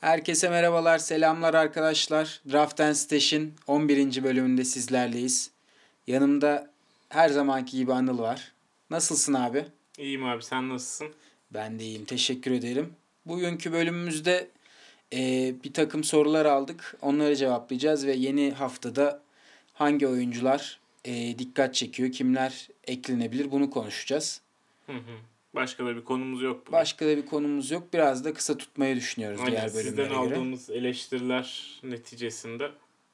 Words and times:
Herkese 0.00 0.48
merhabalar, 0.48 0.98
selamlar 0.98 1.54
arkadaşlar. 1.54 2.40
Draft 2.52 2.80
and 2.80 2.94
Stash'in 2.94 3.54
11. 3.66 4.24
bölümünde 4.24 4.64
sizlerleyiz. 4.64 5.50
Yanımda 6.06 6.70
her 7.08 7.28
zamanki 7.28 7.76
gibi 7.76 7.92
Anıl 7.92 8.18
var. 8.18 8.52
Nasılsın 8.90 9.34
abi? 9.34 9.64
İyiyim 9.98 10.24
abi 10.24 10.42
sen 10.42 10.68
nasılsın? 10.68 11.08
Ben 11.50 11.78
de 11.78 11.84
iyiyim, 11.84 12.04
teşekkür 12.04 12.50
ederim. 12.50 12.92
Bugünkü 13.26 13.72
bölümümüzde 13.72 14.48
e, 15.12 15.54
bir 15.64 15.72
takım 15.72 16.04
sorular 16.04 16.46
aldık. 16.46 16.96
Onları 17.02 17.36
cevaplayacağız 17.36 18.06
ve 18.06 18.12
yeni 18.12 18.50
haftada 18.50 19.22
hangi 19.72 20.06
oyuncular 20.06 20.80
e, 21.04 21.38
dikkat 21.38 21.74
çekiyor, 21.74 22.12
kimler 22.12 22.68
eklenebilir 22.84 23.50
bunu 23.50 23.70
konuşacağız. 23.70 24.40
Hı 24.86 24.92
hı. 24.92 25.16
Başka 25.54 25.86
da 25.86 25.96
bir 25.96 26.04
konumuz 26.04 26.42
yok 26.42 26.60
bugün. 26.60 26.72
Başka 26.72 27.06
da 27.06 27.16
bir 27.16 27.26
konumuz 27.26 27.70
yok. 27.70 27.92
Biraz 27.92 28.24
da 28.24 28.34
kısa 28.34 28.56
tutmayı 28.56 28.96
düşünüyoruz 28.96 29.40
Aynen, 29.40 29.52
diğer 29.52 29.68
sizden 29.68 29.86
bölümlere 29.96 30.08
göre. 30.08 30.18
aldığımız 30.18 30.70
eleştiriler 30.70 31.80
neticesinde 31.82 32.64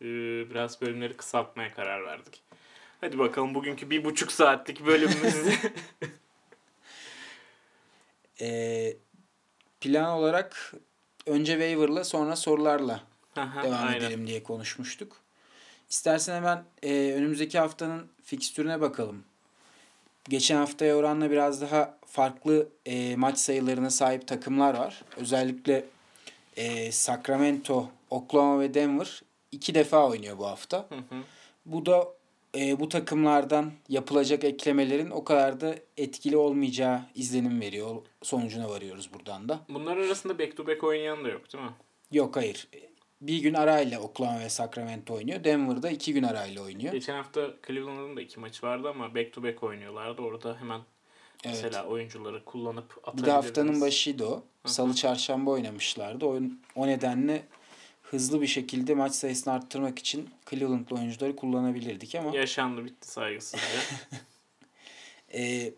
e, 0.01 0.07
biraz 0.51 0.81
bölümleri 0.81 1.17
kısaltmaya 1.17 1.75
karar 1.75 2.05
verdik. 2.05 2.43
Hadi 3.01 3.19
bakalım 3.19 3.55
bugünkü 3.55 3.91
bir 3.91 4.05
buçuk 4.05 4.33
saatlik 4.33 4.87
bölümümüzde. 4.87 5.55
E, 8.41 8.97
plan 9.81 10.19
olarak 10.19 10.75
önce 11.27 11.53
waiver'la 11.53 12.05
sonra 12.05 12.37
sorularla 12.37 13.01
Aha, 13.37 13.63
devam 13.63 13.87
Aynen. 13.89 13.99
edelim 14.01 14.27
diye 14.27 14.43
konuşmuştuk. 14.43 15.17
İstersen 15.91 16.35
hemen 16.35 16.65
e, 16.83 17.13
önümüzdeki 17.17 17.59
haftanın 17.59 18.09
fikstürüne 18.23 18.81
bakalım. 18.81 19.25
Geçen 20.29 20.57
haftaya 20.57 20.97
oranla 20.97 21.31
biraz 21.31 21.61
daha 21.61 21.99
farklı 22.07 22.69
e, 22.87 23.17
maç 23.17 23.39
sayılarına 23.39 23.91
sahip 23.91 24.29
takımlar 24.29 24.75
var. 24.75 25.03
Özellikle 25.17 25.85
e, 26.57 26.93
Sacramento, 26.93 27.89
Oklahoma 28.11 28.61
ve 28.61 28.75
Denver 28.75 29.23
iki 29.53 29.75
defa 29.75 30.09
oynuyor 30.09 30.39
bu 30.39 30.47
hafta. 30.47 30.87
Hı 30.89 30.95
hı. 30.95 31.23
Bu 31.67 31.87
da 31.87 32.09
e, 32.59 32.81
bu 32.81 32.89
takımlardan 32.89 33.73
yapılacak 33.89 34.45
eklemelerin 34.45 35.11
o 35.11 35.25
kadar 35.25 35.61
da 35.61 35.75
etkili 35.97 36.37
olmayacağı 36.37 37.01
izlenim 37.15 37.61
veriyor. 37.61 37.97
Sonucuna 38.23 38.69
varıyoruz 38.69 39.11
buradan 39.15 39.49
da. 39.49 39.61
Bunlar 39.69 39.97
arasında 39.97 40.39
back 40.39 40.57
to 40.57 40.67
back 40.67 40.85
oynayan 40.85 41.25
da 41.25 41.29
yok 41.29 41.53
değil 41.53 41.65
mi? 41.65 41.71
Yok 42.13 42.37
hayır. 42.37 42.69
Bir 43.21 43.39
gün 43.39 43.55
arayla 43.55 44.01
Oklahoma 44.01 44.41
ve 44.41 44.49
Sacramento 44.49 45.15
oynuyor. 45.15 45.45
Denver'da 45.45 45.91
iki 45.91 46.13
gün 46.13 46.23
arayla 46.23 46.63
oynuyor. 46.63 46.93
Geçen 46.93 47.15
hafta 47.15 47.51
Cleveland'ın 47.67 48.17
da 48.17 48.21
iki 48.21 48.41
maçı 48.41 48.67
vardı 48.67 48.89
ama 48.89 49.15
back 49.15 49.33
to 49.33 49.43
back 49.43 49.63
oynuyorlardı. 49.63 50.23
Orada 50.23 50.57
hemen 50.61 50.81
Evet. 51.45 51.55
mesela 51.63 51.87
oyuncuları 51.87 52.45
kullanıp 52.45 52.91
Bir 52.91 52.97
de 52.97 53.01
atabilirdiniz. 53.03 53.35
haftanın 53.35 53.81
başıydı 53.81 54.25
o. 54.27 54.45
Salı 54.67 54.95
çarşamba 54.95 55.51
oynamışlardı. 55.51 56.27
O, 56.27 56.41
o 56.77 56.87
nedenle 56.87 57.43
hızlı 58.03 58.41
bir 58.43 58.47
şekilde 58.47 58.95
maç 58.95 59.13
sayısını 59.15 59.55
arttırmak 59.55 59.99
için 59.99 60.31
Cleveland'lı 60.51 60.97
oyuncuları 60.97 61.37
kullanabilirdik 61.37 62.15
ama 62.15 62.37
Yaşandı 62.37 62.85
bitti 62.85 63.09
saygısızca. 63.11 63.65
e, 65.35 65.73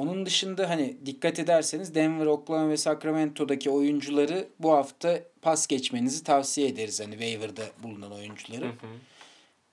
onun 0.00 0.26
dışında 0.26 0.70
hani 0.70 0.96
dikkat 1.06 1.38
ederseniz 1.38 1.94
Denver, 1.94 2.26
Oklahoma 2.26 2.68
ve 2.68 2.76
Sacramento'daki 2.76 3.70
oyuncuları 3.70 4.48
bu 4.58 4.72
hafta 4.72 5.20
pas 5.42 5.66
geçmenizi 5.66 6.24
tavsiye 6.24 6.68
ederiz. 6.68 7.00
Hani 7.00 7.12
waiver'da 7.12 7.62
bulunan 7.82 8.12
oyuncuları. 8.12 8.64
Hı 8.64 8.68
hı. 8.68 8.86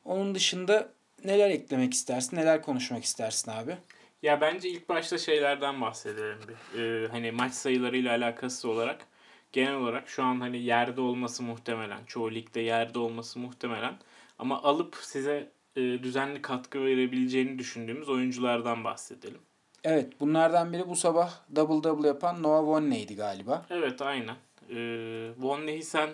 Onun 0.06 0.36
dışında 0.36 0.90
neler 1.26 1.50
eklemek 1.50 1.94
istersin? 1.94 2.38
Neler 2.38 2.62
konuşmak 2.62 3.04
istersin 3.04 3.52
abi? 3.52 3.78
Ya 4.22 4.42
bence 4.42 4.70
ilk 4.70 4.90
başta 4.90 5.18
şeylerden 5.18 5.82
bahsedelim 5.82 6.40
bir. 6.48 6.80
Ee, 6.80 7.08
hani 7.08 7.32
maç 7.32 7.54
sayılarıyla 7.54 8.12
alakası 8.12 8.70
olarak 8.70 9.08
genel 9.52 9.76
olarak 9.76 10.10
şu 10.10 10.24
an 10.24 10.40
hani 10.40 10.58
yerde 10.58 11.02
olması 11.02 11.44
muhtemelen. 11.44 12.06
Çoğu 12.08 12.32
ligde 12.32 12.60
yerde 12.62 13.00
olması 13.00 13.40
muhtemelen. 13.40 13.98
Ama 14.40 14.64
alıp 14.64 14.96
size 15.02 15.52
e, 15.76 15.82
düzenli 15.82 16.42
katkı 16.42 16.86
verebileceğini 16.86 17.60
düşündüğümüz 17.60 18.10
oyunculardan 18.10 18.84
bahsedelim. 18.84 19.42
Evet 19.90 20.20
bunlardan 20.20 20.74
biri 20.74 20.90
bu 20.90 20.96
sabah 20.96 21.34
double 21.56 21.90
double 21.90 22.08
yapan 22.08 22.44
Noah 22.44 22.64
Vonleh'ydi 22.64 23.16
galiba. 23.16 23.66
Evet 23.70 24.02
aynen. 24.02 24.36
Ee, 24.70 25.32
Vonleh'i 25.38 25.84
sen 25.84 26.10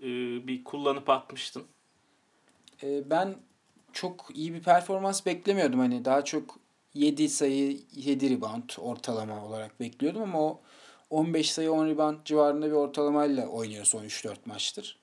e, 0.00 0.06
bir 0.46 0.64
kullanıp 0.64 1.10
atmıştın. 1.10 1.64
Ee, 2.82 3.10
ben 3.10 3.34
çok 3.92 4.26
iyi 4.34 4.54
bir 4.54 4.62
performans 4.62 5.26
beklemiyordum. 5.26 5.78
Hani 5.78 6.04
daha 6.04 6.24
çok 6.24 6.58
7 6.94 7.28
sayı 7.28 7.80
7 7.94 8.30
rebound 8.30 8.70
ortalama 8.78 9.46
olarak 9.46 9.80
bekliyordum 9.80 10.22
ama 10.22 10.40
o 10.40 10.60
15 11.10 11.52
sayı 11.52 11.72
10 11.72 11.86
rebound 11.86 12.18
civarında 12.24 12.66
bir 12.66 12.72
ortalamayla 12.72 13.46
oynuyor 13.46 13.84
son 13.84 14.04
3-4 14.04 14.36
maçtır. 14.46 14.98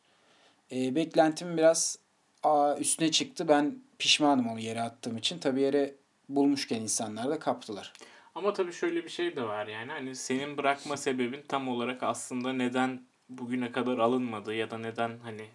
Ee, 0.72 0.96
beklentim 0.96 1.58
biraz 1.58 2.00
aa, 2.44 2.76
üstüne 2.78 3.12
çıktı. 3.12 3.48
Ben 3.48 3.80
pişmanım 4.00 4.48
onu 4.48 4.60
yere 4.60 4.82
attığım 4.82 5.18
için. 5.18 5.40
Tabii 5.40 5.62
yere 5.62 5.96
bulmuşken 6.30 6.82
insanlar 6.82 7.30
da 7.30 7.40
kaptılar. 7.40 7.94
Ama 8.36 8.54
tabii 8.54 8.74
şöyle 8.74 9.04
bir 9.04 9.10
şey 9.10 9.36
de 9.36 9.44
var 9.44 9.68
yani 9.68 9.92
hani 9.92 10.16
senin 10.16 10.58
bırakma 10.58 10.98
sebebin 10.98 11.42
tam 11.48 11.68
olarak 11.68 12.04
aslında 12.04 12.54
neden 12.54 13.02
bugüne 13.30 13.72
kadar 13.72 13.98
alınmadı 13.98 14.54
ya 14.54 14.72
da 14.72 14.78
neden 14.78 15.20
hani 15.24 15.46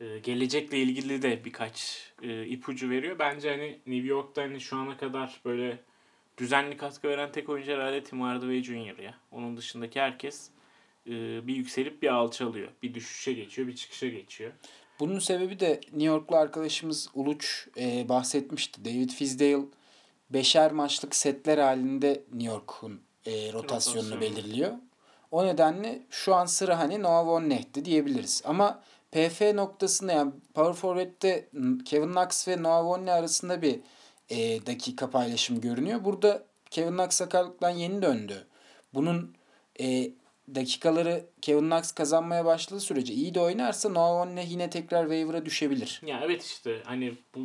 e, 0.00 0.18
gelecekle 0.18 0.78
ilgili 0.78 1.22
de 1.22 1.44
birkaç 1.44 2.06
e, 2.22 2.46
ipucu 2.46 2.90
veriyor. 2.90 3.18
Bence 3.18 3.50
hani 3.50 3.78
New 3.86 4.08
York'ta 4.08 4.42
hani 4.42 4.60
şu 4.60 4.76
ana 4.76 4.96
kadar 4.96 5.40
böyle 5.44 5.78
düzenli 6.38 6.76
katkı 6.76 7.08
veren 7.08 7.32
tek 7.32 7.48
oyuncu 7.48 7.72
herhalde 7.72 8.02
Tim 8.02 8.20
Hardaway 8.20 8.62
Jr. 8.62 8.98
ya. 8.98 9.14
Onun 9.32 9.56
dışındaki 9.56 10.00
herkes 10.00 10.50
e, 11.06 11.46
bir 11.46 11.56
yükselip 11.56 12.02
bir 12.02 12.08
alçalıyor. 12.08 12.68
Bir 12.82 12.94
düşüşe 12.94 13.32
geçiyor, 13.32 13.68
bir 13.68 13.76
çıkışa 13.76 14.08
geçiyor. 14.08 14.52
Bunun 15.00 15.18
sebebi 15.18 15.60
de 15.60 15.70
New 15.70 16.04
Yorklu 16.04 16.36
arkadaşımız 16.36 17.08
Uluç 17.14 17.68
e, 17.76 18.08
bahsetmişti. 18.08 18.84
David 18.84 19.10
Fizdale 19.10 19.64
beşer 20.30 20.72
maçlık 20.72 21.14
setler 21.14 21.58
halinde 21.58 22.24
New 22.32 22.52
York'un 22.52 23.00
e, 23.26 23.52
rotasyonunu 23.52 24.14
Rotasyonu. 24.14 24.20
belirliyor. 24.20 24.72
O 25.30 25.46
nedenle 25.46 26.02
şu 26.10 26.34
an 26.34 26.46
sıra 26.46 26.78
hani 26.78 27.02
Noah 27.02 27.26
Vonleh'ti 27.26 27.84
diyebiliriz. 27.84 28.42
Ama 28.44 28.82
PF 29.12 29.40
noktasında 29.54 30.12
yani 30.12 30.32
Power 30.54 30.72
Forward'de 30.72 31.48
Kevin 31.84 32.12
Knox 32.12 32.48
ve 32.48 32.62
Noah 32.62 32.84
Vonleh 32.84 33.14
arasında 33.14 33.62
bir 33.62 33.80
e, 34.28 34.66
dakika 34.66 35.10
paylaşımı 35.10 35.60
görünüyor. 35.60 36.04
Burada 36.04 36.44
Kevin 36.70 36.92
Knox 36.92 37.10
sakatlıktan 37.14 37.70
yeni 37.70 38.02
döndü. 38.02 38.46
Bunun 38.94 39.34
e, 39.80 40.10
dakikaları 40.54 41.26
Kevin 41.42 41.70
Knox 41.70 41.92
kazanmaya 41.92 42.44
başladığı 42.44 42.80
sürece 42.80 43.14
iyi 43.14 43.34
de 43.34 43.40
oynarsa 43.40 43.88
Noah 43.88 44.12
Vonleh 44.20 44.50
yine 44.50 44.70
tekrar 44.70 45.02
waiver'a 45.02 45.46
düşebilir. 45.46 46.02
Ya 46.06 46.20
evet 46.24 46.42
işte 46.44 46.82
hani 46.84 47.14
bu 47.34 47.40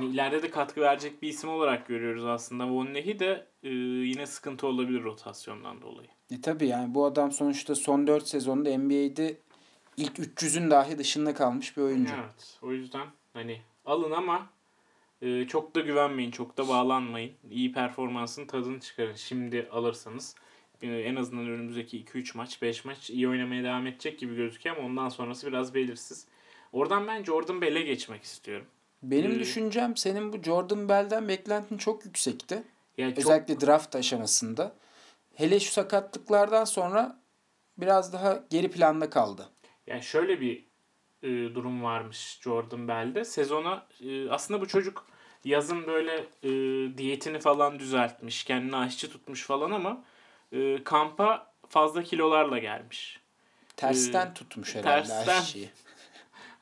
hani 0.00 0.10
ileride 0.10 0.42
de 0.42 0.50
katkı 0.50 0.80
verecek 0.80 1.22
bir 1.22 1.28
isim 1.28 1.50
olarak 1.50 1.86
görüyoruz 1.86 2.24
aslında. 2.24 2.70
Vonleh'i 2.70 3.18
de 3.18 3.46
e, 3.62 3.68
yine 3.68 4.26
sıkıntı 4.26 4.66
olabilir 4.66 5.02
rotasyondan 5.02 5.82
dolayı. 5.82 6.08
E 6.30 6.40
tabi 6.40 6.66
yani 6.66 6.94
bu 6.94 7.04
adam 7.04 7.32
sonuçta 7.32 7.74
son 7.74 8.06
4 8.06 8.28
sezonda 8.28 8.78
NBA'de 8.78 9.40
ilk 9.96 10.18
300'ün 10.18 10.70
dahi 10.70 10.98
dışında 10.98 11.34
kalmış 11.34 11.76
bir 11.76 11.82
oyuncu. 11.82 12.14
Evet. 12.14 12.58
O 12.62 12.72
yüzden 12.72 13.06
hani 13.32 13.60
alın 13.84 14.10
ama 14.10 14.50
e, 15.22 15.46
çok 15.46 15.74
da 15.74 15.80
güvenmeyin, 15.80 16.30
çok 16.30 16.56
da 16.56 16.68
bağlanmayın. 16.68 17.32
İyi 17.50 17.72
performansın 17.72 18.46
tadını 18.46 18.80
çıkarın. 18.80 19.14
Şimdi 19.14 19.68
alırsanız 19.72 20.34
e, 20.82 20.88
en 20.88 21.16
azından 21.16 21.46
önümüzdeki 21.46 22.04
2-3 22.04 22.36
maç, 22.36 22.62
5 22.62 22.84
maç 22.84 23.10
iyi 23.10 23.28
oynamaya 23.28 23.64
devam 23.64 23.86
edecek 23.86 24.18
gibi 24.18 24.36
gözüküyor 24.36 24.76
ama 24.76 24.86
ondan 24.86 25.08
sonrası 25.08 25.46
biraz 25.46 25.74
belirsiz. 25.74 26.26
Oradan 26.72 27.06
ben 27.06 27.24
Jordan 27.24 27.60
Bell'e 27.60 27.82
geçmek 27.82 28.22
istiyorum. 28.22 28.66
Benim 29.02 29.32
Hmm. 29.32 29.40
düşüncem 29.40 29.96
senin 29.96 30.32
bu 30.32 30.42
Jordan 30.42 30.88
Bell'den 30.88 31.28
beklentin 31.28 31.78
çok 31.78 32.04
yüksekti. 32.04 32.62
Yani 32.98 33.14
çok 33.14 33.24
Özellikle 33.24 33.60
draft 33.66 33.96
aşamasında. 33.96 34.72
Hele 35.34 35.60
şu 35.60 35.72
sakatlıklardan 35.72 36.64
sonra 36.64 37.20
biraz 37.78 38.12
daha 38.12 38.44
geri 38.50 38.70
planda 38.70 39.10
kaldı. 39.10 39.48
Yani 39.86 40.02
şöyle 40.02 40.40
bir 40.40 40.64
e, 41.22 41.28
durum 41.54 41.82
varmış 41.82 42.38
Jordan 42.42 42.88
Bell'de. 42.88 43.24
Sezona 43.24 43.86
e, 44.00 44.30
aslında 44.30 44.60
bu 44.60 44.68
çocuk 44.68 45.06
yazın 45.44 45.86
böyle 45.86 46.26
e, 46.42 46.50
diyetini 46.98 47.38
falan 47.40 47.78
düzeltmiş, 47.78 48.44
kendini 48.44 48.76
aşçı 48.76 49.10
tutmuş 49.12 49.44
falan 49.46 49.70
ama 49.70 50.04
e, 50.52 50.84
kampa 50.84 51.52
fazla 51.68 52.02
kilolarla 52.02 52.58
gelmiş. 52.58 53.20
Tersten 53.76 54.26
Ee, 54.26 54.34
tutmuş 54.34 54.74
herhalde 54.74 55.08
tersten. 55.08 55.40
aşçıyı. 55.40 55.68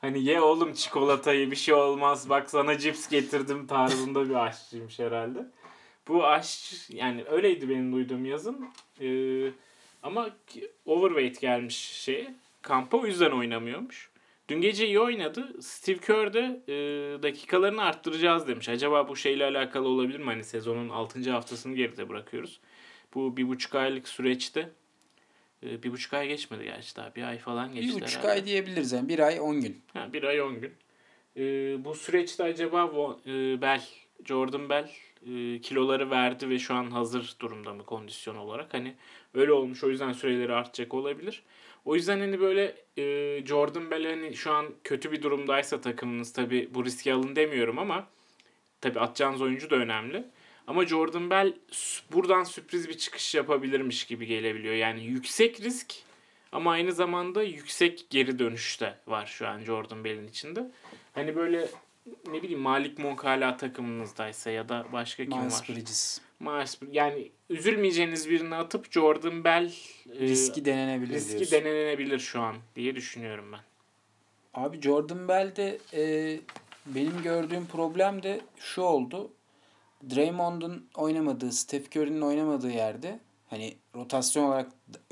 Hani 0.01 0.23
ye 0.23 0.41
oğlum 0.41 0.73
çikolatayı 0.73 1.51
bir 1.51 1.55
şey 1.55 1.73
olmaz 1.73 2.29
bak 2.29 2.49
sana 2.49 2.77
cips 2.77 3.09
getirdim 3.09 3.67
tarzında 3.67 4.29
bir 4.29 4.35
aşçıymış 4.35 4.99
herhalde. 4.99 5.45
Bu 6.07 6.27
aşçı 6.27 6.75
yani 6.97 7.23
öyleydi 7.23 7.69
benim 7.69 7.93
duyduğum 7.93 8.25
yazın. 8.25 8.69
Ee, 9.01 9.51
ama 10.03 10.29
overweight 10.85 11.41
gelmiş 11.41 11.75
şeye 11.75 12.35
kampa 12.61 12.97
o 12.97 13.05
yüzden 13.05 13.31
oynamıyormuş. 13.31 14.09
Dün 14.49 14.61
gece 14.61 14.87
iyi 14.87 14.99
oynadı. 14.99 15.61
Steve 15.61 15.97
Kerr 15.97 16.33
de 16.33 16.61
e, 16.67 16.73
dakikalarını 17.23 17.83
arttıracağız 17.83 18.47
demiş. 18.47 18.69
Acaba 18.69 19.07
bu 19.07 19.15
şeyle 19.15 19.45
alakalı 19.45 19.87
olabilir 19.87 20.19
mi? 20.19 20.25
Hani 20.25 20.43
sezonun 20.43 20.89
6. 20.89 21.31
haftasını 21.31 21.75
geride 21.75 22.09
bırakıyoruz. 22.09 22.59
Bu 23.13 23.37
bir 23.37 23.47
buçuk 23.47 23.75
aylık 23.75 24.07
süreçte 24.07 24.69
E, 25.63 25.83
bir 25.83 25.91
buçuk 25.91 26.13
ay 26.13 26.27
geçmedi 26.27 26.63
gerçi 26.63 26.95
daha. 26.95 27.15
Bir 27.15 27.23
ay 27.23 27.37
falan 27.37 27.73
geçti 27.73 27.95
Bir 27.95 28.01
buçuk 28.01 28.17
herhalde. 28.19 28.31
ay 28.31 28.45
diyebiliriz 28.45 28.91
yani. 28.91 29.09
Bir 29.09 29.19
ay 29.19 29.39
on 29.39 29.61
gün. 29.61 29.81
Ha, 29.93 30.13
bir 30.13 30.23
ay 30.23 30.41
on 30.41 30.61
gün. 30.61 30.73
E, 31.37 31.41
bu 31.85 31.95
süreçte 31.95 32.43
acaba 32.43 32.85
e, 33.25 33.61
Bell, 33.61 33.83
Jordan 34.25 34.69
Bell 34.69 34.89
e, 35.27 35.61
kiloları 35.61 36.09
verdi 36.09 36.49
ve 36.49 36.59
şu 36.59 36.73
an 36.73 36.91
hazır 36.91 37.35
durumda 37.39 37.73
mı 37.73 37.85
kondisyon 37.85 38.35
olarak? 38.35 38.73
Hani 38.73 38.95
öyle 39.33 39.51
olmuş 39.51 39.83
o 39.83 39.89
yüzden 39.89 40.11
süreleri 40.13 40.53
artacak 40.53 40.93
olabilir. 40.93 41.43
O 41.85 41.95
yüzden 41.95 42.19
hani 42.19 42.39
böyle 42.39 42.75
e, 42.97 43.45
Jordan 43.45 43.91
Bell 43.91 44.05
hani 44.05 44.35
şu 44.35 44.51
an 44.51 44.65
kötü 44.83 45.11
bir 45.11 45.21
durumdaysa 45.21 45.81
takımınız 45.81 46.33
tabi 46.33 46.69
bu 46.73 46.85
riski 46.85 47.13
alın 47.13 47.35
demiyorum 47.35 47.79
ama 47.79 48.07
tabi 48.81 48.99
atacağınız 48.99 49.41
oyuncu 49.41 49.69
da 49.69 49.75
önemli. 49.75 50.23
Ama 50.69 50.85
Jordan 50.85 51.29
Bell 51.29 51.53
buradan 52.11 52.43
sürpriz 52.43 52.89
bir 52.89 52.97
çıkış 52.97 53.35
yapabilirmiş 53.35 54.05
gibi 54.05 54.25
gelebiliyor. 54.25 54.73
Yani 54.73 55.03
yüksek 55.03 55.61
risk 55.61 55.93
ama 56.51 56.71
aynı 56.71 56.93
zamanda 56.93 57.43
yüksek 57.43 58.09
geri 58.09 58.39
dönüş 58.39 58.81
de 58.81 58.95
var 59.07 59.25
şu 59.25 59.47
an 59.47 59.59
Jordan 59.63 60.03
Bell'in 60.03 60.27
içinde. 60.27 60.71
Hani 61.13 61.35
böyle 61.35 61.67
ne 62.27 62.41
bileyim 62.41 62.59
Malik 62.59 62.99
Monk 62.99 63.23
hala 63.23 63.57
takımınızdaysa 63.57 64.49
ya 64.49 64.69
da 64.69 64.85
başka 64.93 65.25
kim 65.25 65.37
Miles 65.37 65.61
var? 65.61 65.67
Bridges. 65.69 66.21
Miles 66.39 66.77
yani 66.91 67.31
üzülmeyeceğiniz 67.49 68.29
birini 68.29 68.55
atıp 68.55 68.91
Jordan 68.91 69.43
Bell 69.43 69.73
e, 70.19 70.19
Riski 70.19 70.65
denenebilir 70.65 71.13
riski 71.13 71.37
diyorsun. 71.37 71.51
denenebilir 71.51 72.19
şu 72.19 72.41
an 72.41 72.55
diye 72.75 72.95
düşünüyorum 72.95 73.51
ben. 73.51 73.59
Abi 74.53 74.81
Jordan 74.81 75.27
Bell'de 75.27 75.77
e, 75.93 76.39
benim 76.85 77.21
gördüğüm 77.23 77.65
problem 77.65 78.23
de 78.23 78.41
şu 78.59 78.81
oldu. 78.81 79.31
Draymond'un 80.09 80.89
oynamadığı, 80.95 81.51
Steph 81.51 81.95
Curry'nin 81.95 82.21
oynamadığı 82.21 82.71
yerde 82.71 83.19
hani 83.47 83.77
rotasyon 83.95 84.43
olarak 84.43 84.71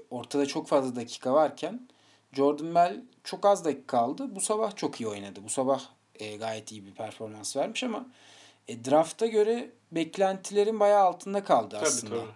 ortada 0.09 0.45
çok 0.45 0.67
fazla 0.67 0.95
dakika 0.95 1.33
varken 1.33 1.87
Jordan 2.33 2.75
Bell 2.75 3.01
çok 3.23 3.45
az 3.45 3.65
dakika 3.65 3.97
aldı. 3.97 4.35
Bu 4.35 4.41
sabah 4.41 4.75
çok 4.75 5.01
iyi 5.01 5.07
oynadı. 5.07 5.43
Bu 5.43 5.49
sabah 5.49 5.81
e, 6.15 6.37
gayet 6.37 6.71
iyi 6.71 6.85
bir 6.85 6.93
performans 6.93 7.57
vermiş 7.57 7.83
ama 7.83 8.05
e, 8.67 8.85
drafta 8.85 9.25
göre 9.25 9.71
beklentilerin 9.91 10.79
bayağı 10.79 11.03
altında 11.03 11.43
kaldı 11.43 11.75
Tabii 11.79 11.87
aslında. 11.87 12.15
tabii. 12.15 12.31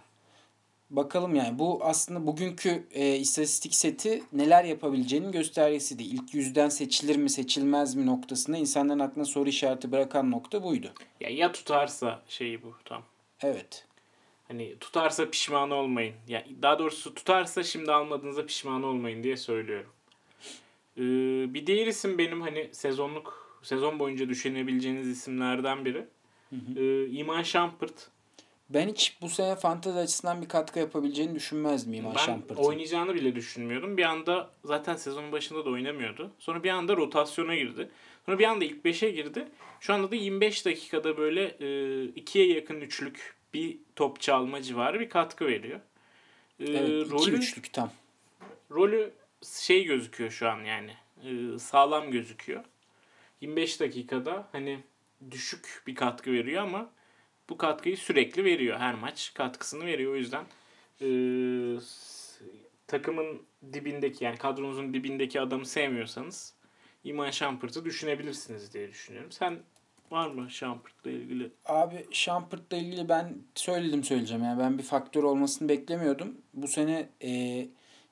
Bakalım 0.92 1.34
yani 1.34 1.58
bu 1.58 1.80
aslında 1.82 2.26
bugünkü 2.26 2.86
e, 2.90 3.16
istatistik 3.16 3.74
seti 3.74 4.22
neler 4.32 4.64
yapabileceğinin 4.64 5.32
göstergesiydi. 5.32 6.02
İlk 6.02 6.34
yüzden 6.34 6.68
seçilir 6.68 7.16
mi 7.16 7.30
seçilmez 7.30 7.94
mi 7.94 8.06
noktasında 8.06 8.56
insanların 8.56 8.98
aklına 8.98 9.24
soru 9.24 9.48
işareti 9.48 9.92
bırakan 9.92 10.30
nokta 10.30 10.62
buydu. 10.62 10.92
Ya, 11.20 11.30
ya 11.30 11.52
tutarsa 11.52 12.22
şeyi 12.28 12.62
bu 12.62 12.74
tam. 12.84 13.02
Evet. 13.42 13.86
Hani 14.48 14.78
tutarsa 14.78 15.30
pişman 15.30 15.70
olmayın. 15.70 16.14
Ya 16.28 16.44
daha 16.62 16.78
doğrusu 16.78 17.14
tutarsa 17.14 17.62
şimdi 17.62 17.92
almadığınızda 17.92 18.46
pişman 18.46 18.82
olmayın 18.82 19.22
diye 19.22 19.36
söylüyorum. 19.36 19.90
Ee, 20.96 21.00
bir 21.54 21.66
diğer 21.66 21.86
isim 21.86 22.18
benim 22.18 22.40
hani 22.40 22.68
sezonluk 22.72 23.58
sezon 23.62 23.98
boyunca 23.98 24.28
düşünebileceğiniz 24.28 25.08
isimlerden 25.08 25.84
biri. 25.84 26.06
Ee, 26.76 27.06
Iman 27.06 27.42
Shumpert. 27.42 28.10
Ben 28.74 28.88
hiç 28.88 29.16
bu 29.22 29.28
sene 29.28 29.56
fantezi 29.56 29.98
açısından 29.98 30.42
bir 30.42 30.48
katkı 30.48 30.78
yapabileceğini 30.78 31.34
düşünmezdim 31.34 31.94
İman 31.94 32.14
Ben 32.14 32.18
Shumpert'ın. 32.18 32.62
oynayacağını 32.62 33.14
bile 33.14 33.34
düşünmüyordum. 33.34 33.96
Bir 33.96 34.02
anda 34.02 34.50
zaten 34.64 34.96
sezonun 34.96 35.32
başında 35.32 35.64
da 35.64 35.70
oynamıyordu. 35.70 36.30
Sonra 36.38 36.64
bir 36.64 36.70
anda 36.70 36.96
rotasyona 36.96 37.54
girdi. 37.56 37.90
Sonra 38.26 38.38
bir 38.38 38.44
anda 38.44 38.64
ilk 38.64 38.84
5'e 38.84 39.10
girdi. 39.10 39.48
Şu 39.80 39.94
anda 39.94 40.10
da 40.10 40.14
25 40.16 40.66
dakikada 40.66 41.16
böyle 41.16 41.44
e, 41.60 42.04
ikiye 42.04 42.52
yakın 42.54 42.80
üçlük 42.80 43.34
bir 43.54 43.78
top 43.96 44.20
çalma 44.20 44.62
civarı 44.62 45.00
bir 45.00 45.08
katkı 45.08 45.46
veriyor. 45.46 45.80
E, 46.60 46.64
Evet, 46.64 47.06
iki 47.06 47.10
rolü, 47.10 47.30
üçlük 47.36 47.72
tam. 47.72 47.92
rolü 48.70 49.12
şey 49.60 49.84
gözüküyor 49.84 50.30
şu 50.30 50.48
an 50.48 50.60
yani. 50.64 50.92
E, 51.24 51.58
sağlam 51.58 52.10
gözüküyor. 52.10 52.64
25 53.40 53.80
dakikada 53.80 54.48
hani 54.52 54.80
düşük 55.30 55.82
bir 55.86 55.94
katkı 55.94 56.32
veriyor 56.32 56.62
ama 56.62 56.90
bu 57.50 57.56
katkıyı 57.58 57.96
sürekli 57.96 58.44
veriyor. 58.44 58.78
Her 58.78 58.94
maç 58.94 59.34
katkısını 59.34 59.86
veriyor. 59.86 60.12
O 60.12 60.16
yüzden 60.16 60.44
e, 61.00 61.06
takımın 62.86 63.42
dibindeki 63.72 64.24
yani 64.24 64.36
kadronuzun 64.36 64.94
dibindeki 64.94 65.40
adamı 65.40 65.66
sevmiyorsanız 65.66 66.54
Iman 67.04 67.30
Shumpert'ı 67.30 67.84
düşünebilirsiniz 67.84 68.74
diye 68.74 68.88
düşünüyorum. 68.88 69.32
Sen 69.32 69.58
var 70.10 70.28
mı 70.30 70.50
Shumpert'la 70.50 71.10
ilgili? 71.10 71.50
Abi 71.66 72.06
Shumpert'la 72.10 72.76
ilgili 72.76 73.08
ben 73.08 73.34
söyledim 73.54 74.04
söyleyeceğim 74.04 74.44
yani 74.44 74.58
ben 74.60 74.78
bir 74.78 74.82
faktör 74.82 75.22
olmasını 75.22 75.68
beklemiyordum. 75.68 76.36
Bu 76.54 76.68
sene 76.68 77.08
e, 77.22 77.66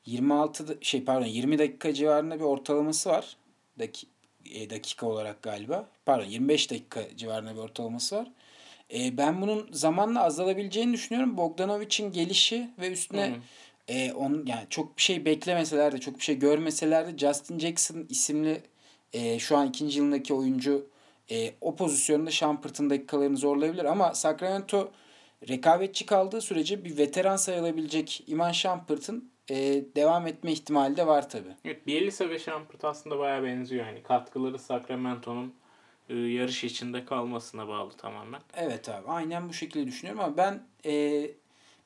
26 0.07 0.69
da- 0.69 0.75
şey 0.81 1.05
pardon 1.05 1.27
20 1.27 1.59
dakika 1.59 1.95
civarında 1.95 2.35
bir 2.39 2.45
ortalaması 2.45 3.11
var. 3.11 3.37
Daki, 3.79 4.07
e, 4.55 4.71
dakika 4.71 5.07
olarak 5.07 5.43
galiba. 5.43 5.89
Pardon 6.07 6.25
25 6.27 6.71
dakika 6.71 7.17
civarında 7.17 7.53
bir 7.55 7.59
ortalaması 7.61 8.17
var. 8.17 8.29
E, 8.95 9.17
ben 9.17 9.43
bunun 9.43 9.69
zamanla 9.73 10.25
azalabileceğini 10.25 10.93
düşünüyorum. 10.93 11.37
Bogdanovic'in 11.37 12.13
gelişi 12.13 12.71
ve 12.81 12.93
üstüne 12.93 13.29
Hı. 13.29 13.93
e, 13.93 14.13
onun 14.13 14.47
yani 14.47 14.67
çok 14.71 14.97
bir 14.97 15.03
şey 15.03 15.25
beklemeseler 15.25 15.93
de 15.93 15.99
çok 15.99 16.19
bir 16.19 16.25
şey 16.25 16.39
görmeseler 16.39 17.07
de 17.07 17.19
Justin 17.19 17.59
Jackson 17.59 18.07
isimli 18.09 18.63
e, 19.13 19.39
şu 19.39 19.57
an 19.57 19.69
ikinci 19.69 19.99
yılındaki 19.99 20.35
oyuncu 20.35 20.87
e, 21.31 21.55
o 21.61 21.77
pozisyonda 21.77 22.31
Shumpert'ın 22.31 22.91
dakikalarını 22.91 23.37
zorlayabilir 23.37 23.85
ama 23.85 24.15
Sacramento 24.15 24.91
rekabetçi 25.49 26.07
kaldığı 26.07 26.41
sürece 26.41 26.85
bir 26.85 26.99
veteran 26.99 27.37
sayılabilecek 27.37 28.25
Iman 28.27 28.53
Shumpert'ın 28.53 29.31
e, 29.51 29.57
devam 29.97 30.27
etme 30.27 30.53
ihtimali 30.53 30.97
de 30.97 31.07
var 31.07 31.31
tabi. 31.31 31.49
Evet, 31.65 31.87
Bielisa 31.87 32.29
ve 32.29 32.39
Shumpert 32.39 32.85
aslında 32.85 33.19
bayağı 33.19 33.43
benziyor. 33.43 33.87
Yani 33.87 34.03
katkıları 34.03 34.59
Sacramento'nun 34.59 35.55
e, 36.11 36.17
yarış 36.17 36.65
içinde 36.65 37.05
kalmasına 37.05 37.69
bağlı 37.69 37.91
tamamen. 37.93 38.41
Evet 38.55 38.89
abi 38.89 39.09
aynen 39.09 39.49
bu 39.49 39.53
şekilde 39.53 39.87
düşünüyorum 39.87 40.21
ama 40.25 40.37
ben 40.37 40.63
e, 40.85 41.23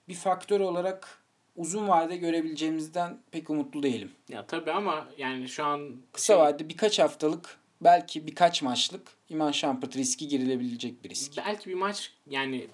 bir 0.08 0.14
faktör 0.14 0.60
olarak 0.60 1.18
uzun 1.56 1.88
vadede 1.88 2.16
görebileceğimizden 2.16 3.18
pek 3.30 3.50
umutlu 3.50 3.82
değilim. 3.82 4.10
Ya 4.28 4.46
tabii 4.46 4.70
ama 4.72 5.08
yani 5.18 5.48
şu 5.48 5.64
an 5.64 5.96
Kısa 6.12 6.32
şey- 6.34 6.42
vadede 6.42 6.68
birkaç 6.68 6.98
haftalık 6.98 7.58
belki 7.80 8.26
birkaç 8.26 8.62
maçlık 8.62 9.08
Iman 9.28 9.52
Shumpert 9.52 9.96
riski 9.96 10.28
girilebilecek 10.28 11.04
bir 11.04 11.10
risk. 11.10 11.36
Belki 11.36 11.70
bir 11.70 11.74
maç 11.74 12.12
yani 12.26 12.66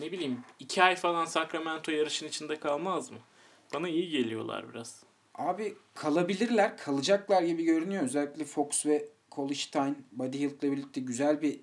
ne 0.00 0.12
bileyim 0.12 0.40
iki 0.60 0.82
ay 0.82 0.96
falan 0.96 1.24
Sacramento 1.24 1.92
yarışın 1.92 2.26
içinde 2.28 2.56
kalmaz 2.56 3.10
mı? 3.10 3.18
Bana 3.74 3.88
iyi 3.88 4.10
geliyorlar 4.10 4.74
biraz. 4.74 5.02
Abi 5.34 5.74
kalabilirler, 5.94 6.76
kalacaklar 6.76 7.42
gibi 7.42 7.64
görünüyor. 7.64 8.02
Özellikle 8.02 8.44
Fox 8.44 8.86
ve 8.86 9.08
Colestein, 9.34 9.96
Buddy 10.12 10.38
Hield'la 10.38 10.72
birlikte 10.72 11.00
güzel 11.00 11.42
bir 11.42 11.60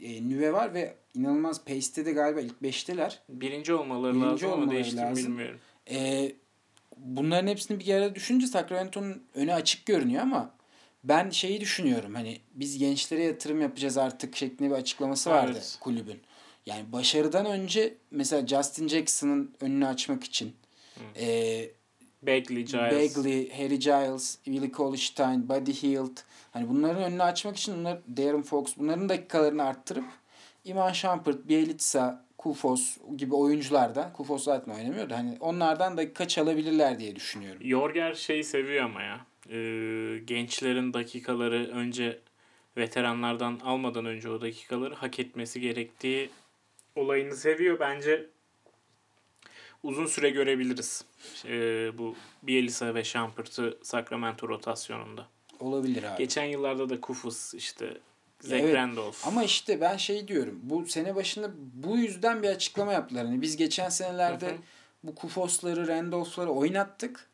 e, 0.00 0.28
nüve 0.28 0.52
var 0.52 0.74
ve 0.74 0.94
inanılmaz 1.14 1.64
pace'te 1.64 2.06
de 2.06 2.12
galiba 2.12 2.40
ilk 2.40 2.54
5'teler. 2.62 3.12
Birinci 3.28 3.74
olmaları 3.74 4.14
Birinci 4.14 4.26
lazım 4.26 4.50
olmaları 4.52 4.70
değişti 4.74 4.96
lazım. 4.96 5.26
bilmiyorum. 5.32 5.60
E, 5.90 6.32
bunların 6.96 7.46
hepsini 7.48 7.80
bir 7.80 7.94
arada 7.94 8.14
düşünce 8.14 8.46
Sacramento'nun 8.46 9.22
önü 9.34 9.52
açık 9.52 9.86
görünüyor 9.86 10.22
ama 10.22 10.50
ben 11.04 11.30
şeyi 11.30 11.60
düşünüyorum 11.60 12.14
hani 12.14 12.40
biz 12.54 12.78
gençlere 12.78 13.22
yatırım 13.24 13.60
yapacağız 13.60 13.98
artık 13.98 14.36
şeklinde 14.36 14.70
bir 14.70 14.74
açıklaması 14.74 15.30
vardı 15.30 15.52
Evet. 15.54 15.76
kulübün. 15.80 16.20
Yani 16.66 16.92
başarıdan 16.92 17.46
önce 17.46 17.94
mesela 18.10 18.46
Justin 18.46 18.88
Jackson'ın 18.88 19.54
önünü 19.60 19.86
açmak 19.86 20.24
için 20.24 20.52
e, 21.16 21.68
Bagley, 22.26 22.64
Giles. 22.64 23.16
Bagley, 23.16 23.50
Harry 23.50 23.78
Giles, 23.78 24.38
Willie 24.44 24.72
Cauley-Stein, 24.72 25.48
Buddy 25.48 25.72
Hield. 25.72 26.16
Hani 26.52 26.68
bunların 26.68 27.02
önünü 27.02 27.22
açmak 27.22 27.56
için 27.56 27.74
bunlar 27.76 27.98
Darren 28.16 28.42
Fox 28.42 28.74
bunların 28.78 29.08
dakikalarını 29.08 29.64
arttırıp 29.64 30.04
Iman 30.64 30.92
Shumpert, 30.92 31.48
Bielitsa, 31.48 32.24
Kufos 32.38 32.96
gibi 33.16 33.34
oyunculardan 33.34 34.12
Kufos 34.12 34.44
zaten 34.44 34.72
oynamıyordu. 34.72 35.14
Hani 35.14 35.36
onlardan 35.40 35.96
dakika 35.96 36.28
çalabilirler 36.28 36.98
diye 36.98 37.16
düşünüyorum. 37.16 37.60
Yorger 37.64 38.14
şeyi 38.14 38.44
seviyor 38.44 38.84
ama 38.84 39.02
ya. 39.02 39.26
Ee, 39.50 40.18
gençlerin 40.24 40.92
dakikaları 40.92 41.70
önce 41.72 42.18
veteranlardan 42.76 43.60
almadan 43.64 44.06
önce 44.06 44.30
o 44.30 44.40
dakikaları 44.40 44.94
hak 44.94 45.18
etmesi 45.18 45.60
gerektiği 45.60 46.30
olayını 46.96 47.36
seviyor. 47.36 47.80
Bence 47.80 48.26
uzun 49.82 50.06
süre 50.06 50.30
görebiliriz. 50.30 51.04
Ee, 51.44 51.98
bu 51.98 52.16
Bielisa 52.42 52.94
ve 52.94 53.04
Shumpert'ı 53.04 53.78
Sacramento 53.82 54.48
rotasyonunda. 54.48 55.26
Olabilir 55.60 56.02
abi. 56.02 56.18
Geçen 56.18 56.44
yıllarda 56.44 56.88
da 56.88 57.00
Kufus 57.00 57.54
işte 57.54 57.98
Zach 58.40 58.60
Evet. 58.60 58.74
Randolph. 58.74 59.26
Ama 59.26 59.44
işte 59.44 59.80
ben 59.80 59.96
şey 59.96 60.28
diyorum. 60.28 60.60
Bu 60.62 60.86
sene 60.86 61.14
başında 61.14 61.50
bu 61.74 61.96
yüzden 61.96 62.42
bir 62.42 62.48
açıklama 62.48 62.92
yaptılar. 62.92 63.26
Hani 63.26 63.42
biz 63.42 63.56
geçen 63.56 63.88
senelerde 63.88 64.56
bu 65.02 65.14
Kufos'ları, 65.14 65.88
Randolph'ları 65.88 66.50
oynattık. 66.50 67.30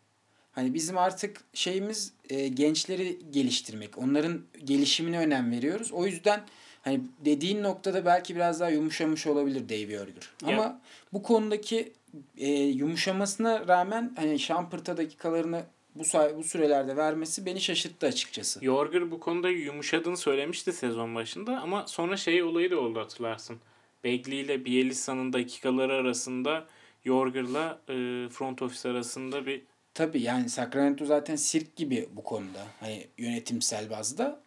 Hani 0.52 0.74
bizim 0.74 0.98
artık 0.98 1.40
şeyimiz 1.54 2.12
e, 2.30 2.48
gençleri 2.48 3.18
geliştirmek. 3.30 3.98
Onların 3.98 4.42
gelişimine 4.64 5.18
önem 5.18 5.50
veriyoruz. 5.50 5.92
O 5.92 6.06
yüzden 6.06 6.44
hani 6.82 7.00
dediğin 7.24 7.62
noktada 7.62 8.04
belki 8.04 8.36
biraz 8.36 8.60
daha 8.60 8.70
yumuşamış 8.70 9.26
olabilir 9.26 9.68
Dave 9.68 9.92
Yorger. 9.94 10.30
Ya- 10.46 10.48
Ama 10.58 10.80
bu 11.12 11.22
konudaki 11.22 11.92
e, 12.38 12.48
yumuşamasına 12.52 13.68
rağmen 13.68 14.12
hani 14.16 14.38
Şampırt'a 14.38 14.96
dakikalarını 14.96 15.62
bu 15.94 16.04
say- 16.04 16.36
bu 16.36 16.44
sürelerde 16.44 16.96
vermesi 16.96 17.46
beni 17.46 17.60
şaşırttı 17.60 18.06
açıkçası. 18.06 18.64
Yorger 18.64 19.10
bu 19.10 19.20
konuda 19.20 19.48
yumuşadığını 19.50 20.16
söylemişti 20.16 20.72
sezon 20.72 21.14
başında 21.14 21.60
ama 21.60 21.86
sonra 21.86 22.16
şey 22.16 22.42
olayı 22.42 22.70
da 22.70 22.80
oldu 22.80 23.00
hatırlarsın. 23.00 23.56
Begley 24.04 24.40
ile 24.40 24.64
Bielitsa'nın 24.64 25.32
dakikaları 25.32 25.92
arasında 25.94 26.64
Yorger'la 27.04 27.78
e, 27.88 27.94
front 28.28 28.62
office 28.62 28.88
arasında 28.88 29.46
bir 29.46 29.62
Tabii 29.94 30.22
yani 30.22 30.48
Sacramento 30.50 31.04
zaten 31.04 31.36
sirk 31.36 31.76
gibi 31.76 32.08
bu 32.12 32.24
konuda. 32.24 32.66
Hani 32.80 33.06
yönetimsel 33.18 33.90
bazda. 33.90 34.40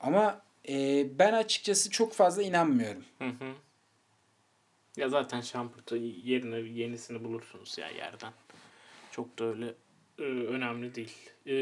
Ama 0.00 0.40
e, 0.68 1.06
ben 1.18 1.32
açıkçası 1.32 1.90
çok 1.90 2.12
fazla 2.12 2.42
inanmıyorum. 2.42 3.04
Hı 3.18 3.28
hı. 3.28 3.54
Ya 4.96 5.08
zaten 5.08 5.40
Şampırt'ı 5.40 5.96
yerine 5.96 6.56
yenisini 6.80 7.24
bulursunuz 7.24 7.78
ya 7.78 7.88
yerden. 7.88 8.32
Çok 9.10 9.38
da 9.38 9.44
öyle 9.44 9.74
e, 10.18 10.22
önemli 10.22 10.94
değil. 10.94 11.16
E, 11.46 11.52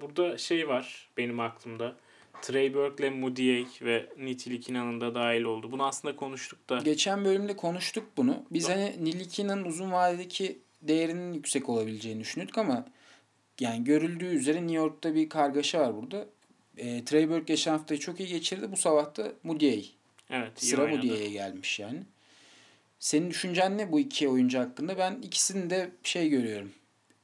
burada 0.00 0.38
şey 0.38 0.68
var 0.68 1.08
benim 1.16 1.40
aklımda. 1.40 1.96
Trey 2.42 2.74
Burke'le 2.74 3.10
Mudiay 3.10 3.66
ve 3.82 4.06
Nitilikinen 4.18 5.00
da 5.00 5.14
dahil 5.14 5.42
oldu. 5.42 5.72
Bunu 5.72 5.86
aslında 5.86 6.16
konuştuk 6.16 6.68
da. 6.68 6.78
Geçen 6.78 7.24
bölümde 7.24 7.56
konuştuk 7.56 8.04
bunu. 8.16 8.44
Biz 8.50 8.68
hani 8.68 9.04
Nilikina'nın 9.04 9.64
uzun 9.64 9.92
vadedeki 9.92 10.58
değerinin 10.82 11.32
yüksek 11.32 11.68
olabileceğini 11.68 12.20
düşünüyorduk 12.20 12.58
ama 12.58 12.86
yani 13.60 13.84
görüldüğü 13.84 14.26
üzere 14.26 14.58
New 14.58 14.76
York'ta 14.76 15.14
bir 15.14 15.28
kargaşa 15.28 15.80
var 15.80 15.96
burada. 15.96 16.26
E, 16.76 17.04
Trey 17.04 17.28
Burke 17.28 17.44
geçen 17.44 17.72
haftayı 17.72 18.00
çok 18.00 18.20
iyi 18.20 18.28
geçirdi. 18.28 18.72
Bu 18.72 18.76
sabah 18.76 19.16
da 19.16 19.32
Mudiay. 19.42 19.86
Evet, 20.30 20.64
Sıra. 20.64 20.86
Mudiay'e 20.86 21.30
gelmiş 21.30 21.78
yani. 21.80 22.02
Senin 22.98 23.30
düşüncen 23.30 23.78
ne 23.78 23.92
bu 23.92 24.00
iki 24.00 24.28
oyuncu 24.28 24.58
hakkında? 24.58 24.98
Ben 24.98 25.18
ikisini 25.22 25.70
de 25.70 25.90
şey 26.02 26.28
görüyorum. 26.28 26.72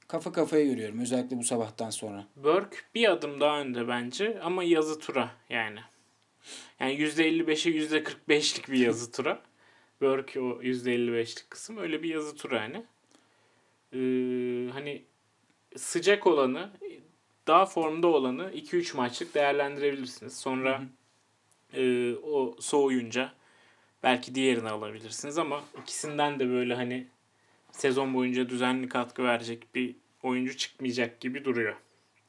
Kafa 0.09 0.33
kafaya 0.33 0.65
görüyorum. 0.65 1.01
Özellikle 1.01 1.39
bu 1.39 1.45
sabahtan 1.45 1.91
sonra. 1.91 2.27
Burke 2.37 2.77
bir 2.95 3.11
adım 3.11 3.41
daha 3.41 3.61
önde 3.61 3.89
bence 3.89 4.41
ama 4.43 4.65
yazı 4.65 4.99
tura 4.99 5.31
yani. 5.49 5.81
Yani 6.81 6.93
%55'e 6.93 7.73
%45'lik 7.73 8.69
bir 8.69 8.79
yazı 8.79 9.13
tura. 9.13 9.43
Burke 10.01 10.41
o 10.41 10.63
%55'lik 10.63 11.51
kısım 11.51 11.77
öyle 11.77 12.03
bir 12.03 12.09
yazı 12.09 12.37
tura 12.37 12.61
hani. 12.61 12.85
Ee, 13.93 14.73
hani 14.73 15.03
sıcak 15.77 16.27
olanı 16.27 16.71
daha 17.47 17.67
formda 17.67 18.07
olanı 18.07 18.51
2-3 18.55 18.97
maçlık 18.97 19.35
değerlendirebilirsiniz. 19.35 20.37
Sonra 20.39 20.83
e, 21.73 22.15
o 22.15 22.57
soğuyunca 22.61 23.33
belki 24.03 24.35
diğerini 24.35 24.69
alabilirsiniz 24.69 25.39
ama 25.39 25.65
ikisinden 25.83 26.41
de 26.41 26.49
böyle 26.49 26.75
hani 26.75 27.07
sezon 27.73 28.15
boyunca 28.15 28.49
düzenli 28.49 28.89
katkı 28.89 29.25
verecek 29.25 29.75
bir 29.75 29.97
oyuncu 30.23 30.57
çıkmayacak 30.57 31.21
gibi 31.21 31.45
duruyor. 31.45 31.77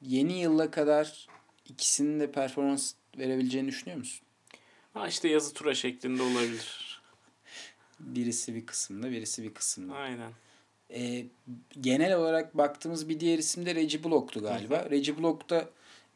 Yeni 0.02 0.40
yıla 0.40 0.72
kadar 0.72 1.28
ikisinin 1.66 2.20
de 2.20 2.32
performans 2.32 2.94
verebileceğini 3.18 3.68
düşünüyor 3.68 3.98
musun? 3.98 4.28
Ha 4.94 5.08
işte 5.08 5.28
yazı 5.28 5.54
tura 5.54 5.76
şeklinde 5.76 6.24
olabilir. 6.24 7.02
Birisi 8.00 8.56
bir 8.56 8.66
kısımda, 8.66 9.12
birisi 9.12 9.44
bir 9.44 9.54
kısımda. 9.54 9.96
Aynen. 9.96 10.32
E, 10.94 11.26
genel 11.82 12.16
olarak 12.16 12.58
baktığımız 12.58 13.10
bir 13.10 13.20
diğer 13.20 13.38
isim 13.38 13.66
de 13.66 13.76
Reggie 13.76 14.04
Block'tu 14.04 14.42
galiba. 14.42 14.88
Reggie 14.90 15.18
Block 15.18 15.50
da 15.50 15.70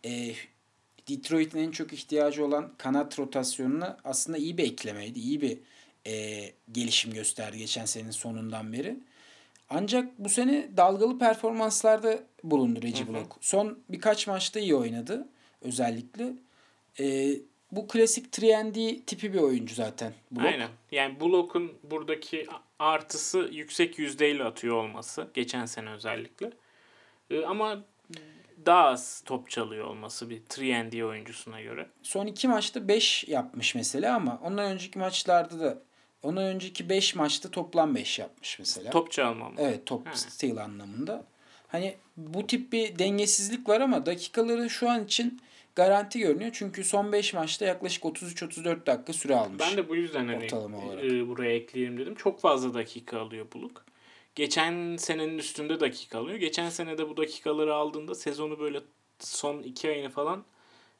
e, 0.05 0.33
Detroit'in 1.09 1.59
en 1.59 1.71
çok 1.71 1.93
ihtiyacı 1.93 2.45
olan 2.45 2.71
kanat 2.77 3.19
rotasyonuna 3.19 3.97
aslında 4.03 4.37
iyi 4.37 4.57
bir 4.57 4.63
eklemeydi. 4.63 5.19
İyi 5.19 5.41
bir 5.41 5.57
e, 6.07 6.45
gelişim 6.71 7.13
gösterdi 7.13 7.57
geçen 7.57 7.85
senenin 7.85 8.11
sonundan 8.11 8.73
beri. 8.73 8.97
Ancak 9.69 10.19
bu 10.19 10.29
sene 10.29 10.69
dalgalı 10.77 11.19
performanslarda 11.19 12.19
bulundu 12.43 12.81
Reggie 12.81 13.05
Hı 13.05 13.09
hı. 13.09 13.13
Block. 13.13 13.35
Son 13.41 13.79
birkaç 13.89 14.27
maçta 14.27 14.59
iyi 14.59 14.75
oynadı 14.75 15.27
özellikle. 15.61 16.33
E, 16.99 17.35
bu 17.71 17.87
klasik 17.87 18.25
3 18.27 19.05
tipi 19.05 19.33
bir 19.33 19.39
oyuncu 19.39 19.75
zaten 19.75 20.13
Block. 20.31 20.45
Aynen. 20.45 20.69
Yani 20.91 21.19
Block'un 21.19 21.71
buradaki 21.83 22.47
artısı 22.81 23.49
yüksek 23.51 23.99
yüzdeyle 23.99 24.43
atıyor 24.43 24.75
olması. 24.75 25.27
Geçen 25.33 25.65
sene 25.65 25.89
özellikle. 25.89 26.51
Ee, 27.29 27.45
ama 27.45 27.83
daha 28.65 28.83
az 28.85 29.21
top 29.25 29.49
çalıyor 29.49 29.85
olması 29.85 30.29
bir 30.29 30.41
3 30.93 31.03
oyuncusuna 31.03 31.61
göre. 31.61 31.87
Son 32.03 32.27
iki 32.27 32.47
maçta 32.47 32.87
5 32.87 33.27
yapmış 33.27 33.75
mesela 33.75 34.15
ama 34.15 34.39
ondan 34.43 34.71
önceki 34.71 34.99
maçlarda 34.99 35.59
da 35.59 35.81
ondan 36.23 36.43
önceki 36.43 36.89
5 36.89 37.15
maçta 37.15 37.51
toplam 37.51 37.95
5 37.95 38.19
yapmış 38.19 38.59
mesela. 38.59 38.91
Top 38.91 39.11
çalmam. 39.11 39.53
Evet 39.57 39.85
top 39.85 40.07
Ha. 40.07 40.15
steal 40.15 40.57
anlamında. 40.57 41.23
Hani 41.67 41.95
bu 42.17 42.47
tip 42.47 42.71
bir 42.73 42.99
dengesizlik 42.99 43.69
var 43.69 43.81
ama 43.81 44.05
dakikaları 44.05 44.69
şu 44.69 44.89
an 44.89 45.05
için 45.05 45.41
garanti 45.75 46.19
görünüyor. 46.19 46.51
Çünkü 46.53 46.83
son 46.83 47.11
5 47.11 47.33
maçta 47.33 47.65
yaklaşık 47.65 48.03
33-34 48.03 48.85
dakika 48.85 49.13
süre 49.13 49.35
almış. 49.35 49.59
Ben 49.59 49.77
de 49.77 49.89
bu 49.89 49.95
yüzden 49.95 50.27
hani 50.27 50.47
e, 51.07 51.27
buraya 51.27 51.51
ekleyelim 51.55 51.97
dedim. 51.97 52.15
Çok 52.15 52.41
fazla 52.41 52.73
dakika 52.73 53.19
alıyor 53.19 53.45
Buluk. 53.53 53.85
Geçen 54.35 54.95
senenin 54.97 55.37
üstünde 55.37 55.79
dakika 55.79 56.19
alıyor. 56.19 56.37
Geçen 56.37 56.69
sene 56.69 56.97
de 56.97 57.09
bu 57.09 57.17
dakikaları 57.17 57.73
aldığında 57.75 58.15
sezonu 58.15 58.59
böyle 58.59 58.79
son 59.19 59.63
iki 59.63 59.89
ayını 59.89 60.09
falan 60.09 60.43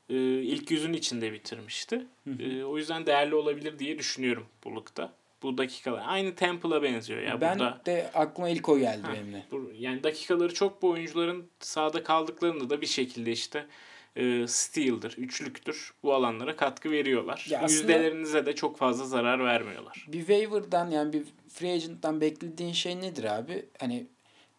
e, 0.10 0.16
ilk 0.42 0.72
yüzün 0.72 0.94
içinde 0.94 1.34
bitirmişti. 1.34 2.06
E, 2.40 2.64
o 2.64 2.78
yüzden 2.78 3.06
değerli 3.06 3.36
olabilir 3.36 3.80
diye 3.80 4.00
düşünüyorum 4.00 4.46
Buluk'ta. 4.64 5.14
Bu 5.44 5.58
dakikalar 5.58 6.04
aynı 6.06 6.36
Temple'a 6.36 6.84
benziyor 6.84 7.22
ya 7.22 7.42
ben 7.42 7.60
burada. 7.60 7.82
de 7.86 8.12
aklıma 8.14 8.50
ilk 8.50 8.70
o 8.70 8.80
geldi 8.80 9.02
Ha, 9.08 9.14
benimle. 9.14 9.46
bu- 9.52 9.72
yani 9.80 10.04
dakikaları 10.04 10.54
çok 10.54 10.82
bu 10.82 10.90
oyuncuların 10.90 11.46
sahada 11.60 12.04
kaldıklarında 12.04 12.70
da 12.70 12.82
bir 12.82 12.88
şekilde 12.88 13.32
işte 13.32 13.66
e, 14.16 14.48
steal'dır, 14.48 15.14
üçlüktür. 15.18 15.94
Bu 16.04 16.14
alanlara 16.14 16.56
katkı 16.56 16.92
veriyorlar. 16.92 17.46
Ya 17.50 17.62
Yüzdelerinize 17.62 18.46
de 18.46 18.56
çok 18.56 18.78
fazla 18.78 19.06
zarar 19.06 19.46
vermiyorlar. 19.46 20.06
Bir 20.08 20.20
waiver'dan 20.20 20.90
yani 20.90 21.14
bir 21.14 21.24
free 21.50 21.72
agent'tan 21.74 22.22
beklediğin 22.22 22.74
şey 22.74 23.02
nedir 23.02 23.24
abi? 23.24 23.66
Hani 23.80 24.08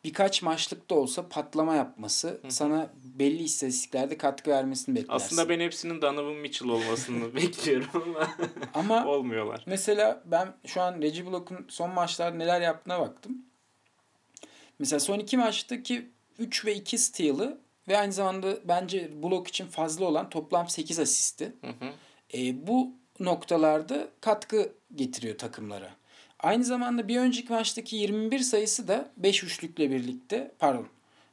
birkaç 0.05 0.43
maçlık 0.43 0.91
da 0.91 0.95
olsa 0.95 1.29
patlama 1.29 1.75
yapması, 1.75 2.41
sana 2.49 2.91
belli 3.05 3.43
istatistiklerde 3.43 4.19
katkı 4.19 4.51
vermesini 4.51 4.97
beklersin. 4.97 5.27
Aslında 5.27 5.49
ben 5.49 5.61
hepsinin 5.61 6.03
Donovan 6.03 6.35
Mitchell 6.35 6.69
olmasını 6.69 7.35
bekliyorum 7.37 7.89
ama 7.95 8.29
Ama 8.75 9.07
olmuyorlar. 9.07 9.65
Mesela 9.67 10.23
ben 10.27 10.55
şu 10.67 10.81
an 10.81 11.03
Reggie 11.03 11.27
Block'un 11.27 11.67
son 11.69 11.91
maçlarda 11.91 12.37
neler 12.37 12.61
yaptığına 12.61 13.01
baktım. 13.01 13.39
Mesela 14.79 15.01
son 15.01 15.19
iki 15.19 15.37
maçtaki 15.37 16.11
3 16.39 16.65
ve 16.65 16.75
2 16.75 16.99
steal'ı 16.99 17.59
ve 17.89 17.99
aynı 17.99 18.13
zamanda 18.13 18.69
bence 18.69 19.23
Block 19.23 19.49
için 19.49 19.67
fazla 19.67 20.05
olan 20.05 20.31
toplam 20.31 20.69
8 20.69 20.99
asisti. 20.99 21.53
Hı 21.61 21.67
hı. 21.67 21.93
E, 22.35 22.67
bu 22.67 22.91
noktalarda 23.21 24.09
katkı 24.21 24.73
getiriyor 24.95 25.39
takımlara. 25.39 25.91
Aynı 26.41 26.65
zamanda 26.65 27.09
bir 27.09 27.17
önceki 27.17 27.53
maçtaki 27.53 27.97
21 27.97 28.39
sayısı 28.39 28.89
da 28.89 29.11
5 29.17 29.45
üçlükle 29.45 29.91
birlikte 29.91 30.55
pardon 30.59 30.87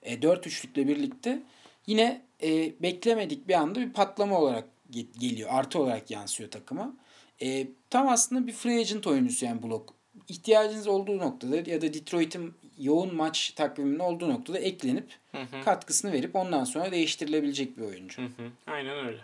e, 0.03 0.21
4 0.21 0.47
üçlükle 0.47 0.87
birlikte 0.87 1.43
yine 1.87 2.21
e, 2.43 2.81
beklemedik 2.81 3.47
bir 3.47 3.53
anda 3.53 3.79
bir 3.79 3.93
patlama 3.93 4.39
olarak 4.39 4.65
ge- 4.91 5.19
geliyor. 5.19 5.49
Artı 5.53 5.79
olarak 5.79 6.11
yansıyor 6.11 6.51
takıma. 6.51 6.93
E, 7.41 7.67
tam 7.89 8.07
aslında 8.07 8.47
bir 8.47 8.51
free 8.51 8.79
agent 8.79 9.07
oyuncusu 9.07 9.45
yani 9.45 9.63
Block. 9.63 9.89
İhtiyacınız 10.27 10.87
olduğu 10.87 11.17
noktada 11.17 11.55
ya 11.55 11.81
da 11.81 11.93
Detroit'in 11.93 12.53
yoğun 12.79 13.15
maç 13.15 13.51
takviminin 13.51 13.99
olduğu 13.99 14.29
noktada 14.29 14.59
eklenip 14.59 15.18
Hı 15.31 15.37
hı. 15.37 15.63
katkısını 15.65 16.11
verip 16.11 16.35
ondan 16.35 16.63
sonra 16.63 16.91
değiştirilebilecek 16.91 17.77
bir 17.77 17.81
oyuncu. 17.83 18.21
Hı 18.21 18.25
hı. 18.25 18.49
Aynen 18.67 19.05
öyle. 19.05 19.19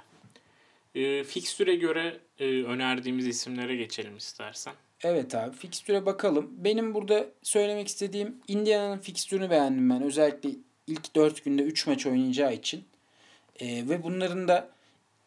E, 0.95 1.23
fikstüre 1.23 1.75
göre 1.75 2.17
e, 2.39 2.45
önerdiğimiz 2.45 3.27
isimlere 3.27 3.75
geçelim 3.75 4.17
istersen. 4.17 4.73
Evet 5.03 5.35
abi 5.35 5.55
fikstüre 5.55 6.05
bakalım. 6.05 6.49
Benim 6.57 6.93
burada 6.93 7.25
söylemek 7.43 7.87
istediğim 7.87 8.37
Indiana'nın 8.47 8.97
fikstürünü 8.99 9.49
beğendim 9.49 9.89
ben. 9.89 10.01
Özellikle 10.03 10.49
ilk 10.87 11.15
4 11.15 11.45
günde 11.45 11.63
3 11.63 11.87
maç 11.87 12.05
oynayacağı 12.05 12.53
için. 12.53 12.83
Ee, 13.59 13.89
ve 13.89 14.03
bunların 14.03 14.47
da 14.47 14.69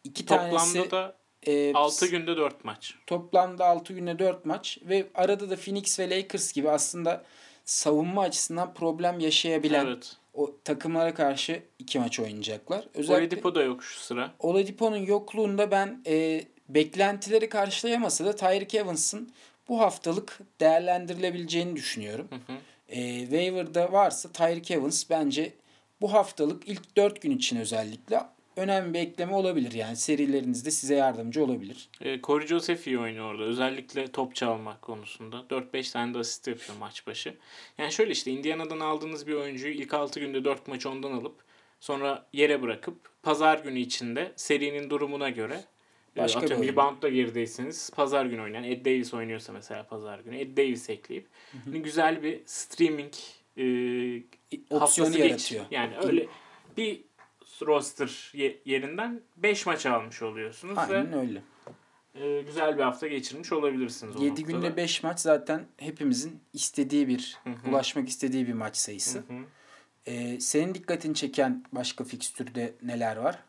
iki 0.03 0.25
Toplamda 0.25 0.57
tanesi 0.57 0.91
da 0.91 1.15
e, 1.47 1.73
6 1.73 2.07
günde 2.07 2.37
4 2.37 2.65
maç. 2.65 2.95
toplamda 3.07 3.65
6 3.65 3.93
günde 3.93 4.19
4 4.19 4.45
maç 4.45 4.77
ve 4.81 5.07
arada 5.15 5.49
da 5.49 5.55
Phoenix 5.55 5.99
ve 5.99 6.09
Lakers 6.09 6.53
gibi 6.53 6.69
aslında 6.69 7.23
savunma 7.65 8.21
açısından 8.21 8.73
problem 8.73 9.19
yaşayabilen 9.19 9.85
Evet. 9.85 10.15
O 10.33 10.55
takımlara 10.63 11.13
karşı 11.13 11.63
iki 11.79 11.99
maç 11.99 12.19
oynayacaklar. 12.19 12.87
Özellikle 12.93 13.23
Oladipo 13.23 13.55
da 13.55 13.63
yok 13.63 13.83
şu 13.83 13.99
sıra. 13.99 14.31
Oladipo'nun 14.39 14.97
yokluğunda 14.97 15.71
ben 15.71 16.01
e, 16.07 16.43
beklentileri 16.69 17.49
karşılayamasa 17.49 18.25
da 18.25 18.35
Tyreek 18.35 18.75
Evans'ın 18.75 19.29
bu 19.69 19.79
haftalık 19.79 20.39
değerlendirilebileceğini 20.59 21.75
düşünüyorum. 21.75 22.27
Hı 22.29 22.53
hı. 22.53 22.57
E, 22.89 23.19
waiver'da 23.19 23.91
varsa 23.91 24.31
Tyreek 24.31 24.71
Evans 24.71 25.09
bence 25.09 25.53
bu 26.01 26.13
haftalık 26.13 26.67
ilk 26.67 26.97
4 26.97 27.21
gün 27.21 27.31
için 27.31 27.57
özellikle 27.57 28.19
önemli 28.59 28.93
bir 28.93 28.99
ekleme 28.99 29.33
olabilir. 29.33 29.71
Yani 29.71 29.95
serilerinizde 29.95 30.71
size 30.71 30.95
yardımcı 30.95 31.43
olabilir. 31.43 31.89
E, 32.01 32.21
Corey 32.21 32.47
Joseph 32.47 32.87
iyi 32.87 32.99
oynuyor 32.99 33.25
orada. 33.33 33.43
Özellikle 33.43 34.07
top 34.11 34.35
çalmak 34.35 34.81
konusunda. 34.81 35.35
4-5 35.49 35.91
tane 35.93 36.13
de 36.13 36.17
asist 36.17 36.47
yapıyor 36.47 36.77
maç 36.79 37.07
başı. 37.07 37.33
Yani 37.77 37.91
şöyle 37.91 38.11
işte 38.11 38.31
Indiana'dan 38.31 38.79
aldığınız 38.79 39.27
bir 39.27 39.33
oyuncuyu 39.33 39.73
ilk 39.73 39.93
6 39.93 40.19
günde 40.19 40.43
4 40.45 40.67
maç 40.67 40.85
ondan 40.85 41.11
alıp 41.11 41.35
sonra 41.79 42.25
yere 42.33 42.61
bırakıp 42.61 42.95
pazar 43.23 43.59
günü 43.59 43.79
içinde 43.79 44.31
serinin 44.35 44.89
durumuna 44.89 45.29
göre 45.29 45.63
e, 46.17 46.19
Başka 46.19 46.39
bir 46.39 46.43
atıyorum 46.45 46.61
oyuncu. 46.65 46.73
reboundda 46.81 47.09
girdiyseniz 47.09 47.89
pazar 47.95 48.25
günü 48.25 48.41
oynayan 48.41 48.63
Ed 48.63 48.85
Davis 48.85 49.13
oynuyorsa 49.13 49.53
mesela 49.53 49.83
pazar 49.87 50.19
günü 50.19 50.37
Ed 50.37 50.57
Davis 50.57 50.89
ekleyip 50.89 51.27
hani 51.65 51.81
güzel 51.81 52.23
bir 52.23 52.39
streaming 52.45 53.13
e, 53.57 53.63
Opsiyonu 54.69 54.81
haftası 54.81 55.19
yaratıyor. 55.19 55.65
Yani 55.71 55.93
öyle 56.03 56.27
bir 56.77 57.01
roster 57.65 58.31
ye- 58.33 58.59
yerinden 58.65 59.21
5 59.37 59.65
maç 59.65 59.85
almış 59.85 60.21
oluyorsunuz 60.21 60.77
ve 60.77 60.81
Aynen 60.81 61.13
öyle. 61.13 61.41
e, 62.15 62.41
güzel 62.41 62.77
bir 62.77 62.83
hafta 62.83 63.07
geçirmiş 63.07 63.51
olabilirsiniz 63.51 64.15
o 64.15 64.19
7 64.23 64.29
noktada. 64.41 64.51
günde 64.51 64.77
5 64.77 65.03
maç 65.03 65.19
zaten 65.19 65.65
hepimizin 65.77 66.39
istediği 66.53 67.07
bir, 67.07 67.37
hı. 67.43 67.69
ulaşmak 67.69 68.09
istediği 68.09 68.47
bir 68.47 68.53
maç 68.53 68.77
sayısı. 68.77 69.17
Hı 69.17 69.21
hı. 69.33 69.43
Ee, 70.05 70.39
senin 70.39 70.73
dikkatini 70.75 71.15
çeken 71.15 71.63
başka 71.71 72.03
fikstürde 72.03 72.73
neler 72.83 73.17
var? 73.17 73.39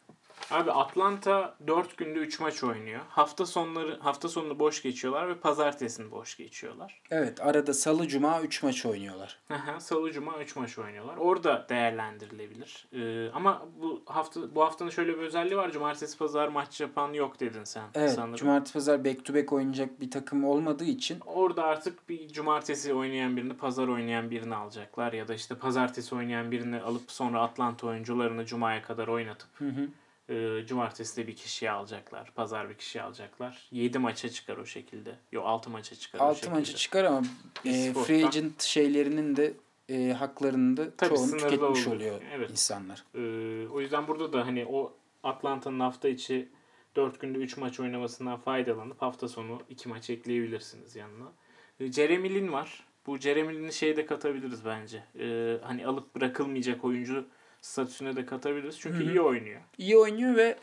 Abi 0.51 0.73
Atlanta 0.73 1.55
4 1.67 1.97
günde 1.97 2.19
3 2.19 2.41
maç 2.41 2.65
oynuyor. 2.65 3.01
Hafta 3.09 3.47
sonları 3.47 3.99
hafta 4.01 4.29
sonunu 4.29 4.59
boş 4.59 4.83
geçiyorlar 4.83 5.29
ve 5.29 5.35
pazartesini 5.35 6.11
boş 6.11 6.37
geçiyorlar. 6.37 7.01
Evet 7.11 7.41
arada 7.41 7.75
salı 7.75 8.09
cuma 8.09 8.41
3 8.41 8.63
maç 8.63 8.87
oynuyorlar. 8.87 9.39
Salı 9.79 10.13
cuma 10.13 10.39
3 10.39 10.57
maç 10.57 10.79
oynuyorlar. 10.79 11.17
Orada 11.17 11.67
değerlendirilebilir. 11.69 12.89
Ee, 12.93 13.31
ama 13.35 13.63
bu 13.81 14.03
hafta 14.07 14.55
bu 14.55 14.63
haftanın 14.65 14.91
şöyle 14.91 15.13
bir 15.19 15.23
özelliği 15.23 15.57
var. 15.57 15.71
Cumartesi 15.73 16.19
pazar 16.19 16.49
maç 16.49 16.81
yapan 16.81 17.13
yok 17.13 17.41
dedin 17.41 17.65
sen 17.65 17.85
Evet 17.95 18.13
sanırım. 18.13 18.35
cumartesi 18.37 18.73
pazar 18.73 19.05
back 19.05 19.25
to 19.25 19.35
back 19.35 19.53
oynayacak 19.53 20.01
bir 20.01 20.11
takım 20.11 20.45
olmadığı 20.45 20.85
için 20.85 21.21
Orada 21.27 21.65
artık 21.65 22.09
bir 22.09 22.29
cumartesi 22.29 22.95
oynayan 22.95 23.37
birini, 23.37 23.57
pazar 23.57 23.89
oynayan 23.89 24.31
birini 24.31 24.55
alacaklar 24.55 25.13
ya 25.13 25.29
da 25.29 25.35
işte 25.35 25.55
pazartesi 25.55 26.15
oynayan 26.15 26.51
birini 26.51 26.81
alıp 26.81 27.11
sonra 27.13 27.41
Atlanta 27.43 27.87
oyuncularını 27.87 28.47
cumaya 28.47 28.83
kadar 28.83 29.09
oynatıp 29.09 29.49
hı 29.61 29.69
hı. 29.69 29.89
E, 30.31 30.67
cumartesi 30.67 31.17
de 31.23 31.27
bir 31.27 31.37
kişiyi 31.37 31.71
alacaklar, 31.71 32.33
pazar 32.35 32.69
bir 32.71 32.75
kişiyi 32.75 33.03
alacaklar. 33.03 33.69
7 33.73 33.99
maça 33.99 34.29
çıkar 34.29 34.57
o 34.57 34.67
şekilde. 34.67 35.15
Yok 35.33 35.45
6 35.47 35.71
maça 35.71 35.97
çıkar 35.97 36.19
o 36.21 36.23
6 36.23 36.37
şekilde. 36.39 36.55
maça 36.55 36.75
çıkar 36.77 37.05
ama 37.05 37.23
e, 37.65 37.93
free 37.93 38.27
agent 38.27 38.63
şeylerinin 38.63 39.37
de 39.37 39.55
e, 39.89 40.13
haklarını 40.13 40.77
da 40.77 40.97
Tabii 40.97 41.15
çoğunu 41.17 41.31
tüketmiş 41.37 41.87
oluyor. 41.87 41.97
oluyor 41.97 42.21
Evet. 42.33 42.51
insanlar. 42.51 43.05
Ee, 43.15 43.69
o 43.69 43.81
yüzden 43.81 44.09
burada 44.09 44.33
da 44.33 44.47
hani 44.47 44.67
o 44.67 44.97
Atlanta'nın 45.23 45.81
hafta 45.81 46.09
içi 46.09 46.49
4 46.97 47.21
günde 47.21 47.39
3 47.39 47.57
maç 47.57 47.81
oynamasından 47.81 48.37
faydalanıp 48.39 49.03
hafta 49.03 49.29
sonu 49.29 49.61
2 49.69 49.89
maç 49.89 50.11
ekleyebilirsiniz 50.11 50.97
yanına. 50.97 51.33
Ee, 51.81 51.93
Jeremy 51.93 52.35
Lin 52.35 52.53
var. 52.53 52.85
Bu 53.07 53.19
Jeremy 53.19 53.55
Lin'i 53.57 53.73
şeye 53.73 53.97
de 53.97 54.07
katabiliriz 54.07 54.65
bence. 54.65 55.03
Ee, 55.19 55.57
hani 55.63 55.87
alıp 55.87 56.15
bırakılmayacak 56.17 56.85
oyuncu 56.85 57.27
statüsüne 57.61 58.17
de 58.17 58.27
katabiliriz. 58.27 58.79
Çünkü 58.79 58.99
Hı 58.99 59.05
hı. 59.05 59.11
iyi 59.11 59.21
oynuyor. 59.21 59.61
İyi 59.79 59.97
oynuyor 59.97 60.37
ve 60.37 60.57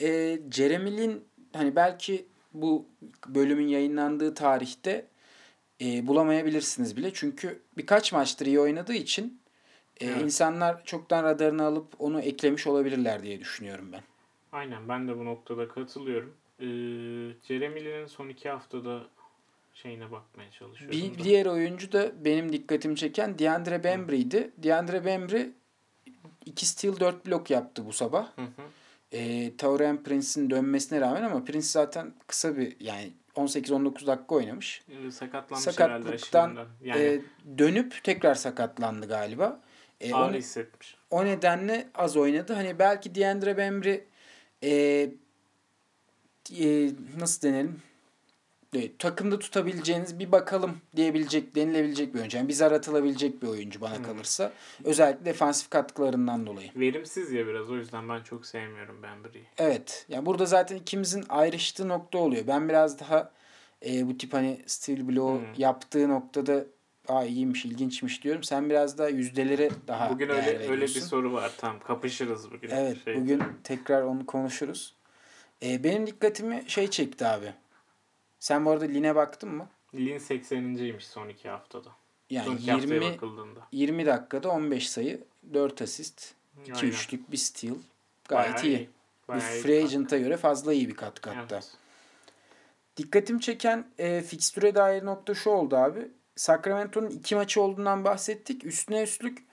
e, 0.00 0.38
Jeremy 0.52 0.96
Lin 0.96 1.24
hani 1.52 1.76
belki 1.76 2.26
bu 2.54 2.86
bölümün 3.26 3.68
yayınlandığı 3.68 4.34
tarihte 4.34 5.06
e, 5.80 6.06
bulamayabilirsiniz 6.06 6.96
bile. 6.96 7.12
Çünkü 7.14 7.62
birkaç 7.76 8.12
maçtır 8.12 8.46
iyi 8.46 8.60
oynadığı 8.60 8.94
için 8.94 9.40
e, 10.00 10.06
Evet. 10.06 10.22
insanlar 10.22 10.84
çoktan 10.84 11.24
radarını 11.24 11.64
alıp 11.64 11.86
onu 11.98 12.20
eklemiş 12.20 12.66
olabilirler 12.66 13.22
diye 13.22 13.40
düşünüyorum 13.40 13.88
ben. 13.92 14.00
Aynen 14.52 14.88
ben 14.88 15.08
de 15.08 15.18
bu 15.18 15.24
noktada 15.24 15.68
katılıyorum. 15.68 16.34
Ee, 16.60 16.64
Jeremy 17.48 17.84
Lin'in 17.84 18.06
son 18.06 18.28
2 18.28 18.48
haftada 18.48 19.02
şeyine 19.74 20.10
bakmaya 20.10 20.50
çalışıyorum. 20.50 20.98
Bir 20.98 21.18
da. 21.18 21.24
diğer 21.24 21.46
oyuncu 21.46 21.92
da 21.92 22.24
benim 22.24 22.52
dikkatimi 22.52 22.96
çeken 22.96 23.38
DeAndre 23.38 23.84
Bembry'di. 23.84 24.50
DeAndre 24.58 25.04
Bembry 25.04 25.50
2 26.46 26.66
steal 26.66 27.00
4 27.00 27.26
blok 27.26 27.50
yaptı 27.50 27.86
bu 27.86 27.92
sabah. 27.92 28.26
Hı 28.36 28.42
hı. 28.42 28.62
E, 29.12 29.56
Taurean 29.56 30.02
Prince'in 30.02 30.50
dönmesine 30.50 31.00
rağmen 31.00 31.22
ama 31.22 31.44
Prince 31.44 31.66
zaten 31.66 32.14
kısa 32.26 32.56
bir 32.56 32.76
yani 32.80 33.12
18-19 33.36 34.06
dakika 34.06 34.34
oynamış. 34.34 34.82
Ee, 34.88 35.10
sakatlanmış 35.10 35.64
Sakatlıktan, 35.64 36.50
herhalde. 36.50 36.68
Yani 36.84 37.00
E, 37.02 37.20
dönüp 37.58 38.04
tekrar 38.04 38.34
sakatlandı 38.34 39.08
galiba. 39.08 39.60
E, 40.00 40.14
ağrı 40.14 40.28
onu- 40.30 40.36
hissetmiş. 40.36 40.96
o 41.10 41.24
nedenle 41.24 41.88
az 41.94 42.16
oynadı. 42.16 42.52
Hani 42.52 42.78
belki 42.78 43.14
DeAndre 43.14 43.56
Bembry 43.56 44.04
e, 44.62 44.70
e, 46.60 46.90
nasıl 47.18 47.48
denelim? 47.48 47.82
E, 48.76 48.96
takımda 48.96 49.38
tutabileceğiniz 49.38 50.18
bir 50.18 50.32
bakalım 50.32 50.76
diyebilecek, 50.96 51.54
denilebilecek 51.54 52.14
bir 52.14 52.18
oyuncu. 52.18 52.36
Yani 52.36 52.48
bir 52.48 52.52
zar 52.52 52.72
atılabilecek 52.72 53.42
bir 53.42 53.46
oyuncu 53.48 53.80
bana 53.80 53.96
Hmm. 53.96 54.04
kalırsa. 54.04 54.52
Özellikle 54.84 55.24
defansif 55.24 55.70
katkılarından 55.70 56.46
dolayı. 56.46 56.70
Verimsiz 56.76 57.32
ya 57.32 57.46
biraz 57.46 57.70
o 57.70 57.76
yüzden 57.76 58.08
ben 58.08 58.22
çok 58.22 58.46
sevmiyorum 58.46 59.02
Bembry'yi. 59.02 59.44
Evet. 59.58 60.06
Yani 60.08 60.26
burada 60.26 60.46
zaten 60.46 60.76
ikimizin 60.76 61.24
ayrıştığı 61.28 61.88
nokta 61.88 62.18
oluyor. 62.18 62.46
Ben 62.46 62.68
biraz 62.68 63.00
daha 63.00 63.30
e, 63.86 64.06
bu 64.08 64.18
tip 64.18 64.32
hani 64.32 64.60
steel 64.66 65.08
blow 65.08 65.46
Hmm. 65.46 65.54
yaptığı 65.56 66.08
noktada 66.08 66.64
Aa 67.08 67.24
iyiymiş, 67.24 67.64
ilginçmiş 67.64 68.24
diyorum. 68.24 68.42
Sen 68.42 68.70
biraz 68.70 68.98
daha 68.98 69.08
yüzdelere 69.08 69.70
daha 69.88 70.10
Bugün 70.10 70.28
öyle 70.28 70.40
öyle 70.50 70.58
bir 70.64 70.68
veriyorsun. 70.70 71.00
soru 71.00 71.32
var 71.32 71.52
tam 71.58 71.80
kapışırız 71.80 72.50
bugün. 72.52 72.70
Evet, 72.70 73.04
Şey, 73.04 73.16
bugün 73.20 73.42
tekrar 73.64 74.02
onu 74.02 74.26
konuşuruz. 74.26 74.94
E, 75.62 75.84
benim 75.84 76.06
dikkatimi 76.06 76.64
şey 76.66 76.90
çekti 76.90 77.26
abi. 77.26 77.52
Sen 78.46 78.64
bu 78.64 78.70
arada 78.70 78.84
Lin'e 78.84 79.14
baktın 79.14 79.48
mı? 79.50 79.68
Lin 79.94 80.18
80.ymiş 80.18 81.06
son 81.06 81.28
iki 81.28 81.48
haftada. 81.48 81.88
Yani 82.30 82.46
son 82.46 82.56
iki 82.56 82.72
haftaya 82.72 82.94
20 82.94 83.14
bakıldığında. 83.14 83.60
20 83.72 84.06
dakikada 84.06 84.50
15 84.50 84.90
sayı, 84.90 85.24
4 85.54 85.82
asist, 85.82 86.34
2 86.62 86.74
Aynen. 86.74 86.88
üçlük, 86.88 87.32
bir 87.32 87.36
steal. 87.36 87.74
Gayet 88.28 88.54
Bayağı 88.54 88.66
iyi. 88.66 88.78
iyi. 88.78 88.78
Bir 88.78 89.28
Bayağı 89.28 89.56
iyi 89.56 89.62
free 89.62 89.78
bir 89.78 89.84
agent'a 89.84 90.18
göre 90.18 90.36
fazla 90.36 90.72
iyi 90.72 90.88
bir 90.88 90.94
katkı. 90.94 91.30
hatta. 91.30 91.54
Evet. 91.54 91.72
Dikkatimi 92.96 93.40
çeken 93.40 93.86
e, 93.98 94.22
fikstüre 94.22 94.74
dair 94.74 95.04
nokta 95.04 95.34
şu 95.34 95.50
oldu 95.50 95.76
abi. 95.76 96.08
Sacramento'nun 96.36 97.10
iki 97.10 97.34
maçı 97.34 97.62
olduğundan 97.62 98.04
bahsettik. 98.04 98.64
Üstüne 98.64 99.02
üstlük 99.02 99.45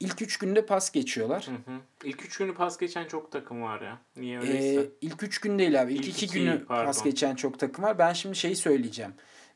ilk 0.00 0.22
üç 0.22 0.36
günde 0.36 0.66
pas 0.66 0.90
geçiyorlar. 0.92 1.46
Hı 1.46 1.70
hı. 1.72 1.78
İlk 2.04 2.24
üç 2.24 2.36
günü 2.38 2.54
pas 2.54 2.78
geçen 2.78 3.06
çok 3.06 3.32
takım 3.32 3.62
var 3.62 3.80
ya. 3.80 3.98
Niye 4.16 4.38
Ee, 4.38 4.40
öyleyse? 4.40 4.88
ilk 5.00 5.22
üç 5.22 5.38
gün 5.40 5.58
değil 5.58 5.82
abi. 5.82 5.92
İlk, 5.94 6.00
İlk 6.06 6.08
iki, 6.16 6.26
iki, 6.26 6.38
günü 6.40 6.64
pardon. 6.64 6.86
pas 6.86 7.02
geçen 7.04 7.34
çok 7.34 7.58
takım 7.58 7.84
var. 7.84 7.98
Ben 7.98 8.12
şimdi 8.12 8.36
şeyi 8.36 8.56
söyleyeceğim. 8.56 9.12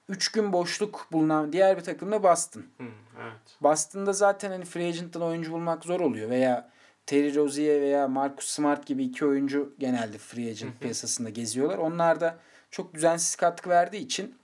Üç 0.08 0.28
gün 0.32 0.52
boşluk 0.52 1.06
bulunan 1.12 1.52
diğer 1.52 1.76
bir 1.78 1.82
takım 1.82 2.12
da 2.12 2.22
Boston. 2.22 2.60
Hı, 2.60 2.84
evet. 3.22 3.56
Boston'da 3.60 4.12
zaten 4.12 4.50
hani 4.50 4.64
free 4.64 4.88
agent'tan 4.88 5.22
oyuncu 5.22 5.52
bulmak 5.52 5.84
zor 5.84 6.00
oluyor. 6.00 6.30
Veya 6.30 6.70
Terry 7.06 7.34
Rozier 7.34 7.80
veya 7.80 8.08
Marcus 8.08 8.46
Smart 8.48 8.86
gibi 8.86 9.04
iki 9.04 9.26
oyuncu 9.26 9.74
genelde 9.78 10.18
free 10.18 10.50
agent 10.50 10.80
piyasasında 10.80 11.30
geziyorlar. 11.30 11.78
Onlar 11.78 12.20
da 12.20 12.38
çok 12.70 12.94
düzensiz 12.94 13.36
katkı 13.36 13.70
verdiği 13.70 14.00
için 14.00 14.34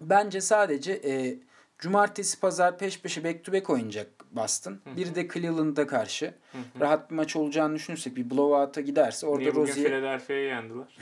bence 0.00 0.40
sadece 0.40 0.92
e, 0.92 1.38
cumartesi 1.78 2.40
pazar 2.40 2.78
peş 2.78 3.00
peşe 3.00 3.24
back 3.24 3.44
to 3.44 3.52
back 3.52 3.70
oynayacak 3.70 4.08
Boston. 4.30 4.78
Bir 4.96 5.14
de 5.14 5.28
Cleveland'a 5.28 5.86
karşı 5.86 6.34
Hı 6.52 6.58
hı. 6.58 6.80
rahat 6.80 7.10
bir 7.10 7.14
maç 7.16 7.36
olacağını 7.36 7.74
düşünürsek 7.74 8.16
bir 8.16 8.30
blowout'a 8.30 8.80
giderse 8.80 9.26
orada 9.26 9.40
Niye 9.40 9.54
Rozier 9.54 9.86
Philadelphia'yı 9.86 10.46
yendiler? 10.46 10.98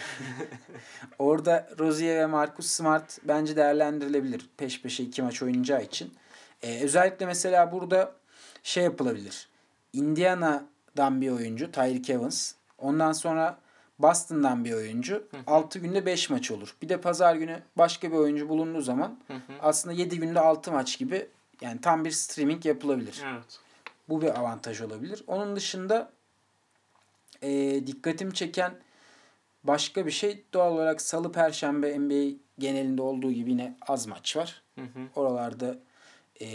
Orada 1.18 1.68
Rozier 1.78 2.16
ve 2.18 2.26
Marcus 2.26 2.66
Smart 2.66 3.18
bence 3.24 3.56
değerlendirilebilir 3.56 4.48
peş 4.56 4.82
peşe 4.82 5.04
iki 5.04 5.22
maç 5.22 5.42
oynayacağı 5.42 5.82
için. 5.82 6.12
Ee, 6.62 6.80
özellikle 6.84 7.26
mesela 7.26 7.72
burada 7.72 8.12
şey 8.62 8.84
yapılabilir. 8.84 9.48
Indiana'dan 9.92 11.20
bir 11.20 11.30
oyuncu 11.30 11.72
Tyreek 11.72 12.10
Evans. 12.10 12.52
Ondan 12.78 13.12
sonra 13.12 13.58
Boston'dan 13.98 14.64
bir 14.64 14.72
oyuncu. 14.72 15.28
6 15.46 15.78
günde 15.78 16.06
5 16.06 16.30
maç 16.30 16.50
olur. 16.50 16.74
Bir 16.82 16.88
de 16.88 17.00
pazar 17.00 17.34
günü 17.34 17.62
başka 17.76 18.10
bir 18.12 18.16
oyuncu 18.16 18.48
bulunduğu 18.48 18.80
zaman 18.80 19.18
Hı 19.26 19.34
hı. 19.34 19.40
aslında 19.62 19.94
7 19.94 20.18
günde 20.18 20.40
6 20.40 20.72
maç 20.72 20.98
gibi 20.98 21.28
yani 21.60 21.80
tam 21.80 22.04
bir 22.04 22.10
streaming 22.10 22.66
yapılabilir. 22.66 23.22
Evet. 23.26 23.60
Bu 24.08 24.22
bir 24.22 24.38
avantaj 24.38 24.80
olabilir. 24.80 25.24
Onun 25.26 25.56
dışında 25.56 26.12
e, 27.42 27.82
dikkatimi 27.86 28.34
çeken 28.34 28.74
başka 29.64 30.06
bir 30.06 30.10
şey 30.10 30.44
doğal 30.52 30.72
olarak 30.72 31.00
salı 31.00 31.32
perşembe 31.32 31.98
NBA 31.98 32.38
genelinde 32.58 33.02
olduğu 33.02 33.32
gibi 33.32 33.50
yine 33.50 33.76
az 33.80 34.06
maç 34.06 34.36
var. 34.36 34.62
Hı 34.74 34.84
hı. 34.84 35.08
Oralarda 35.16 35.78
e, 36.40 36.46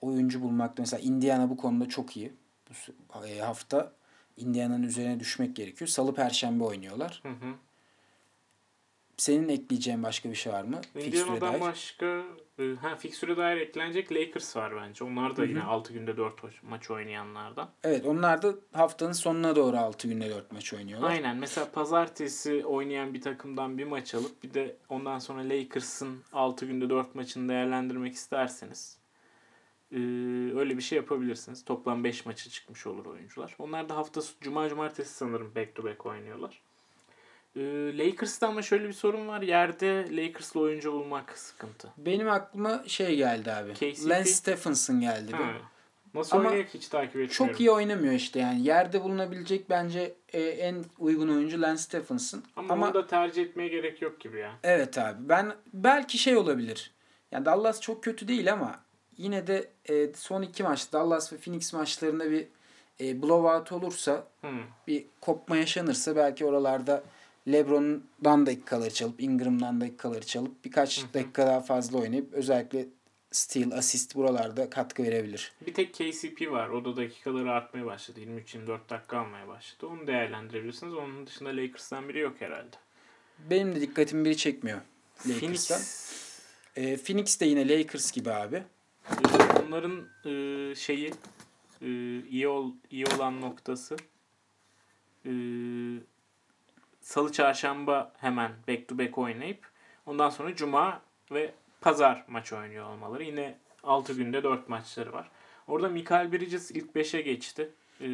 oyuncu 0.00 0.42
bulmakta 0.42 0.82
mesela 0.82 1.00
Indiana 1.00 1.50
bu 1.50 1.56
konuda 1.56 1.88
çok 1.88 2.16
iyi. 2.16 2.32
Bu 2.70 3.26
e, 3.26 3.38
hafta 3.38 3.92
Indiana'nın 4.36 4.82
üzerine 4.82 5.20
düşmek 5.20 5.56
gerekiyor. 5.56 5.88
Salı 5.88 6.14
perşembe 6.14 6.64
oynuyorlar. 6.64 7.20
Hı 7.22 7.28
hı. 7.28 7.54
senin 9.16 9.48
ekleyeceğin 9.48 10.02
başka 10.02 10.30
bir 10.30 10.34
şey 10.34 10.52
var 10.52 10.62
mı? 10.62 10.80
Indiana'dan 10.94 11.60
başka 11.60 12.22
ha 12.80 12.96
fikstüre 12.96 13.36
dair 13.36 13.56
eklenecek 13.56 14.12
Lakers 14.12 14.56
var 14.56 14.76
bence. 14.76 15.04
Onlar 15.04 15.36
da 15.36 15.44
yine 15.44 15.62
6 15.62 15.92
günde 15.92 16.16
4 16.16 16.62
maç 16.62 16.90
oynayanlardan. 16.90 17.70
Evet 17.84 18.06
onlar 18.06 18.42
da 18.42 18.54
haftanın 18.72 19.12
sonuna 19.12 19.56
doğru 19.56 19.76
6 19.76 20.08
günde 20.08 20.30
4 20.30 20.52
maç 20.52 20.72
oynuyorlar. 20.72 21.10
Aynen. 21.10 21.36
Mesela 21.36 21.70
pazartesi 21.72 22.64
oynayan 22.66 23.14
bir 23.14 23.20
takımdan 23.20 23.78
bir 23.78 23.84
maç 23.84 24.14
alıp 24.14 24.42
bir 24.42 24.54
de 24.54 24.76
ondan 24.88 25.18
sonra 25.18 25.40
Lakers'ın 25.48 26.22
6 26.32 26.66
günde 26.66 26.90
4 26.90 27.14
maçını 27.14 27.48
değerlendirmek 27.48 28.14
isterseniz 28.14 29.00
e, 29.92 29.98
öyle 30.56 30.76
bir 30.76 30.82
şey 30.82 30.96
yapabilirsiniz. 30.96 31.64
Toplam 31.64 32.04
5 32.04 32.26
maça 32.26 32.50
çıkmış 32.50 32.86
olur 32.86 33.06
oyuncular. 33.06 33.56
Onlar 33.58 33.88
da 33.88 33.96
hafta 33.96 34.20
cuma 34.40 34.68
cumartesi 34.68 35.14
sanırım 35.14 35.54
back 35.54 35.74
to 35.74 35.84
back 35.84 36.06
oynuyorlar. 36.06 36.62
E, 37.56 37.60
Lakers'ta 37.98 38.48
ama 38.48 38.62
şöyle 38.62 38.88
bir 38.88 38.92
sorun 38.92 39.28
var. 39.28 39.42
Yerde 39.42 40.16
Lakers'lı 40.16 40.60
oyuncu 40.60 40.92
bulmak 40.92 41.38
sıkıntı. 41.38 41.88
Benim 41.96 42.30
aklıma 42.30 42.84
şey 42.86 43.16
geldi 43.16 43.52
abi. 43.52 43.72
KCP. 43.74 44.08
Lance 44.08 44.30
Stephenson 44.30 45.00
geldi. 45.00 45.32
Ha. 45.32 45.52
Nasıl 46.14 46.36
Ama 46.36 46.48
oynayak 46.48 46.74
hiç 46.74 46.88
takip 46.88 47.08
etmiyorum. 47.08 47.34
Çok 47.34 47.60
iyi 47.60 47.70
oynamıyor 47.70 48.14
işte 48.14 48.40
yani. 48.40 48.62
Yerde 48.62 49.02
bulunabilecek 49.04 49.70
bence 49.70 50.14
e, 50.32 50.40
en 50.42 50.84
uygun 50.98 51.28
oyuncu 51.28 51.62
Lance 51.62 51.82
Stephenson. 51.82 52.42
Ama, 52.56 52.72
Ama, 52.74 52.86
onu 52.86 52.94
da 52.94 53.06
tercih 53.06 53.42
etmeye 53.42 53.68
gerek 53.68 54.02
yok 54.02 54.20
gibi 54.20 54.38
ya. 54.38 54.52
evet 54.62 54.98
abi 54.98 55.28
ben 55.28 55.52
belki 55.72 56.18
şey 56.18 56.36
olabilir. 56.36 56.90
Yani 57.32 57.44
Dallas 57.44 57.80
çok 57.80 58.04
kötü 58.04 58.28
değil 58.28 58.52
ama 58.52 58.80
yine 59.16 59.46
de 59.46 59.70
e, 59.88 60.12
son 60.14 60.42
iki 60.42 60.62
maç 60.62 60.92
Dallas 60.92 61.32
ve 61.32 61.36
Phoenix 61.36 61.72
maçlarında 61.72 62.30
bir 62.30 62.46
e, 63.00 63.22
blowout 63.22 63.72
olursa 63.72 64.24
Hmm. 64.40 64.60
bir 64.86 65.04
kopma 65.20 65.56
yaşanırsa 65.56 66.16
belki 66.16 66.44
oralarda 66.44 67.02
LeBron'dan 67.52 68.46
dakikaları 68.46 68.90
çalıp 68.94 69.20
Ingram'dan 69.22 69.80
dakikaları 69.80 70.26
çalıp 70.26 70.64
birkaç 70.64 71.04
dakika 71.14 71.46
daha 71.46 71.60
fazla 71.60 71.98
oynayıp 71.98 72.32
özellikle 72.32 72.86
steal, 73.30 73.70
asist 73.70 74.14
buralarda 74.14 74.70
katkı 74.70 75.02
verebilir. 75.02 75.52
Bir 75.66 75.74
tek 75.74 75.94
KCP 75.94 76.50
var. 76.50 76.68
O 76.68 76.84
da 76.84 76.96
dakikaları 76.96 77.52
artmaya 77.52 77.86
başladı. 77.86 78.20
23-24 78.20 78.88
dakika 78.90 79.18
almaya 79.18 79.48
başladı. 79.48 79.86
Onu 79.86 80.06
değerlendirebilirsiniz. 80.06 80.94
Onun 80.94 81.26
dışında 81.26 81.48
Lakers'tan 81.50 82.08
biri 82.08 82.18
yok 82.18 82.36
herhalde. 82.38 82.76
Benim 83.50 83.74
de 83.74 83.80
dikkatimi 83.80 84.24
biri 84.24 84.36
çekmiyor 84.36 84.80
Lakers'tan. 85.28 85.38
Phoenix 85.78 86.10
Ee, 86.76 86.96
Phoenix 86.96 87.40
de 87.40 87.46
yine 87.46 87.68
Lakers 87.78 88.12
gibi 88.12 88.30
abi. 88.30 88.62
onların 89.66 90.06
e, 90.24 90.74
şeyi 90.74 91.12
e, 91.82 91.86
iyi 92.30 92.48
ol 92.48 92.72
iyi 92.90 93.04
olan 93.06 93.40
noktası 93.40 93.96
e, 95.26 95.30
Salı 97.10 97.32
çarşamba 97.32 98.12
hemen 98.20 98.52
back 98.68 98.88
to 98.88 98.98
back 98.98 99.18
oynayıp 99.18 99.58
ondan 100.06 100.30
sonra 100.30 100.54
cuma 100.54 101.02
ve 101.32 101.50
pazar 101.80 102.24
maç 102.28 102.52
oynuyor 102.52 102.86
olmaları. 102.86 103.22
Yine 103.24 103.58
6 103.82 104.12
günde 104.14 104.42
4 104.42 104.68
maçları 104.68 105.12
var. 105.12 105.30
Orada 105.66 105.88
Michael 105.88 106.32
Bridges 106.32 106.70
ilk 106.70 106.94
5'e 106.96 107.20
geçti. 107.20 107.70
Ee, 108.00 108.06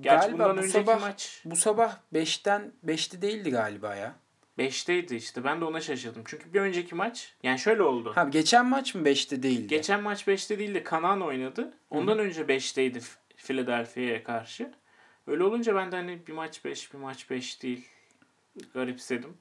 gerçi 0.00 0.26
Galiba 0.26 0.32
bundan 0.32 0.56
bu 0.56 0.60
önceki 0.60 0.72
sabah- 0.78 1.00
maç 1.00 1.42
Bu 1.44 1.56
sabah 1.56 1.96
5'ten 2.12 2.72
5'te 2.86 3.22
değildi 3.22 3.50
galiba 3.50 3.94
ya. 3.94 4.14
5'teydi 4.58 5.14
işte. 5.14 5.44
Ben 5.44 5.60
de 5.60 5.64
ona 5.64 5.80
şaşırdım. 5.80 6.22
Çünkü 6.26 6.54
bir 6.54 6.60
önceki 6.60 6.94
maç 6.94 7.34
yani 7.42 7.58
şöyle 7.58 7.82
oldu. 7.82 8.12
Ha 8.14 8.24
geçen 8.24 8.66
maç 8.66 8.94
mı 8.94 9.02
5'te 9.04 9.42
değildi? 9.42 9.66
Geçen 9.66 10.02
maç 10.02 10.28
5'te 10.28 10.58
değil 10.58 10.74
de 10.74 10.82
Kanan 10.84 11.20
oynadı. 11.20 11.72
Ondan 11.90 12.18
önce 12.18 12.42
5'teydi 12.42 13.00
F- 13.00 13.18
Philadelphia'ya 13.36 14.24
karşı. 14.24 14.72
Öyle 15.26 15.44
olunca 15.44 15.74
ben 15.74 15.92
de 15.92 15.96
hani 15.96 16.26
bir 16.26 16.32
maç 16.32 16.64
5 16.64 16.92
bir 16.94 16.98
maç 16.98 17.30
5 17.30 17.62
değil 17.62 17.88
garipsedim. 18.74 19.34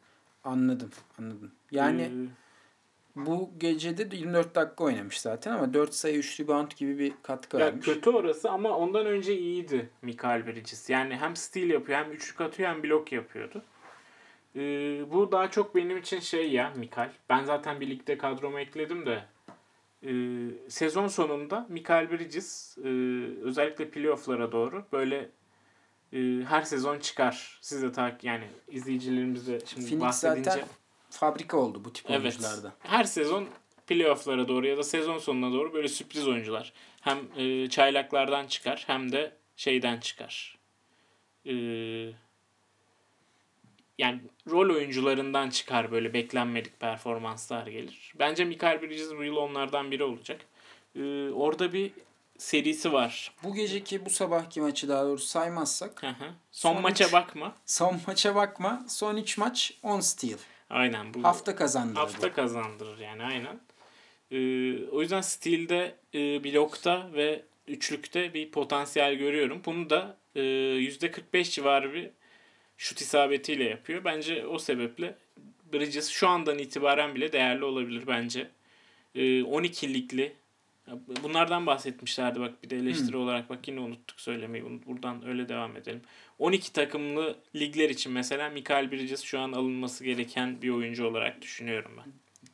Anladım, 0.43 0.89
anladım. 1.19 1.51
Yani 1.71 2.01
Ee, 2.01 2.27
bu 3.15 3.51
gecede 3.57 4.11
de 4.11 4.15
24 4.15 4.55
dakika 4.55 4.83
oynamış 4.83 5.21
zaten 5.21 5.51
ama 5.51 5.73
4 5.73 5.93
sayı 5.93 6.17
3 6.17 6.39
rebound 6.39 6.71
gibi 6.77 6.99
bir 6.99 7.13
katkı 7.23 7.57
ya 7.57 7.65
vermiş. 7.65 7.85
kötü 7.85 8.09
orası 8.09 8.49
ama 8.51 8.77
ondan 8.77 9.05
önce 9.05 9.37
iyiydi 9.37 9.89
Michael 10.01 10.47
Bridges. 10.47 10.89
Yani 10.89 11.15
hem 11.15 11.35
steal 11.35 11.69
yapıyor 11.69 11.99
hem 11.99 12.11
üçlük 12.11 12.41
atıyor 12.41 12.69
hem 12.69 12.83
blok 12.83 13.11
yapıyordu. 13.11 13.61
Ee, 14.55 14.59
bu 15.11 15.31
daha 15.31 15.51
çok 15.51 15.75
benim 15.75 15.97
için 15.97 16.19
şey 16.19 16.51
ya 16.51 16.73
Mikael. 16.75 17.11
Ben 17.29 17.43
zaten 17.43 17.79
birlikte 17.79 18.17
kadroma 18.17 18.61
ekledim 18.61 19.05
de 19.05 19.23
e, 20.03 20.11
sezon 20.69 21.07
sonunda 21.07 21.65
Michael 21.69 22.11
Bridges 22.11 22.77
e, 22.77 22.89
özellikle 23.43 23.89
playoff'lara 23.89 24.51
doğru 24.51 24.85
böyle 24.91 25.29
e, 26.13 26.43
her 26.45 26.61
sezon 26.61 26.99
çıkar. 26.99 27.57
Siz 27.61 27.81
de 27.81 27.91
tak 27.91 28.23
yani 28.23 28.43
izleyicilerimiz 28.67 29.47
de 29.47 29.59
şimdi 29.65 29.85
Phoenix 29.85 30.01
bahsedince 30.01 30.49
zaten 30.49 30.67
fabrika 31.09 31.57
oldu 31.57 31.81
bu 31.85 31.93
tip 31.93 32.05
Evet. 32.09 32.21
oyuncularda. 32.21 32.73
Her 32.79 33.03
sezon 33.03 33.47
playoff'lara 33.87 34.47
doğru 34.47 34.67
ya 34.67 34.77
da 34.77 34.83
sezon 34.83 35.17
sonuna 35.17 35.53
doğru 35.53 35.73
böyle 35.73 35.87
sürpriz 35.87 36.27
oyuncular. 36.27 36.73
Hem 37.01 37.19
e, 37.37 37.69
çaylaklardan 37.69 38.47
çıkar 38.47 38.83
hem 38.87 39.11
de 39.11 39.31
şeyden 39.55 39.99
çıkar. 39.99 40.57
E, 41.45 41.53
yani 43.97 44.21
rol 44.49 44.75
oyuncularından 44.75 45.49
çıkar 45.49 45.91
böyle 45.91 46.13
beklenmedik 46.13 46.79
performanslar 46.79 47.67
gelir. 47.67 48.13
Bence 48.19 48.45
Michael 48.45 48.81
Bridges 48.81 49.11
bu 49.17 49.23
yıl 49.23 49.35
onlardan 49.35 49.91
biri 49.91 50.03
olacak. 50.03 50.41
E, 50.95 51.29
orada 51.29 51.73
bir 51.73 51.91
serisi 52.37 52.93
var. 52.93 53.31
Bu 53.43 53.55
geceki 53.55 54.05
bu 54.05 54.09
sabahki 54.09 54.61
maçı 54.61 54.87
daha 54.89 55.03
doğrusu 55.05 55.27
saymazsak 55.27 56.03
Hı 56.03 56.07
hı. 56.07 56.31
Son, 56.51 56.73
Son 56.73 56.81
maça 56.81 57.05
üç. 57.05 57.13
bakma. 57.13 57.55
son 57.65 57.99
maça 58.07 58.35
bakma. 58.35 58.85
Son 58.87 59.17
3 59.17 59.37
maç 59.37 59.73
10 59.83 59.99
steal. 59.99 60.37
Aynen 60.69 61.13
bu. 61.13 61.23
Hafta 61.23 61.55
kazandırır 61.55 61.95
Hafta 61.95 62.29
bu. 62.29 62.33
kazandırır 62.33 62.97
yani 62.99 63.23
aynen. 63.23 63.59
Ee, 64.31 64.87
o 64.87 65.01
yüzden 65.01 65.21
Steel'de 65.21 65.95
e, 66.13 66.43
blokta 66.43 67.09
ve 67.13 67.41
üçlükte 67.67 68.33
bir 68.33 68.51
potansiyel 68.51 69.13
görüyorum. 69.15 69.61
Bunu 69.65 69.89
da 69.89 70.17
e, 70.35 70.39
%45 70.41 71.43
civarı 71.51 71.93
bir 71.93 72.09
şut 72.77 73.01
isabetiyle 73.01 73.63
yapıyor. 73.63 74.03
Bence 74.03 74.47
o 74.47 74.59
sebeple 74.59 75.15
Bridges 75.73 76.09
şu 76.09 76.27
andan 76.27 76.59
itibaren 76.59 77.15
bile 77.15 77.31
değerli 77.31 77.65
olabilir 77.65 78.03
bence. 78.07 78.49
E, 79.15 79.21
12'likli 79.41 80.31
Bunlardan 81.23 81.65
bahsetmişlerdi 81.65 82.39
bak 82.39 82.63
bir 82.63 82.69
de 82.69 82.77
eleştiri 82.77 83.17
olarak 83.17 83.49
bak 83.49 83.67
yine 83.67 83.79
unuttuk 83.79 84.21
söylemeyi. 84.21 84.63
Buradan 84.85 85.27
öyle 85.27 85.49
devam 85.49 85.77
edelim. 85.77 86.01
12 86.39 86.73
takımlı 86.73 87.37
ligler 87.55 87.89
için 87.89 88.11
mesela 88.11 88.49
Michael 88.49 88.91
Bridges 88.91 89.21
şu 89.21 89.39
an 89.39 89.51
alınması 89.51 90.03
gereken 90.03 90.61
bir 90.61 90.69
oyuncu 90.69 91.05
olarak 91.05 91.41
düşünüyorum 91.41 91.91
ben. 91.97 92.11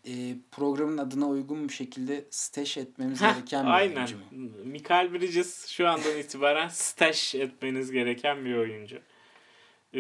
Ee, 0.08 0.36
programın 0.52 0.98
adına 0.98 1.28
uygun 1.28 1.70
bir 1.70 1.74
şekilde 1.74 2.26
stash 2.30 2.78
etmemiz 2.78 3.22
Heh, 3.22 3.34
gereken 3.36 3.66
bir 3.66 3.72
aynen. 3.72 3.96
oyuncu 3.96 4.18
mu? 4.18 4.24
Michael 4.66 5.14
Bridges 5.14 5.68
şu 5.68 5.88
andan 5.88 6.18
itibaren 6.18 6.68
stash 6.68 7.36
etmeniz 7.36 7.92
gereken 7.92 8.46
bir 8.46 8.56
oyuncu. 8.56 9.00
Ee, 9.94 10.00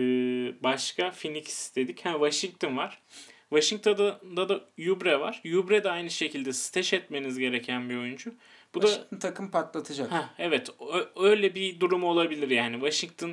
başka 0.63 1.11
Phoenix 1.11 1.75
dedik. 1.75 2.05
Ha, 2.05 2.11
Washington 2.11 2.77
var. 2.77 3.01
Washington'da 3.49 4.49
da 4.49 4.61
Ubre 4.91 5.19
var. 5.19 5.41
Ubre 5.57 5.83
de 5.83 5.91
aynı 5.91 6.09
şekilde 6.09 6.53
stash 6.53 6.93
etmeniz 6.93 7.37
gereken 7.37 7.89
bir 7.89 7.97
oyuncu. 7.97 8.33
Bu 8.73 8.81
da 8.81 8.87
Washington 8.87 9.17
takım 9.17 9.51
patlatacak. 9.51 10.11
ha 10.11 10.29
evet 10.37 10.69
öyle 11.15 11.55
bir 11.55 11.79
durum 11.79 12.03
olabilir 12.03 12.49
yani. 12.49 12.73
Washington 12.73 13.31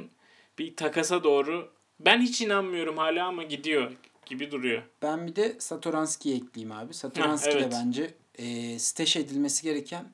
bir 0.59 0.77
takasa 0.77 1.25
doğru 1.25 1.71
ben 2.01 2.21
hiç 2.21 2.41
inanmıyorum 2.41 2.99
hala 2.99 3.27
ama 3.27 3.43
gidiyor 3.43 3.93
gibi 4.27 4.51
duruyor. 4.51 4.83
Ben 5.03 5.27
bir 5.27 5.37
de 5.37 5.57
Satoranski'yi 5.59 6.37
ekleyeyim 6.37 6.73
abi. 6.73 6.95
Satoranski 6.95 7.51
evet. 7.51 7.63
de 7.63 7.71
bence 7.71 8.15
e, 8.39 8.79
stash 8.79 9.17
edilmesi 9.17 9.63
gereken 9.63 10.07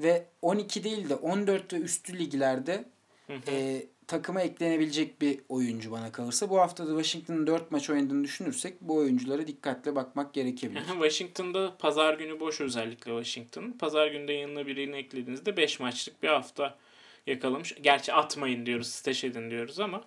ve 0.00 0.26
12 0.42 0.84
değil 0.84 1.08
de 1.08 1.14
14 1.14 1.72
ve 1.72 1.76
üstü 1.76 2.18
liglerde 2.18 2.84
Hı 3.26 3.32
hı. 3.32 3.50
e, 3.50 3.86
takıma 4.10 4.40
eklenebilecek 4.40 5.20
bir 5.20 5.40
oyuncu 5.48 5.92
bana 5.92 6.12
kalırsa. 6.12 6.50
Bu 6.50 6.60
hafta 6.60 6.86
da 6.86 6.90
Washington'ın 6.90 7.46
4 7.46 7.70
maç 7.70 7.90
oynadığını 7.90 8.24
düşünürsek 8.24 8.80
bu 8.80 8.96
oyunculara 8.96 9.46
dikkatle 9.46 9.94
bakmak 9.94 10.34
gerekebilir. 10.34 10.82
Washington'da 10.86 11.76
pazar 11.78 12.14
günü 12.14 12.40
boş 12.40 12.60
özellikle 12.60 13.10
Washington. 13.10 13.72
Pazar 13.78 14.06
günde 14.06 14.32
yanına 14.32 14.66
birini 14.66 14.96
eklediğinizde 14.96 15.56
5 15.56 15.80
maçlık 15.80 16.22
bir 16.22 16.28
hafta 16.28 16.78
yakalamış. 17.26 17.74
Gerçi 17.80 18.12
atmayın 18.12 18.66
diyoruz, 18.66 18.86
stash 18.86 19.24
edin 19.24 19.50
diyoruz 19.50 19.80
ama 19.80 20.04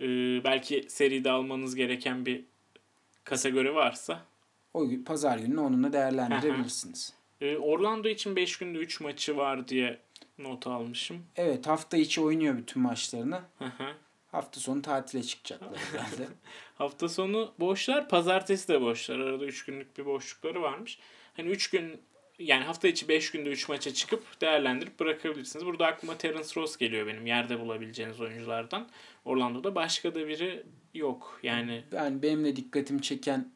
e, 0.00 0.06
belki 0.44 0.84
seride 0.88 1.30
almanız 1.30 1.74
gereken 1.74 2.26
bir 2.26 2.44
kategori 3.24 3.74
varsa. 3.74 4.20
O 4.74 4.88
gün, 4.88 5.04
pazar 5.04 5.38
gününü 5.38 5.60
onunla 5.60 5.92
değerlendirebilirsiniz. 5.92 7.12
E, 7.40 7.56
Orlando 7.56 8.08
için 8.08 8.36
5 8.36 8.56
günde 8.56 8.78
3 8.78 9.00
maçı 9.00 9.36
var 9.36 9.68
diye 9.68 10.05
not 10.38 10.66
almışım. 10.66 11.26
Evet 11.36 11.66
hafta 11.66 11.96
içi 11.96 12.20
oynuyor 12.20 12.58
bütün 12.58 12.82
maçlarını. 12.82 13.40
Hafta 14.32 14.60
sonu 14.60 14.82
tatile 14.82 15.22
çıkacaklar 15.22 15.78
herhalde. 15.92 16.26
Hafta 16.78 17.08
sonu 17.08 17.52
boşlar, 17.60 18.08
pazartesi 18.08 18.68
de 18.68 18.80
boşlar. 18.80 19.18
Arada 19.18 19.44
3 19.44 19.64
günlük 19.64 19.98
bir 19.98 20.06
boşlukları 20.06 20.62
varmış. 20.62 20.98
Hani 21.36 21.48
3 21.48 21.70
gün 21.70 22.00
yani 22.38 22.64
hafta 22.64 22.88
içi 22.88 23.08
5 23.08 23.30
günde 23.30 23.50
3 23.50 23.68
maça 23.68 23.94
çıkıp 23.94 24.40
değerlendirip 24.40 25.00
bırakabilirsiniz. 25.00 25.66
Burada 25.66 25.86
aklıma 25.86 26.18
Terence 26.18 26.48
Ross 26.56 26.76
geliyor 26.76 27.06
benim 27.06 27.26
yerde 27.26 27.60
bulabileceğiniz 27.60 28.20
oyunculardan. 28.20 28.88
Orlando'da 29.24 29.74
başka 29.74 30.14
da 30.14 30.28
biri 30.28 30.62
yok. 30.94 31.40
Yani 31.42 31.84
Yani 31.92 32.22
benim 32.22 32.44
de 32.44 32.56
dikkatimi 32.56 33.02
çeken 33.02 33.52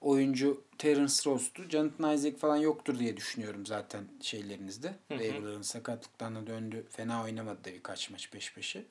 oyuncu 0.00 0.60
Terence 0.78 1.14
Ross'tu. 1.26 1.68
Jonathan 1.68 2.14
Isaac 2.14 2.36
falan 2.36 2.56
yoktur 2.56 2.98
diye 2.98 3.16
düşünüyorum 3.16 3.66
zaten 3.66 4.04
şeylerinizde. 4.20 4.94
Waiver'ların 5.08 5.62
sakatlıktan 5.62 6.34
da 6.36 6.46
döndü. 6.46 6.84
Fena 6.90 7.24
oynamadı 7.24 7.64
da 7.64 7.72
birkaç 7.74 8.10
maç 8.10 8.30
peş 8.30 8.54
peşe. 8.54 8.84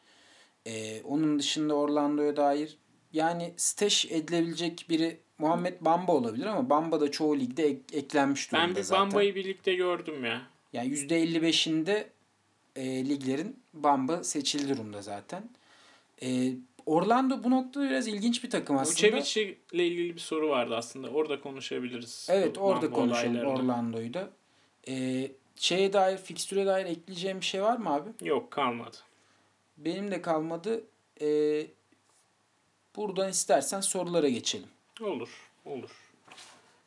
Ee, 0.66 1.02
onun 1.02 1.40
dışında 1.40 1.74
Orlando'ya 1.76 2.38
dair 2.38 2.78
yani 3.14 3.54
stash 3.58 4.06
edilebilecek 4.06 4.86
biri 4.90 5.18
Muhammed 5.38 5.74
Bamba 5.82 6.12
olabilir 6.12 6.46
ama 6.46 6.70
Bamba 6.70 7.02
da 7.02 7.12
çoğu 7.12 7.40
ligde 7.40 7.64
ek- 7.64 7.98
eklenmiş 7.98 8.52
durumda 8.52 8.68
ben 8.68 8.76
bir 8.76 8.82
zaten. 8.82 9.02
Bamba'yı 9.06 9.36
birlikte 9.36 9.74
gördüm 9.76 10.26
ya. 10.26 10.42
Yani 10.74 10.90
%55'inde 10.94 12.08
e, 12.76 13.10
liglerin 13.10 13.60
Bamba 13.74 14.24
seçildi 14.24 14.70
durumda 14.70 15.02
zaten. 15.02 15.50
E, 16.24 16.52
Orlando 16.86 17.44
bu 17.44 17.50
noktada 17.52 17.90
biraz 17.90 18.08
ilginç 18.08 18.44
bir 18.44 18.50
takım 18.50 18.78
aslında. 18.78 19.18
Vucevic 19.18 19.58
ile 19.72 19.88
ilgili 19.88 20.16
bir 20.16 20.20
soru 20.20 20.50
vardı 20.50 20.76
aslında. 20.76 21.10
Orada 21.10 21.42
konuşabiliriz. 21.42 22.28
Evet 22.32 22.56
Bu 22.56 22.60
orada 22.60 22.92
konuşalım. 22.92 23.46
Orlando'yu 23.46 24.14
da. 24.14 24.30
E, 24.88 25.28
şeye 25.56 25.94
dair, 25.94 26.18
fikstüre 26.18 26.66
dair 26.66 26.86
ekleyeceğim 26.86 27.40
bir 27.42 27.46
şey 27.46 27.62
var 27.62 27.78
mı 27.78 27.94
abi? 27.94 28.10
Yok 28.28 28.52
kalmadı. 28.52 28.98
Benim 29.78 30.12
de 30.12 30.22
kalmadı. 30.22 30.84
E, 31.22 31.28
buradan 32.96 33.30
istersen 33.30 33.82
sorulara 33.82 34.30
geçelim. 34.30 34.68
Olur. 35.02 35.50
Olur. 35.66 35.90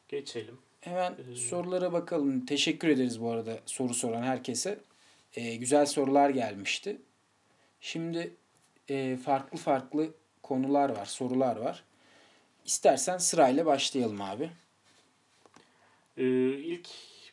Geçelim. 0.08 0.58
Hemen 0.80 1.12
Ee, 1.32 1.36
sorulara 1.36 1.92
bakalım. 1.92 2.46
Teşekkür 2.46 2.88
ederiz 2.88 3.20
bu 3.22 3.30
arada 3.30 3.58
soru 3.66 3.94
soran 3.94 4.22
herkese. 4.22 4.78
Ee, 5.34 5.56
güzel 5.56 5.86
sorular 5.86 6.30
gelmişti. 6.30 6.96
Şimdi 7.80 8.34
e, 8.88 9.16
farklı 9.16 9.58
farklı 9.58 10.14
konular 10.42 10.90
var, 10.96 11.06
sorular 11.06 11.56
var. 11.56 11.84
İstersen 12.64 13.18
sırayla 13.18 13.66
başlayalım 13.66 14.20
abi. 14.20 14.50
Ee, 16.16 16.24
ilk 16.48 16.88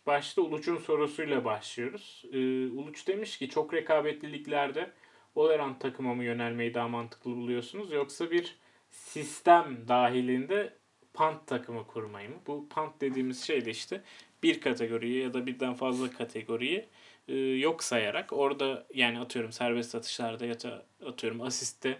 başta 0.05 0.41
Uluç'un 0.41 0.77
sorusuyla 0.77 1.45
başlıyoruz. 1.45 2.25
Ee, 2.33 2.67
Uluç 2.67 3.07
demiş 3.07 3.37
ki 3.37 3.49
çok 3.49 3.73
rekabetli 3.73 4.33
liglerde 4.33 4.91
Olerant 5.35 5.81
takıma 5.81 6.15
mı 6.15 6.23
yönelmeyi 6.23 6.73
daha 6.73 6.87
mantıklı 6.87 7.31
buluyorsunuz 7.31 7.91
yoksa 7.91 8.31
bir 8.31 8.57
sistem 8.91 9.87
dahilinde 9.87 10.73
pant 11.13 11.47
takımı 11.47 11.87
kurmayı 11.87 12.29
mı? 12.29 12.35
Bu 12.47 12.67
pant 12.69 13.01
dediğimiz 13.01 13.43
şey 13.43 13.65
de 13.65 13.71
işte 13.71 14.01
bir 14.43 14.61
kategoriyi 14.61 15.23
ya 15.23 15.33
da 15.33 15.45
birden 15.45 15.73
fazla 15.73 16.11
kategoriyi 16.11 16.87
e, 17.29 17.35
yok 17.37 17.83
sayarak 17.83 18.33
orada 18.33 18.85
yani 18.93 19.19
atıyorum 19.19 19.51
serbest 19.51 19.95
atışlarda 19.95 20.45
ya 20.45 20.61
da 20.61 20.85
atıyorum 21.05 21.41
asiste 21.41 21.99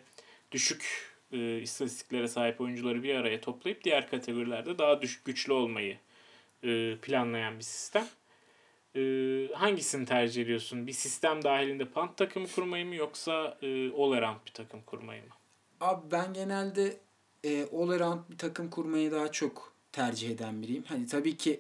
düşük 0.52 1.10
e, 1.32 1.62
istatistiklere 1.62 2.28
sahip 2.28 2.62
oyuncuları 2.62 3.04
bir 3.04 3.16
araya 3.16 3.42
toplayıp 3.42 3.84
diğer 3.84 4.10
kategorilerde 4.10 4.78
daha 4.78 5.02
düşük 5.02 5.26
güçlü 5.26 5.54
olmayı 5.54 5.98
e, 6.64 6.98
planlayan 7.02 7.58
bir 7.58 7.64
sistem. 7.64 8.08
E, 8.96 9.02
hangisini 9.54 10.06
tercih 10.06 10.44
ediyorsun? 10.44 10.88
Bir 10.88 10.94
sistem 10.94 11.44
dahilinde 11.44 11.86
pant 11.86 12.18
takımı 12.18 12.48
kurmayı 12.48 12.86
mı 12.86 12.96
yoksa 12.96 13.58
e, 13.62 13.92
all 13.92 14.12
around 14.12 14.38
bir 14.46 14.52
takım 14.52 14.82
kurmayı 14.82 15.22
mı? 15.22 15.30
Abi 15.82 16.12
ben 16.12 16.34
genelde 16.34 16.98
e, 17.44 17.64
all 17.64 17.90
around 17.90 18.20
bir 18.30 18.38
takım 18.38 18.70
kurmayı 18.70 19.12
daha 19.12 19.32
çok 19.32 19.74
tercih 19.92 20.30
eden 20.30 20.62
biriyim. 20.62 20.84
Hani 20.84 21.08
tabii 21.08 21.38
ki 21.38 21.60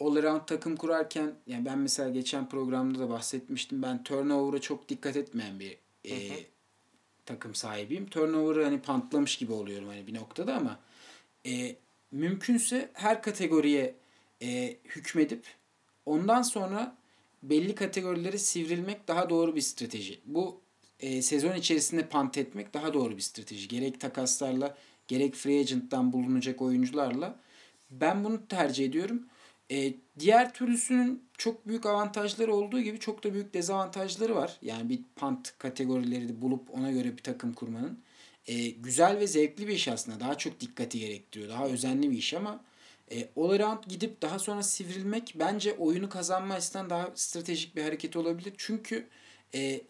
all 0.00 0.16
around 0.16 0.40
takım 0.46 0.76
kurarken 0.76 1.34
yani 1.46 1.64
ben 1.64 1.78
mesela 1.78 2.10
geçen 2.10 2.48
programda 2.48 2.98
da 2.98 3.10
bahsetmiştim. 3.10 3.82
Ben 3.82 4.02
turnover'a 4.04 4.60
çok 4.60 4.88
dikkat 4.88 5.16
etmeyen 5.16 5.60
bir 5.60 5.78
e, 6.04 6.28
Hı 6.28 6.34
hı. 6.34 6.38
takım 7.26 7.54
sahibiyim. 7.54 8.06
Turnover'ı 8.06 8.64
hani 8.64 8.82
pantlamış 8.82 9.36
gibi 9.36 9.52
oluyorum 9.52 9.88
hani 9.88 10.06
bir 10.06 10.14
noktada 10.14 10.54
ama 10.54 10.78
e, 11.46 11.76
mümkünse 12.12 12.90
her 12.92 13.22
kategoriye 13.22 13.94
e, 14.42 14.76
hükmedip 14.84 15.44
ondan 16.06 16.42
sonra 16.42 16.96
belli 17.42 17.74
kategorilere 17.74 18.38
sivrilmek 18.38 19.08
daha 19.08 19.30
doğru 19.30 19.56
bir 19.56 19.60
strateji. 19.60 20.20
Bu 20.24 20.60
e, 21.00 21.22
sezon 21.22 21.54
içerisinde 21.54 22.06
pant 22.08 22.38
etmek 22.38 22.74
daha 22.74 22.94
doğru 22.94 23.16
bir 23.16 23.22
strateji. 23.22 23.68
Gerek 23.68 24.00
takaslarla 24.00 24.76
gerek 25.08 25.34
free 25.34 25.60
agent'tan 25.60 26.12
bulunacak 26.12 26.62
oyuncularla. 26.62 27.38
Ben 27.90 28.24
bunu 28.24 28.46
tercih 28.48 28.84
ediyorum. 28.84 29.26
E, 29.70 29.94
diğer 30.18 30.54
türlüsünün 30.54 31.24
çok 31.38 31.68
büyük 31.68 31.86
avantajları 31.86 32.54
olduğu 32.54 32.80
gibi 32.80 32.98
çok 32.98 33.24
da 33.24 33.34
büyük 33.34 33.54
dezavantajları 33.54 34.36
var. 34.36 34.56
Yani 34.62 34.88
bir 34.88 35.00
pant 35.16 35.58
kategorileri 35.58 36.28
de 36.28 36.42
bulup 36.42 36.74
ona 36.74 36.90
göre 36.90 37.16
bir 37.16 37.22
takım 37.22 37.52
kurmanın. 37.52 37.98
E, 38.46 38.68
güzel 38.70 39.18
ve 39.18 39.26
zevkli 39.26 39.68
bir 39.68 39.72
iş 39.72 39.88
aslında. 39.88 40.20
Daha 40.20 40.38
çok 40.38 40.60
dikkati 40.60 40.98
gerektiriyor. 40.98 41.50
Daha 41.50 41.66
özenli 41.66 42.10
bir 42.10 42.18
iş 42.18 42.34
ama 42.34 42.64
e, 43.12 43.28
all 43.36 43.50
around 43.50 43.84
gidip 43.88 44.22
daha 44.22 44.38
sonra 44.38 44.62
sivrilmek 44.62 45.34
bence 45.38 45.74
oyunu 45.74 46.08
kazanma 46.08 46.54
açısından 46.54 46.90
daha 46.90 47.10
stratejik 47.14 47.76
bir 47.76 47.82
hareket 47.82 48.16
olabilir. 48.16 48.52
Çünkü 48.56 49.06
e, 49.54 49.80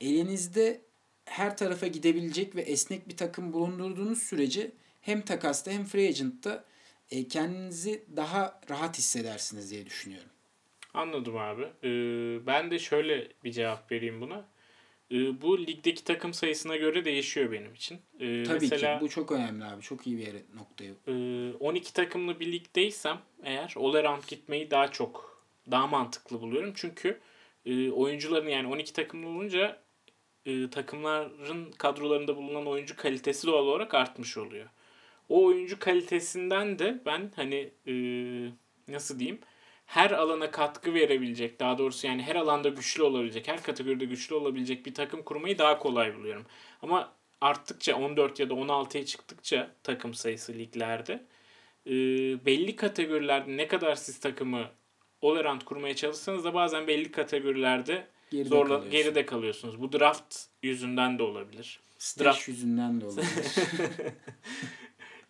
elinizde 0.00 0.80
her 1.24 1.56
tarafa 1.56 1.86
gidebilecek 1.86 2.56
ve 2.56 2.62
esnek 2.62 3.08
bir 3.08 3.16
takım 3.16 3.52
bulundurduğunuz 3.52 4.18
sürece 4.22 4.70
hem 5.00 5.22
takasta 5.22 5.70
hem 5.70 5.84
free 5.84 6.08
agent'ta 6.08 6.64
e, 7.10 7.28
kendinizi 7.28 8.04
daha 8.16 8.60
rahat 8.70 8.98
hissedersiniz 8.98 9.70
diye 9.70 9.86
düşünüyorum. 9.86 10.28
Anladım 10.94 11.36
abi. 11.36 11.62
Ee, 11.62 12.46
ben 12.46 12.70
de 12.70 12.78
şöyle 12.78 13.28
bir 13.44 13.52
cevap 13.52 13.92
vereyim 13.92 14.20
buna. 14.20 14.44
Ee, 15.10 15.42
bu 15.42 15.58
ligdeki 15.66 16.04
takım 16.04 16.34
sayısına 16.34 16.76
göre 16.76 17.04
değişiyor 17.04 17.52
benim 17.52 17.74
için. 17.74 17.98
Ee, 18.20 18.44
Tabii 18.44 18.58
mesela, 18.60 18.98
ki 18.98 19.04
bu 19.04 19.08
çok 19.08 19.32
önemli 19.32 19.64
abi. 19.64 19.82
Çok 19.82 20.06
iyi 20.06 20.18
bir 20.18 20.26
yere 20.26 20.42
noktayı. 20.56 20.94
e, 21.06 21.52
12 21.60 21.92
takımlı 21.92 22.40
bir 22.40 22.52
ligdeysem 22.52 23.18
eğer 23.42 23.74
all 23.76 24.20
gitmeyi 24.28 24.70
daha 24.70 24.90
çok 24.90 25.42
daha 25.70 25.86
mantıklı 25.86 26.40
buluyorum. 26.40 26.72
Çünkü 26.76 27.20
e, 27.66 27.90
oyuncuların 27.90 28.48
yani 28.48 28.68
12 28.68 28.92
takımlı 28.92 29.28
olunca 29.28 29.80
e, 30.46 30.70
takımların 30.70 31.70
kadrolarında 31.70 32.36
bulunan 32.36 32.66
oyuncu 32.66 32.96
kalitesi 32.96 33.46
doğal 33.46 33.66
olarak 33.66 33.94
artmış 33.94 34.36
oluyor. 34.38 34.68
O 35.28 35.44
oyuncu 35.44 35.78
kalitesinden 35.78 36.78
de 36.78 37.00
ben 37.06 37.32
hani 37.36 37.70
e, 37.86 37.92
nasıl 38.88 39.18
diyeyim 39.18 39.38
her 39.86 40.10
alana 40.10 40.50
katkı 40.50 40.94
verebilecek 40.94 41.60
daha 41.60 41.78
doğrusu 41.78 42.06
yani 42.06 42.22
her 42.22 42.36
alanda 42.36 42.68
güçlü 42.68 43.02
olabilecek 43.02 43.48
her 43.48 43.62
kategoride 43.62 44.04
güçlü 44.04 44.34
olabilecek 44.34 44.86
bir 44.86 44.94
takım 44.94 45.22
kurmayı 45.22 45.58
daha 45.58 45.78
kolay 45.78 46.14
buluyorum. 46.16 46.46
Ama 46.82 47.12
arttıkça 47.40 47.96
14 47.96 48.40
ya 48.40 48.50
da 48.50 48.54
16'ya 48.54 49.04
çıktıkça 49.04 49.70
takım 49.82 50.14
sayısı 50.14 50.52
liglerde 50.52 51.24
e, 51.86 51.92
belli 52.46 52.76
kategorilerde 52.76 53.56
ne 53.56 53.68
kadar 53.68 53.94
siz 53.94 54.20
takımı 54.20 54.70
all 55.22 55.60
kurmaya 55.60 55.96
çalışsanız 55.96 56.44
da 56.44 56.54
bazen 56.54 56.86
belli 56.86 57.10
kategorilerde 57.12 58.06
Geride 58.30 58.48
zorla 58.48 58.68
kalıyorsun. 58.68 58.90
geride 58.90 59.26
kalıyorsunuz. 59.26 59.80
Bu 59.80 59.92
draft 59.92 60.36
yüzünden 60.62 61.18
de 61.18 61.22
olabilir. 61.22 61.80
Stash 61.98 62.26
draft- 62.26 62.48
yüzünden 62.48 63.00
de 63.00 63.06
olabilir. 63.06 63.26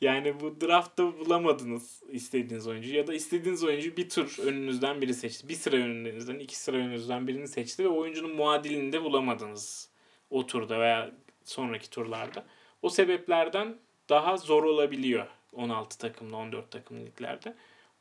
Yani 0.00 0.40
bu 0.40 0.61
draftta 0.61 1.18
bulamadınız 1.18 2.02
istediğiniz 2.11 2.66
oyuncu 2.66 2.94
ya 2.94 3.06
da 3.06 3.14
istediğiniz 3.14 3.64
oyuncu 3.64 3.96
bir 3.96 4.08
tur 4.08 4.38
önünüzden 4.38 5.00
biri 5.00 5.14
seçti. 5.14 5.48
Bir 5.48 5.54
sıra 5.54 5.76
önünüzden, 5.76 6.38
iki 6.38 6.58
sıra 6.58 6.76
önünüzden 6.76 7.26
birini 7.26 7.48
seçti 7.48 7.84
ve 7.84 7.88
oyuncunun 7.88 8.37
muadilini 8.37 8.92
de 8.92 9.02
bulamadınız 9.02 9.90
o 10.30 10.46
turda 10.46 10.80
veya 10.80 11.11
sonraki 11.44 11.90
turlarda. 11.90 12.46
O 12.82 12.90
sebeplerden 12.90 13.76
daha 14.08 14.37
zor 14.37 14.64
olabiliyor 14.64 15.26
16 15.52 15.98
takımlı, 15.98 16.37
14 16.37 16.70
takımlı 16.70 17.06
liglerde. 17.06 17.54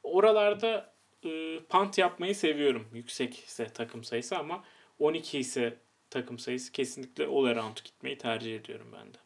Oralarda 0.04 0.94
e, 1.26 1.60
punt 1.70 1.98
yapmayı 1.98 2.36
seviyorum 2.36 2.88
yüksek 2.94 3.40
ise 3.40 3.68
takım 3.68 4.04
sayısı 4.04 4.38
ama 4.38 4.64
12 5.00 5.40
ise 5.40 5.78
takım 6.10 6.40
sayısı 6.40 6.72
kesinlikle 6.72 7.26
all 7.26 7.46
around 7.46 7.78
gitmeyi 7.84 8.18
tercih 8.18 8.56
ediyorum 8.56 8.88
ben 8.94 9.14
de. 9.14 9.18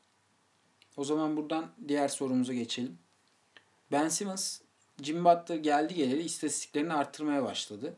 O 1.01 1.03
zaman 1.03 1.37
buradan 1.37 1.71
diğer 1.87 2.07
sorumuza 2.07 2.53
geçelim. 2.53 2.97
Ben 3.91 4.09
Simmons, 4.09 4.61
Jimmy 5.01 5.25
Butler 5.25 5.55
geldi 5.55 5.93
geleli 5.93 6.23
istatistiklerini 6.23 6.93
arttırmaya 6.93 7.43
başladı. 7.43 7.95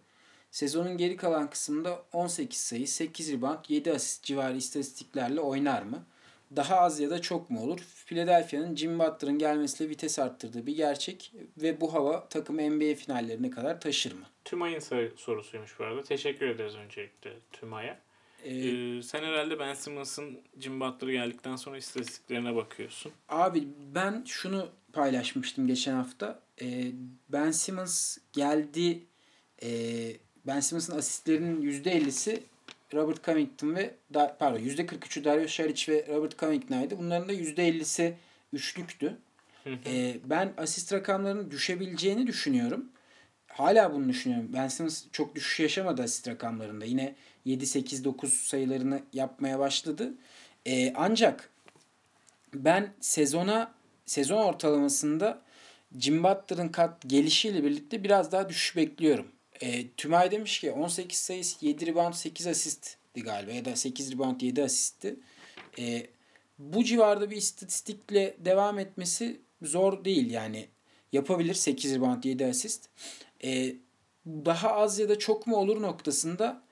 Sezonun 0.51 0.97
geri 0.97 1.17
kalan 1.17 1.49
kısmında 1.49 2.03
18 2.13 2.57
sayı, 2.59 2.87
8 2.87 3.33
rebound, 3.33 3.57
7 3.69 3.91
asist 3.91 4.23
civarı 4.23 4.57
istatistiklerle 4.57 5.41
oynar 5.41 5.81
mı? 5.81 6.05
Daha 6.55 6.75
az 6.77 6.99
ya 6.99 7.09
da 7.09 7.21
çok 7.21 7.49
mu 7.49 7.63
olur? 7.63 7.79
Philadelphia'nın 8.05 8.75
Jimmy 8.75 8.99
Butler'ın 8.99 9.39
gelmesiyle 9.39 9.89
vites 9.89 10.19
arttırdığı 10.19 10.65
bir 10.65 10.75
gerçek 10.75 11.33
ve 11.57 11.81
bu 11.81 11.93
hava 11.93 12.29
takımı 12.29 12.61
NBA 12.61 12.95
finallerine 12.95 13.49
kadar 13.49 13.81
taşır 13.81 14.11
mı? 14.13 14.25
Tümay'ın 14.45 14.79
sor- 14.79 15.17
sorusuymuş 15.17 15.79
bu 15.79 15.83
arada. 15.83 16.03
Teşekkür 16.03 16.47
ederiz 16.47 16.75
öncelikle 16.75 17.33
Tümay'a. 17.51 17.99
Ee, 18.43 18.67
Ee, 18.97 19.01
sen 19.01 19.23
herhalde 19.23 19.59
Ben 19.59 19.73
Simmons'ın 19.73 20.39
Jim 20.59 20.79
Butler 20.79 21.07
geldikten 21.07 21.55
sonra 21.55 21.77
istatistiklerine 21.77 22.55
bakıyorsun. 22.55 23.11
Abi 23.29 23.67
ben 23.95 24.23
şunu 24.27 24.69
paylaşmıştım 24.93 25.67
geçen 25.67 25.93
hafta. 25.93 26.39
Ee, 26.61 26.91
ben 27.29 27.51
Simmons 27.51 28.17
geldi. 28.33 28.99
Ee, 29.63 30.15
ben 30.47 30.59
Simmons'ın 30.59 30.97
asistlerinin 30.97 31.61
%50'si 31.61 32.43
Robert 32.93 33.23
Covington 33.25 33.75
ve 33.75 33.95
pardon 34.39 34.59
%43'ü 34.59 35.23
Dario 35.23 35.47
Saric 35.47 35.91
ve 35.91 36.05
Robert 36.07 36.39
Covington'aydı. 36.39 36.97
Bunların 36.99 37.29
da 37.29 37.33
%50'si 37.33 38.13
üçlüktü. 38.53 39.17
E, 39.85 40.17
ben 40.25 40.53
asist 40.57 40.93
rakamlarının 40.93 41.51
düşebileceğini 41.51 42.27
düşünüyorum. 42.27 42.85
Hala 43.47 43.93
bunu 43.93 44.09
düşünüyorum. 44.09 44.49
Ben 44.53 44.67
Simmons 44.67 45.05
çok 45.11 45.35
düşüş 45.35 45.59
yaşamadı 45.59 46.03
asist 46.03 46.27
rakamlarında. 46.27 46.85
Yine 46.85 47.15
7, 47.45 47.65
8, 47.65 48.03
9 48.03 48.33
sayılarını 48.33 49.01
yapmaya 49.13 49.59
başladı. 49.59 50.13
E, 50.65 50.93
ancak 50.95 51.49
ben 52.53 52.93
sezona 52.99 53.73
sezon 54.05 54.43
ortalamasında 54.43 55.41
Jim 55.99 56.23
Butler'ın 56.23 56.69
kat 56.69 57.01
gelişiyle 57.07 57.63
birlikte 57.63 58.03
biraz 58.03 58.31
daha 58.31 58.49
düşüş 58.49 58.75
bekliyorum. 58.75 59.27
E, 59.61 59.89
Tümay 59.89 60.31
demiş 60.31 60.59
ki 60.59 60.71
18 60.71 61.17
sayı 61.17 61.43
7 61.61 61.85
rebound 61.85 62.13
8 62.13 62.47
asistti 62.47 63.23
galiba 63.23 63.51
ya 63.51 63.65
da 63.65 63.75
8 63.75 64.11
rebound 64.11 64.41
7 64.41 64.63
asistti. 64.63 65.15
E, 65.79 66.07
bu 66.59 66.83
civarda 66.83 67.31
bir 67.31 67.37
istatistikle 67.37 68.37
devam 68.39 68.79
etmesi 68.79 69.41
zor 69.61 70.05
değil 70.05 70.31
yani. 70.31 70.67
Yapabilir 71.11 71.53
8 71.53 71.95
rebound 71.95 72.23
7 72.23 72.45
asist. 72.45 72.89
E, 73.43 73.75
daha 74.25 74.73
az 74.73 74.99
ya 74.99 75.09
da 75.09 75.19
çok 75.19 75.47
mu 75.47 75.57
olur 75.57 75.81
noktasında 75.81 76.62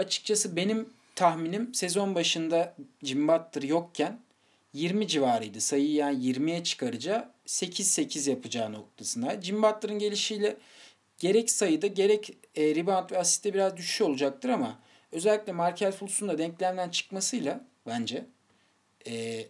açıkçası 0.00 0.56
benim 0.56 0.88
tahminim 1.14 1.74
sezon 1.74 2.14
başında 2.14 2.74
Jim 3.02 3.28
Butler 3.28 3.62
yokken 3.62 4.20
20 4.72 5.08
civarıydı. 5.08 5.60
Sayıyı 5.60 5.94
yani 5.94 6.24
20'ye 6.24 6.64
çıkaracağı 6.64 7.30
8-8 7.46 8.30
yapacağı 8.30 8.72
noktasında. 8.72 9.42
Jim 9.42 9.62
Butler'ın 9.62 9.98
gelişiyle 9.98 10.56
gerek 11.18 11.50
sayıda 11.50 11.86
gerek 11.86 12.36
e, 12.56 12.74
rebound 12.74 13.10
ve 13.10 13.18
asiste 13.18 13.54
biraz 13.54 13.76
düşüş 13.76 14.00
olacaktır 14.00 14.48
ama 14.48 14.78
özellikle 15.12 15.52
Markel 15.52 15.92
Fultz'un 15.92 16.28
da 16.28 16.38
denklemden 16.38 16.88
çıkmasıyla 16.88 17.64
bence 17.86 18.26
e, 19.06 19.44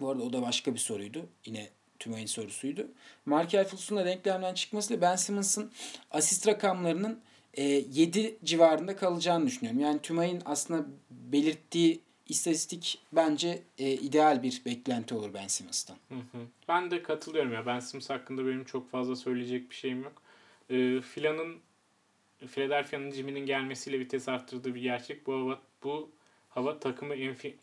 bu 0.00 0.10
arada 0.10 0.22
o 0.22 0.32
da 0.32 0.42
başka 0.42 0.74
bir 0.74 0.78
soruydu. 0.78 1.26
Yine 1.46 1.68
Tümay'ın 1.98 2.26
sorusuydu. 2.26 2.86
Markel 3.26 3.64
Fultz'un 3.64 3.96
da 3.96 4.04
denklemden 4.04 4.54
çıkmasıyla 4.54 5.00
Ben 5.00 5.16
Simmons'ın 5.16 5.72
asist 6.10 6.46
rakamlarının 6.46 7.20
e, 7.54 7.62
7 7.64 8.36
civarında 8.44 8.96
kalacağını 8.96 9.46
düşünüyorum. 9.46 9.80
Yani 9.80 10.02
Tümay'ın 10.02 10.42
aslında 10.44 10.86
belirttiği 11.10 12.00
istatistik 12.28 12.98
bence 13.12 13.62
e, 13.78 13.92
ideal 13.92 14.42
bir 14.42 14.62
beklenti 14.66 15.14
olur 15.14 15.34
Ben 15.34 15.46
Simmons'tan. 15.46 15.96
Hı 16.08 16.14
hı. 16.14 16.46
Ben 16.68 16.90
de 16.90 17.02
katılıyorum 17.02 17.52
ya. 17.52 17.66
Ben 17.66 17.80
Simmons 17.80 18.10
hakkında 18.10 18.46
benim 18.46 18.64
çok 18.64 18.90
fazla 18.90 19.16
söyleyecek 19.16 19.70
bir 19.70 19.74
şeyim 19.74 20.02
yok. 20.02 20.22
E, 20.70 21.00
Filan'ın 21.00 21.56
Philadelphia'nın 22.46 23.10
Jimmy'nin 23.10 23.46
gelmesiyle 23.46 23.98
vites 23.98 24.28
arttırdığı 24.28 24.74
bir 24.74 24.80
gerçek. 24.80 25.26
Bu 25.26 25.32
hava, 25.34 25.60
bu 25.82 26.10
hava 26.48 26.78
takımı 26.78 27.14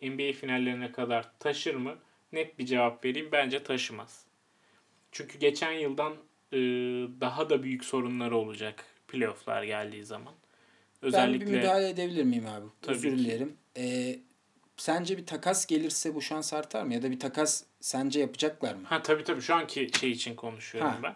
NBA 0.02 0.34
finallerine 0.34 0.92
kadar 0.92 1.32
taşır 1.40 1.76
mı? 1.76 1.96
Net 2.32 2.60
bir 2.60 2.66
cevap 2.66 3.06
vereyim. 3.06 3.30
Bence 3.32 3.64
taşımaz. 3.64 4.26
Çünkü 5.12 5.40
geçen 5.40 5.72
yıldan 5.72 6.14
e, 6.52 6.58
daha 7.22 7.50
da 7.50 7.64
büyük 7.64 7.86
sorunları 7.86 8.38
olacak 8.38 8.86
playofflar 9.12 9.64
geldiği 9.64 10.06
zaman. 10.06 10.34
Özellikle... 11.02 11.46
Ben 11.46 11.52
bir 11.52 11.58
müdahale 11.58 11.90
edebilir 11.90 12.24
miyim 12.24 12.46
abi? 12.48 12.66
Tabii 12.82 12.96
Özür 12.96 13.18
dilerim. 13.18 13.58
Ee, 13.78 14.20
sence 14.78 15.18
bir 15.18 15.26
takas 15.26 15.66
gelirse 15.66 16.16
bu 16.16 16.22
şans 16.22 16.54
artar 16.54 16.84
mı? 16.84 16.94
Ya 16.94 17.02
da 17.02 17.12
bir 17.12 17.20
takas 17.20 17.64
sence 17.80 18.20
yapacaklar 18.20 18.76
mı? 18.76 18.82
Ha 18.86 19.02
tabii 19.02 19.24
tabii 19.24 19.42
şu 19.42 19.56
anki 19.56 19.90
şey 20.00 20.12
için 20.12 20.36
konuşuyorum 20.36 20.92
ha. 20.92 21.00
ben. 21.04 21.16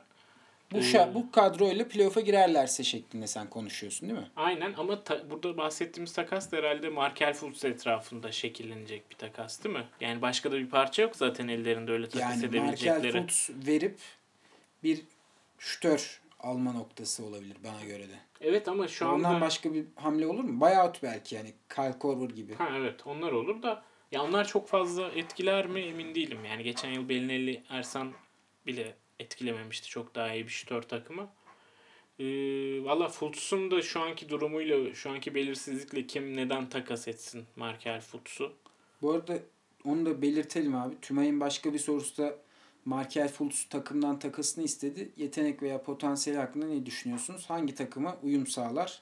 Bu 0.71 0.77
ee, 0.77 1.13
bu 1.13 1.32
kadroyla 1.32 1.88
playoff'a 1.88 2.21
girerlerse 2.21 2.84
şeklinde 2.84 3.27
sen 3.27 3.49
konuşuyorsun 3.49 4.10
değil 4.10 4.19
mi? 4.19 4.27
Aynen 4.36 4.73
ama 4.77 5.03
ta, 5.03 5.29
burada 5.29 5.58
bahsettiğimiz 5.58 6.13
takas 6.13 6.51
da 6.51 6.58
herhalde 6.58 6.89
Markel 6.89 7.34
Fultz 7.34 7.65
etrafında 7.65 8.32
şekillenecek 8.32 9.12
bir 9.12 9.15
takas 9.15 9.63
değil 9.63 9.75
mi? 9.75 9.86
Yani 10.01 10.21
başka 10.21 10.51
da 10.51 10.58
bir 10.58 10.69
parça 10.69 11.01
yok 11.01 11.15
zaten 11.15 11.47
ellerinde 11.47 11.91
öyle 11.91 12.10
takas 12.10 12.32
yani 12.32 12.45
edebilecekleri. 12.45 12.88
Yani 12.88 13.03
Markel 13.03 13.21
Fultz 13.21 13.49
verip 13.67 13.99
bir 14.84 15.01
şütör 15.60 16.21
alma 16.43 16.71
noktası 16.71 17.25
olabilir 17.25 17.58
bana 17.63 17.86
göre 17.86 18.10
de. 18.10 18.19
Evet 18.41 18.67
ama 18.67 18.88
şu 18.88 19.06
Ondan 19.06 19.15
anda... 19.15 19.27
Ondan 19.27 19.41
başka 19.41 19.73
bir 19.73 19.86
hamle 19.95 20.27
olur 20.27 20.43
mu? 20.43 20.62
Buyout 20.62 21.03
belki 21.03 21.36
yani. 21.36 21.53
Kyle 21.75 21.99
Korver 21.99 22.29
gibi. 22.29 22.56
Ha 22.56 22.69
evet 22.77 23.08
onlar 23.08 23.32
olur 23.32 23.63
da 23.63 23.84
ya 24.12 24.23
onlar 24.23 24.47
çok 24.47 24.67
fazla 24.67 25.10
etkiler 25.10 25.67
mi 25.67 25.79
emin 25.79 26.15
değilim. 26.15 26.45
Yani 26.45 26.63
geçen 26.63 26.89
yıl 26.89 27.10
Belinelli 27.10 27.63
Ersan 27.69 28.12
bile 28.65 28.95
etkilememişti 29.19 29.88
çok 29.88 30.15
daha 30.15 30.34
iyi 30.34 30.43
bir 30.43 30.51
şütör 30.51 30.82
takımı. 30.82 31.29
Ee, 32.19 32.25
Valla 32.84 33.10
Fultz'un 33.10 33.71
da 33.71 33.82
şu 33.82 34.01
anki 34.01 34.29
durumuyla, 34.29 34.93
şu 34.93 35.10
anki 35.10 35.36
belirsizlikle 35.36 36.08
kim 36.08 36.38
neden 36.38 36.69
takas 36.69 37.08
etsin 37.08 37.45
Markel 37.56 38.01
Fultz'u? 38.01 38.53
Bu 39.01 39.12
arada 39.12 39.39
onu 39.86 40.06
da 40.06 40.21
belirtelim 40.21 40.75
abi. 40.75 40.95
Tümay'ın 41.01 41.39
başka 41.39 41.73
bir 41.73 41.79
sorusu 41.79 42.23
da 42.23 42.36
Markel 42.86 43.28
Fultz 43.28 43.63
takımdan 43.63 44.19
takasını 44.19 44.63
istedi. 44.63 45.12
Yetenek 45.17 45.63
veya 45.63 45.84
potansiyel 45.84 46.39
hakkında 46.39 46.65
ne 46.65 46.86
düşünüyorsunuz? 46.86 47.46
Hangi 47.50 47.76
takıma 47.76 48.17
uyum 48.24 48.48
sağlar? 48.48 49.02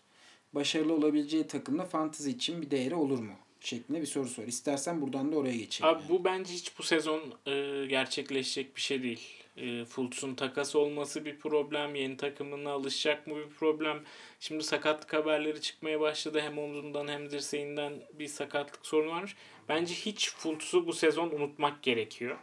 Başarılı 0.53 0.93
olabileceği 0.93 1.47
takımda 1.47 1.85
fantezi 1.85 2.29
için 2.31 2.61
bir 2.61 2.71
değeri 2.71 2.95
olur 2.95 3.19
mu? 3.19 3.33
Şeklinde 3.59 4.01
bir 4.01 4.05
soru 4.05 4.27
sor. 4.27 4.43
İstersen 4.43 5.01
buradan 5.01 5.31
da 5.31 5.35
oraya 5.35 5.57
geçelim. 5.57 5.89
Abi 5.89 6.01
yani. 6.01 6.09
bu 6.09 6.23
bence 6.25 6.53
hiç 6.53 6.79
bu 6.79 6.83
sezon 6.83 7.21
e, 7.45 7.85
gerçekleşecek 7.85 8.75
bir 8.75 8.81
şey 8.81 9.03
değil. 9.03 9.21
E, 9.57 9.85
Fultz'un 9.85 10.35
takas 10.35 10.75
olması 10.75 11.25
bir 11.25 11.39
problem. 11.39 11.95
Yeni 11.95 12.17
takımına 12.17 12.71
alışacak 12.71 13.27
mı 13.27 13.35
bir 13.35 13.49
problem. 13.49 13.99
Şimdi 14.39 14.63
sakatlık 14.63 15.13
haberleri 15.13 15.61
çıkmaya 15.61 15.99
başladı. 15.99 16.41
Hem 16.41 16.57
omzundan 16.57 17.07
hem 17.07 17.31
dirseğinden 17.31 17.93
bir 18.13 18.27
sakatlık 18.27 18.85
sorunu 18.85 19.11
varmış. 19.11 19.35
Bence 19.69 19.93
hiç 19.93 20.33
Fultz'u 20.33 20.87
bu 20.87 20.93
sezon 20.93 21.29
unutmak 21.29 21.83
gerekiyor. 21.83 22.37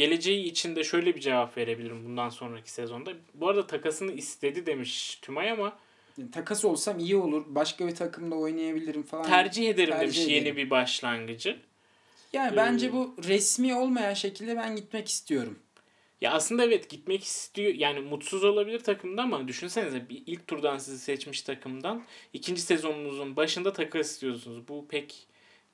Geleceği 0.00 0.44
için 0.44 0.76
de 0.76 0.84
şöyle 0.84 1.16
bir 1.16 1.20
cevap 1.20 1.56
verebilirim 1.56 2.04
bundan 2.04 2.28
sonraki 2.28 2.72
sezonda. 2.72 3.12
Bu 3.34 3.48
arada 3.48 3.66
takasını 3.66 4.12
istedi 4.12 4.66
demiş 4.66 5.18
Tümay 5.22 5.50
ama 5.50 5.78
takas 6.32 6.64
olsam 6.64 6.98
iyi 6.98 7.16
olur. 7.16 7.44
Başka 7.46 7.86
bir 7.86 7.94
takımda 7.94 8.34
oynayabilirim 8.34 9.02
falan. 9.02 9.24
Tercih 9.24 9.68
ederim 9.68 9.90
tercih 9.90 10.02
demiş 10.02 10.18
ederim. 10.18 10.34
yeni 10.34 10.56
bir 10.56 10.70
başlangıcı. 10.70 11.58
Yani 12.32 12.52
ee, 12.52 12.56
bence 12.56 12.92
bu 12.92 13.14
resmi 13.28 13.74
olmayan 13.74 14.14
şekilde 14.14 14.56
ben 14.56 14.76
gitmek 14.76 15.08
istiyorum. 15.08 15.58
Ya 16.20 16.32
aslında 16.32 16.64
evet 16.64 16.90
gitmek 16.90 17.24
istiyor. 17.24 17.74
Yani 17.74 18.00
mutsuz 18.00 18.44
olabilir 18.44 18.78
takımda 18.78 19.22
ama 19.22 19.48
düşünsenize 19.48 20.08
bir 20.08 20.22
ilk 20.26 20.46
turdan 20.46 20.78
sizi 20.78 20.98
seçmiş 20.98 21.42
takımdan 21.42 22.04
ikinci 22.32 22.62
sezonunuzun 22.62 23.36
başında 23.36 23.72
takas 23.72 24.10
istiyorsunuz. 24.10 24.68
Bu 24.68 24.88
pek 24.88 25.26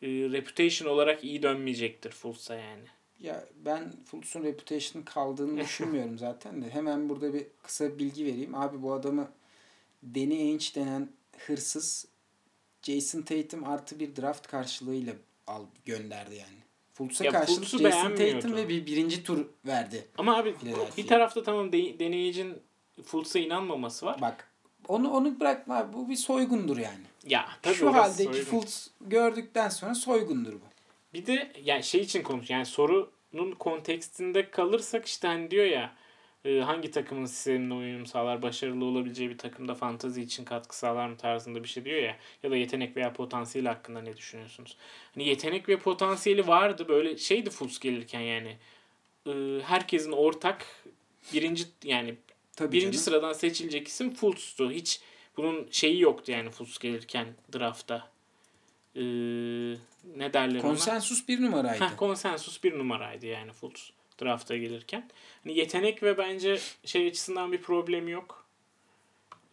e, 0.03 0.09
reputation 0.09 0.89
olarak 0.89 1.25
iyi 1.25 1.43
dönmeyecektir 1.43 2.11
Fultz'a 2.11 2.55
yani. 2.55 2.87
Ya 3.21 3.45
ben 3.65 3.93
Fultz'un 4.05 4.43
reputation 4.43 5.03
kaldığını 5.03 5.61
düşünmüyorum 5.65 6.19
zaten 6.19 6.63
de. 6.63 6.71
Hemen 6.71 7.09
burada 7.09 7.35
bir 7.35 7.47
kısa 7.63 7.99
bilgi 7.99 8.25
vereyim. 8.25 8.55
Abi 8.55 8.83
bu 8.83 8.93
adamı 8.93 9.29
Danny 10.15 10.39
Ainge 10.43 10.67
denen 10.75 11.09
hırsız 11.47 12.07
Jason 12.83 13.23
Tatum 13.23 13.65
artı 13.65 14.01
bir 14.01 14.17
draft 14.17 14.47
karşılığıyla 14.47 15.15
al 15.47 15.63
gönderdi 15.85 16.35
yani. 16.35 16.57
Fultz'a 16.93 17.29
karşılık 17.29 17.69
Jason 17.69 18.17
Tatum 18.17 18.57
ve 18.57 18.69
bir 18.69 18.87
birinci 18.87 19.25
tur 19.25 19.47
verdi. 19.67 20.09
Ama 20.19 20.37
abi 20.37 20.55
bir 20.97 21.07
tarafta 21.07 21.43
tamam 21.43 21.73
deneyicin 21.73 22.59
Fultz'a 23.05 23.39
inanmaması 23.39 24.07
var. 24.07 24.21
Bak 24.21 24.51
onu 24.89 25.11
onu 25.11 25.41
bırakma 25.41 25.93
bu 25.93 26.09
bir 26.09 26.17
soygundur 26.17 26.77
yani. 26.77 27.05
Ya 27.27 27.49
tabii 27.63 27.75
Şu 27.75 27.95
haldeki 27.95 28.25
soygun. 28.25 28.45
Fultz 28.45 28.91
gördükten 29.01 29.69
sonra 29.69 29.95
soygundur 29.95 30.53
bu. 30.53 30.76
Bir 31.15 31.27
de 31.27 31.53
yani 31.65 31.83
şey 31.83 32.01
için 32.01 32.23
konuş 32.23 32.51
yani 32.51 32.67
sorunun 32.67 33.53
kontekstinde 33.59 34.51
kalırsak 34.51 35.07
işte 35.07 35.29
hani 35.29 35.51
diyor 35.51 35.65
ya 35.67 35.97
e, 36.47 36.61
hangi 36.61 36.91
takımın 36.91 37.27
sistemine 37.27 37.75
uyum 37.75 38.07
sağlar, 38.07 38.43
başarılı 38.43 38.85
olabileceği 38.85 39.31
bir 39.31 39.39
takımda 39.39 39.75
fantazi 39.75 40.23
için 40.23 40.45
katkı 40.45 40.79
sağlar 40.79 41.09
mı 41.09 41.17
tarzında 41.17 41.63
bir 41.63 41.69
şey 41.69 41.85
diyor 41.85 42.03
ya. 42.03 42.17
Ya 42.43 42.51
da 42.51 42.57
yetenek 42.57 42.97
veya 42.97 43.13
potansiyeli 43.13 43.69
hakkında 43.69 44.01
ne 44.01 44.17
düşünüyorsunuz? 44.17 44.77
Hani 45.15 45.29
yetenek 45.29 45.69
ve 45.69 45.79
potansiyeli 45.79 46.47
vardı 46.47 46.89
böyle 46.89 47.17
şeydi 47.19 47.51
Fultz 47.51 47.79
gelirken 47.79 48.21
yani. 48.21 48.57
E, 49.27 49.33
herkesin 49.63 50.13
ortak 50.13 50.67
birinci 51.35 51.65
yani 51.85 52.15
Tabii 52.57 52.73
birinci 52.73 52.93
canım. 52.93 53.05
sıradan 53.05 53.33
seçilecek 53.33 53.89
isim 53.89 54.15
Fultz'tu. 54.15 54.71
Hiç 54.71 55.01
bunun 55.37 55.69
şeyi 55.71 56.01
yoktu 56.01 56.33
yani 56.33 56.51
Fultz 56.51 56.79
gelirken 56.79 57.27
draftta. 57.55 58.16
Ee, 58.97 59.01
ne 60.17 60.33
derler 60.33 60.63
Konsensus 60.63 61.21
ona? 61.21 61.29
bir 61.29 61.43
numaraydı. 61.43 61.85
Heh, 61.85 61.97
konsensus 61.97 62.65
bir 62.65 62.79
numaraydı 62.79 63.27
yani 63.27 63.53
Fultz 63.53 63.91
drafta 64.23 64.57
gelirken. 64.57 65.09
Hani 65.45 65.59
yetenek 65.59 66.03
ve 66.03 66.19
bence 66.19 66.59
şey 66.85 67.09
açısından 67.09 67.53
bir 67.53 67.63
problem 67.63 68.09
yok. 68.09 68.47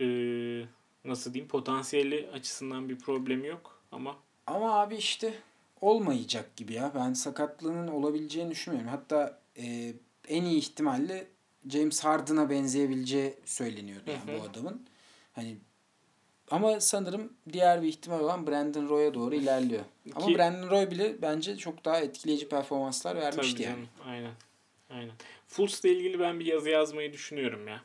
Ee, 0.02 0.66
nasıl 1.06 1.34
diyeyim 1.34 1.50
potansiyeli 1.50 2.30
açısından 2.34 2.90
bir 2.90 3.00
problem 3.00 3.46
yok 3.46 3.82
ama 3.92 4.16
ama 4.48 4.80
abi 4.80 4.96
işte 4.96 5.34
olmayacak 5.82 6.56
gibi 6.56 6.74
ya. 6.74 6.92
Ben 6.96 7.14
sakatlığının 7.14 7.88
olabileceğini 7.88 8.52
düşünmüyorum. 8.52 8.92
Hatta 8.92 9.40
e, 9.58 9.94
en 10.28 10.44
iyi 10.44 10.58
ihtimalle 10.58 11.28
James 11.70 12.04
Harden'a 12.04 12.50
benzeyebileceği 12.50 13.34
söyleniyordu 13.46 14.12
yani 14.12 14.40
bu 14.40 14.44
adamın. 14.50 14.88
Hani 15.34 15.58
Ama 16.54 16.80
sanırım 16.80 17.34
diğer 17.54 17.82
bir 17.82 17.88
ihtimal 17.88 18.20
olan 18.20 18.48
Brandon 18.48 18.90
Roy'a 18.90 19.14
doğru 19.14 19.36
ilerliyor. 19.36 19.84
Ama 20.16 20.26
Ki- 20.28 20.36
Brandon 20.36 20.70
Roy 20.70 20.92
bile 20.92 21.22
bence 21.22 21.58
çok 21.58 21.86
daha 21.86 22.00
etkileyici 22.00 22.50
performanslar 22.50 23.16
vermişti 23.16 23.54
Tabii 23.54 23.64
yani. 23.64 23.76
canım, 23.76 23.88
Aynen. 24.06 24.32
Aynen. 24.90 25.12
Fultz'la 25.48 25.90
ilgili 25.90 26.20
ben 26.20 26.40
bir 26.40 26.46
yazı 26.46 26.70
yazmayı 26.70 27.14
düşünüyorum 27.14 27.68
ya. 27.68 27.82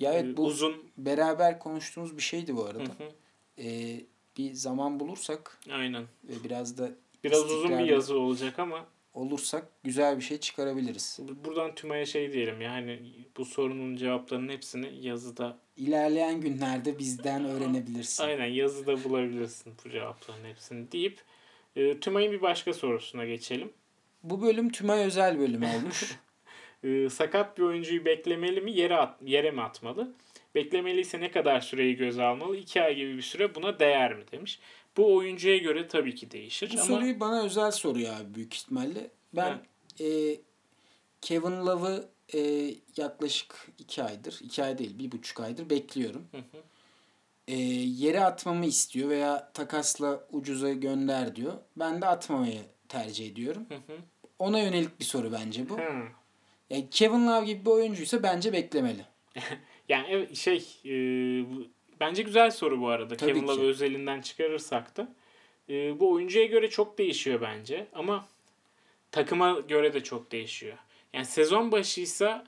Ya 0.00 0.12
Ee, 0.14 0.16
evet 0.18 0.36
bu 0.36 0.44
uzun. 0.44 0.76
beraber 0.98 1.58
konuştuğumuz 1.58 2.16
bir 2.16 2.22
şeydi 2.22 2.56
bu 2.56 2.64
Hı 2.64 2.68
arada. 2.68 2.82
hı. 2.82 3.12
Ee, 3.58 4.00
bir 4.38 4.52
zaman 4.54 5.00
bulursak 5.00 5.58
Aynen. 5.72 6.02
ve 6.24 6.32
biraz 6.44 6.78
da 6.78 6.90
Biraz 7.24 7.44
uzun 7.52 7.78
bir 7.78 7.84
yazı 7.84 8.18
olacak 8.18 8.58
ama 8.58 8.86
olursak 9.14 9.68
güzel 9.84 10.16
bir 10.16 10.22
şey 10.22 10.38
çıkarabiliriz. 10.38 11.18
buradan 11.44 11.74
Tümay'a 11.74 12.06
şey 12.06 12.32
diyelim 12.32 12.60
yani 12.60 13.00
bu 13.36 13.44
sorunun 13.44 13.96
cevaplarının 13.96 14.52
hepsini 14.52 15.06
yazıda 15.06 15.58
İlerleyen 15.76 16.40
günlerde 16.40 16.98
bizden 16.98 17.44
öğrenebilirsin. 17.44 18.24
aynen 18.24 18.46
yazıda 18.46 19.04
bulabilirsin 19.04 19.74
bu 19.84 19.90
cevapların 19.90 20.44
hepsini 20.44 20.92
deyip 20.92 21.20
e, 21.76 22.00
Tümay'ın 22.00 22.32
bir 22.32 22.42
başka 22.42 22.72
sorusuna 22.72 23.24
geçelim. 23.24 23.72
Bu 24.22 24.42
bölüm 24.42 24.72
Tümay 24.72 25.04
özel 25.04 25.38
bölümü 25.38 25.66
olmuş. 25.66 26.16
E, 26.84 27.08
sakat 27.10 27.58
bir 27.58 27.62
oyuncuyu 27.62 28.04
beklemeli 28.04 28.60
mi 28.60 28.72
yere 28.72 28.96
at, 28.96 29.22
yere 29.22 29.50
mi 29.50 29.62
atmalı? 29.62 30.14
Beklemeliyse 30.54 31.20
ne 31.20 31.30
kadar 31.30 31.60
süreyi 31.60 31.96
göze 31.96 32.22
almalı? 32.22 32.56
2 32.56 32.82
ay 32.82 32.94
gibi 32.94 33.16
bir 33.16 33.22
süre 33.22 33.54
buna 33.54 33.78
değer 33.78 34.14
mi 34.14 34.24
demiş. 34.32 34.60
Bu 34.96 35.14
oyuncuya 35.16 35.56
göre 35.58 35.88
tabii 35.88 36.14
ki 36.14 36.30
değişir 36.30 36.70
Bu 36.76 36.80
ama 36.80 36.84
soruyu 36.84 37.20
bana 37.20 37.42
özel 37.42 37.70
soruyor 37.70 38.14
abi 38.20 38.34
büyük 38.34 38.54
ihtimalle. 38.54 39.10
Ben 39.36 39.60
e, 40.00 40.36
Kevin 41.20 41.66
Love'ı 41.66 42.08
e, 42.34 42.70
yaklaşık 42.96 43.68
iki 43.78 44.02
aydır, 44.02 44.38
iki 44.42 44.64
ay 44.64 44.78
değil 44.78 44.98
bir 44.98 45.12
buçuk 45.12 45.40
aydır 45.40 45.70
bekliyorum. 45.70 46.24
Hı 46.30 46.38
hı. 46.38 46.62
E, 47.48 47.56
yere 47.86 48.20
atmamı 48.24 48.66
istiyor 48.66 49.08
veya 49.08 49.52
takasla 49.54 50.26
ucuza 50.32 50.72
gönder 50.72 51.36
diyor. 51.36 51.52
Ben 51.76 52.02
de 52.02 52.06
atmamayı 52.06 52.60
tercih 52.88 53.30
ediyorum. 53.30 53.66
Hı 53.68 53.74
hı. 53.74 53.98
Ona 54.38 54.58
yönelik 54.60 55.00
bir 55.00 55.04
soru 55.04 55.32
bence 55.32 55.68
bu. 55.68 55.78
Hı. 55.78 56.02
Yani 56.70 56.90
Kevin 56.90 57.26
Love 57.26 57.46
gibi 57.46 57.64
bir 57.64 57.70
oyuncuysa 57.70 58.22
bence 58.22 58.52
beklemeli. 58.52 59.06
Yani 59.88 60.36
şey 60.36 60.56
e, 60.84 60.90
bu- 61.50 61.66
bence 62.02 62.22
güzel 62.22 62.50
soru 62.50 62.80
bu 62.80 62.88
arada. 62.88 63.16
Tabii 63.16 63.32
Kevin 63.32 63.48
Love 63.48 63.62
özelinden 63.66 64.20
çıkarırsak 64.20 64.96
da. 64.96 65.08
E, 65.68 66.00
bu 66.00 66.12
oyuncuya 66.12 66.46
göre 66.46 66.70
çok 66.70 66.98
değişiyor 66.98 67.40
bence 67.40 67.86
ama 67.92 68.26
takıma 69.10 69.60
göre 69.60 69.94
de 69.94 70.02
çok 70.02 70.32
değişiyor. 70.32 70.76
Yani 71.12 71.26
sezon 71.26 71.72
başıysa 71.72 72.44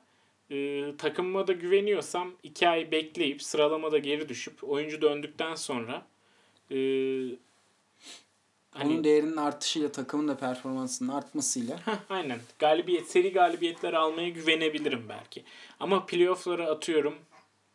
e, 0.51 0.85
takımıma 0.99 1.47
da 1.47 1.53
güveniyorsam 1.53 2.33
iki 2.43 2.69
ay 2.69 2.91
bekleyip 2.91 3.43
sıralamada 3.43 3.99
geri 3.99 4.29
düşüp 4.29 4.65
oyuncu 4.65 5.03
döndükten 5.03 5.55
sonra 5.55 6.07
e, 6.71 6.77
hani- 8.71 8.93
Onun 8.93 9.05
değerinin 9.05 9.37
artışıyla 9.37 9.93
takımın 9.93 10.29
da 10.29 10.37
performansının 10.37 11.13
artmasıyla 11.13 11.77
Heh, 11.87 11.97
aynen. 12.11 12.39
Galibiyet, 12.59 13.11
seri 13.11 13.33
galibiyetler 13.33 13.93
almaya 13.93 14.29
güvenebilirim 14.29 15.09
belki. 15.09 15.45
Ama 15.81 16.07
playoff'lara 16.07 16.67
atıyorum 16.67 17.15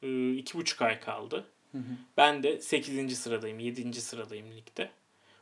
e, 0.04 0.32
iki 0.32 0.58
buçuk 0.58 0.82
ay 0.82 1.00
kaldı. 1.00 1.46
Ben 2.18 2.44
de 2.44 2.62
8. 2.62 3.16
sıradayım, 3.18 3.60
7. 3.60 4.02
sıradayım 4.02 4.52
ligde. 4.52 4.90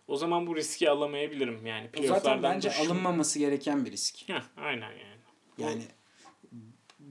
O 0.07 0.15
zaman 0.17 0.47
bu 0.47 0.55
riski 0.55 0.89
alamayabilirim 0.89 1.65
yani. 1.65 1.89
zaten 2.07 2.43
bence 2.43 2.69
düşün- 2.69 2.85
alınmaması 2.85 3.39
gereken 3.39 3.85
bir 3.85 3.91
risk. 3.91 4.29
Heh, 4.29 4.43
aynen 4.57 4.91
yani. 4.91 5.17
Yani 5.57 5.83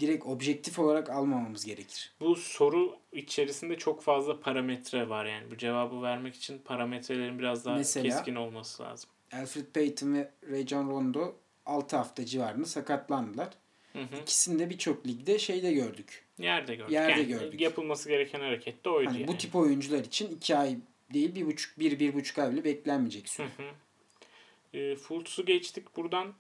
direkt 0.01 0.27
objektif 0.27 0.79
olarak 0.79 1.11
almamamız 1.11 1.65
gerekir. 1.65 2.13
Bu 2.21 2.37
soru 2.37 2.99
içerisinde 3.13 3.79
çok 3.79 4.03
fazla 4.03 4.41
parametre 4.41 5.09
var 5.09 5.27
yani. 5.27 5.51
Bu 5.51 5.57
cevabı 5.57 6.03
vermek 6.03 6.35
için 6.35 6.59
parametrelerin 6.59 7.39
biraz 7.39 7.65
daha 7.65 7.77
Mesela? 7.77 8.09
keskin 8.09 8.35
olması 8.35 8.83
lazım. 8.83 9.11
Alfred 9.33 9.67
Payton 9.75 10.15
ve 10.15 10.31
Rajon 10.51 10.91
Rondo 10.91 11.35
6 11.67 11.97
hafta 11.97 12.25
civarında 12.27 12.67
sakatlandılar. 12.67 13.49
Hı 13.97 14.17
hı. 14.17 14.23
İkisini 14.23 14.59
de 14.59 14.71
birçok 14.71 15.07
ligde 15.07 15.39
şeyde 15.39 15.73
gördük. 15.73 16.25
Yerde 16.39 16.75
gördük. 16.75 16.93
Yerde 16.93 17.11
yani 17.11 17.29
gördük. 17.29 17.61
Yapılması 17.61 18.09
gereken 18.09 18.41
hareket 18.41 18.85
de 18.85 18.91
oydu 18.91 19.09
Hani 19.09 19.21
yani. 19.21 19.29
bu 19.29 19.39
tip 19.39 19.57
oyuncular 19.57 19.99
için 20.05 20.37
2 20.37 20.57
ay 20.57 20.77
değil 21.13 21.35
bir 21.35 21.47
buçuk, 21.47 21.79
bir, 21.79 21.99
bir 21.99 22.15
buçuk 22.15 22.39
ay 22.39 22.53
bile 22.53 22.65
beklenmeyecek 22.65 23.29
süre. 23.29 23.47
Hı 23.57 23.63
hı. 23.63 24.79
E, 24.79 24.97
Fultz'u 24.97 25.47
geçtik 25.47 25.97
buradan. 25.97 26.35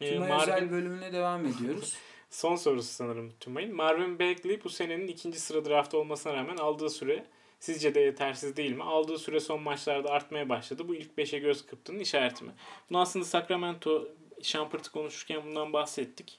E, 0.00 0.10
Tümay 0.12 0.28
Marvin- 0.30 0.42
özel 0.42 0.70
bölümüne 0.70 1.12
devam 1.12 1.46
ediyoruz. 1.46 1.96
Son 2.30 2.56
sorusu 2.56 2.88
sanırım 2.92 3.32
Tümay'ın. 3.40 3.74
Marvin 3.74 4.18
Bagley 4.18 4.64
bu 4.64 4.68
senenin 4.68 5.06
ikinci 5.08 5.40
sıra 5.40 5.64
draft 5.64 5.94
olmasına 5.94 6.34
rağmen 6.34 6.56
aldığı 6.56 6.90
süre 6.90 7.24
sizce 7.60 7.94
de 7.94 8.00
yetersiz 8.00 8.56
değil 8.56 8.72
mi? 8.72 8.82
Aldığı 8.82 9.18
süre 9.18 9.40
son 9.40 9.62
maçlarda 9.62 10.10
artmaya 10.10 10.48
başladı. 10.48 10.88
Bu 10.88 10.94
ilk 10.94 11.10
5'e 11.18 11.38
göz 11.38 11.66
kırptığının 11.66 11.98
işareti 11.98 12.44
mi? 12.44 12.50
Bunu 12.90 13.00
aslında 13.00 13.24
Sacramento 13.24 14.08
Shumpert'ı 14.42 14.92
konuşurken 14.92 15.42
bundan 15.46 15.72
bahsettik. 15.72 16.38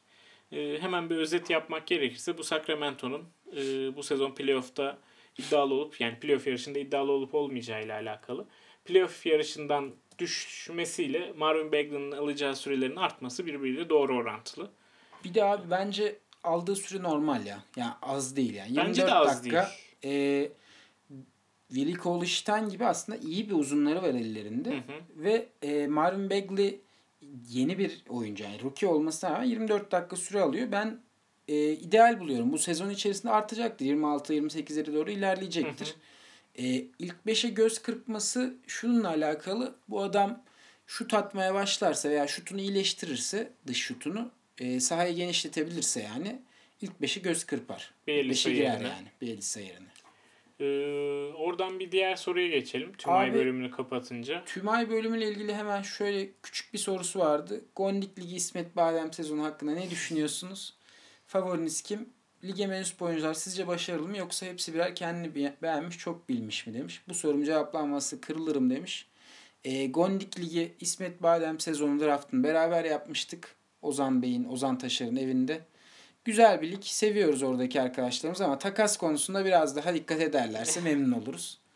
Ee, 0.52 0.78
hemen 0.82 1.10
bir 1.10 1.18
özet 1.18 1.50
yapmak 1.50 1.88
gerekirse 1.88 2.38
bu 2.38 2.43
Sacramento'nun 2.43 3.24
e, 3.56 3.95
bu 3.95 4.04
sezon 4.04 4.36
playoff'ta 4.36 4.97
iddialı 5.38 5.74
olup 5.74 6.02
yani 6.02 6.20
playoff 6.20 6.47
yarışında 6.47 6.80
iddialı 6.80 7.12
olup 7.12 7.36
olmayacağı 7.36 7.84
ile 7.84 7.93
alakalı. 7.93 8.45
Playoff 8.86 9.26
yarışından 9.26 9.91
düşmesiyle 10.20 11.34
Marvin 11.38 11.72
Bagley'nin 11.72 12.12
alacağı 12.12 12.56
sürelerin 12.56 12.95
artması 12.95 13.45
birbiriyle 13.45 13.89
doğru 13.89 14.18
orantılı. 14.18 14.72
Bir 15.24 15.34
de 15.34 15.43
abi 15.43 15.72
bence 15.72 16.20
aldığı 16.43 16.76
süre 16.76 17.04
normal 17.04 17.45
ya. 17.45 17.64
Yani 17.76 17.91
az 18.02 18.36
değil 18.36 18.54
yani. 18.54 18.70
24 18.70 18.88
Bence 18.88 19.08
de 19.08 19.14
az 19.14 19.39
dakika 19.39 19.72
e, 20.04 20.50
Willie 21.68 21.95
Cauley-Stein 21.95 22.70
gibi 22.70 22.86
aslında 22.86 23.18
iyi 23.18 23.50
bir 23.50 23.56
uzunları 23.56 24.02
var 24.02 24.10
ellerinde. 24.10 24.70
Hı 24.70 24.76
hı. 24.76 25.24
Ve 25.24 25.50
e, 25.62 25.88
Marvin 25.88 26.30
Bagley 26.30 26.80
yeni 27.50 27.78
bir 27.78 28.04
oyuncu 28.10 28.44
yani 28.44 28.62
rookie 28.64 28.88
olmasına 28.90 29.32
rağmen 29.32 29.46
24 29.46 29.92
dakika 29.92 30.16
süre 30.16 30.42
alıyor. 30.42 30.72
Ben 30.72 31.00
e, 31.48 31.72
ideal 31.72 32.20
buluyorum. 32.20 32.52
Bu 32.52 32.58
sezon 32.58 32.90
içerisinde 32.90 33.32
artacaktır. 33.32 33.86
26-28'lere 33.86 34.94
doğru 34.94 35.12
ilerleyecektir. 35.12 35.96
E, 36.56 36.66
ilk 37.00 37.16
5'e 37.28 37.50
göz 37.50 37.82
kırpması 37.82 38.54
şununla 38.68 39.08
alakalı. 39.10 39.76
Bu 39.90 40.02
adam 40.02 40.44
şut 40.88 41.14
atmaya 41.14 41.54
başlarsa 41.54 42.10
veya 42.10 42.28
şutunu 42.28 42.62
iyileştirirse 42.62 43.52
dış 43.68 43.78
şutunu 43.78 44.32
e, 44.60 44.80
sahayı 44.80 45.16
genişletebilirse 45.16 46.02
yani 46.02 46.42
ilk 46.82 46.92
5'e 47.02 47.22
göz 47.22 47.44
kırpar. 47.44 47.94
Bielsa 48.08 48.50
5'e 48.50 48.54
girer 48.54 48.72
yerine. 48.72 48.88
yani 48.88 49.08
Bielsa 49.22 49.60
yerine. 49.60 49.88
Ee, 50.60 50.66
oradan 51.38 51.80
bir 51.80 51.91
diğer 51.91 52.16
soruya 52.16 52.47
geçelim. 52.47 52.93
Tümay 52.93 53.30
Abi- 53.30 53.38
bölümünü 53.38 53.72
kapatınca. 53.72 54.43
Tümay 54.45 54.89
bölümüyle 54.89 55.30
ilgili 55.32 55.55
hemen 55.55 55.82
şöyle 55.82 56.30
küçük 56.43 56.74
bir 56.74 56.78
sorusu 56.80 57.20
vardı. 57.20 57.62
Gondik 57.76 58.20
Ligi 58.20 58.36
İsmet 58.36 58.76
Badem 58.76 59.14
sezonu 59.14 59.43
hakkında 59.43 59.72
ne 59.72 59.89
düşünüyorsunuz? 59.89 60.74
Favoriniz 61.28 61.82
kim? 61.82 62.10
Lige 62.43 62.68
mensup 62.68 63.01
oyuncular 63.01 63.34
sizce 63.34 63.68
başarılı 63.68 64.07
mı 64.07 64.18
yoksa 64.18 64.45
hepsi 64.45 64.74
birer 64.74 64.95
kendini 64.95 65.36
be- 65.36 65.55
beğenmiş 65.62 65.97
çok 65.97 66.30
bilmiş 66.30 66.68
mi 66.68 66.74
demiş. 66.74 67.01
Bu 67.07 67.14
sorum 67.14 67.43
cevaplanması 67.43 68.22
kırılırım 68.22 68.70
demiş. 68.70 69.05
E, 69.64 69.88
Gondik 69.88 70.39
Ligi 70.39 70.72
İsmet 70.80 71.24
Badem 71.24 71.60
sezonu 71.60 71.99
draftını 71.99 72.43
beraber 72.43 72.86
yapmıştık. 72.86 73.55
Ozan 73.82 74.22
Bey'in, 74.22 74.45
Ozan 74.45 74.78
Taşar'ın 74.78 75.16
evinde. 75.16 75.62
Güzel 76.30 76.62
bir 76.62 76.72
lig. 76.72 76.84
Seviyoruz 76.84 77.44
oradaki 77.44 77.82
arkadaşlarımız 77.82 78.42
ama 78.42 78.60
takas 78.60 78.98
konusunda 78.98 79.46
biraz 79.46 79.76
daha 79.76 79.94
dikkat 79.94 80.22
ederlerse 80.22 80.82
memnun 80.82 81.12
oluruz. 81.12 81.60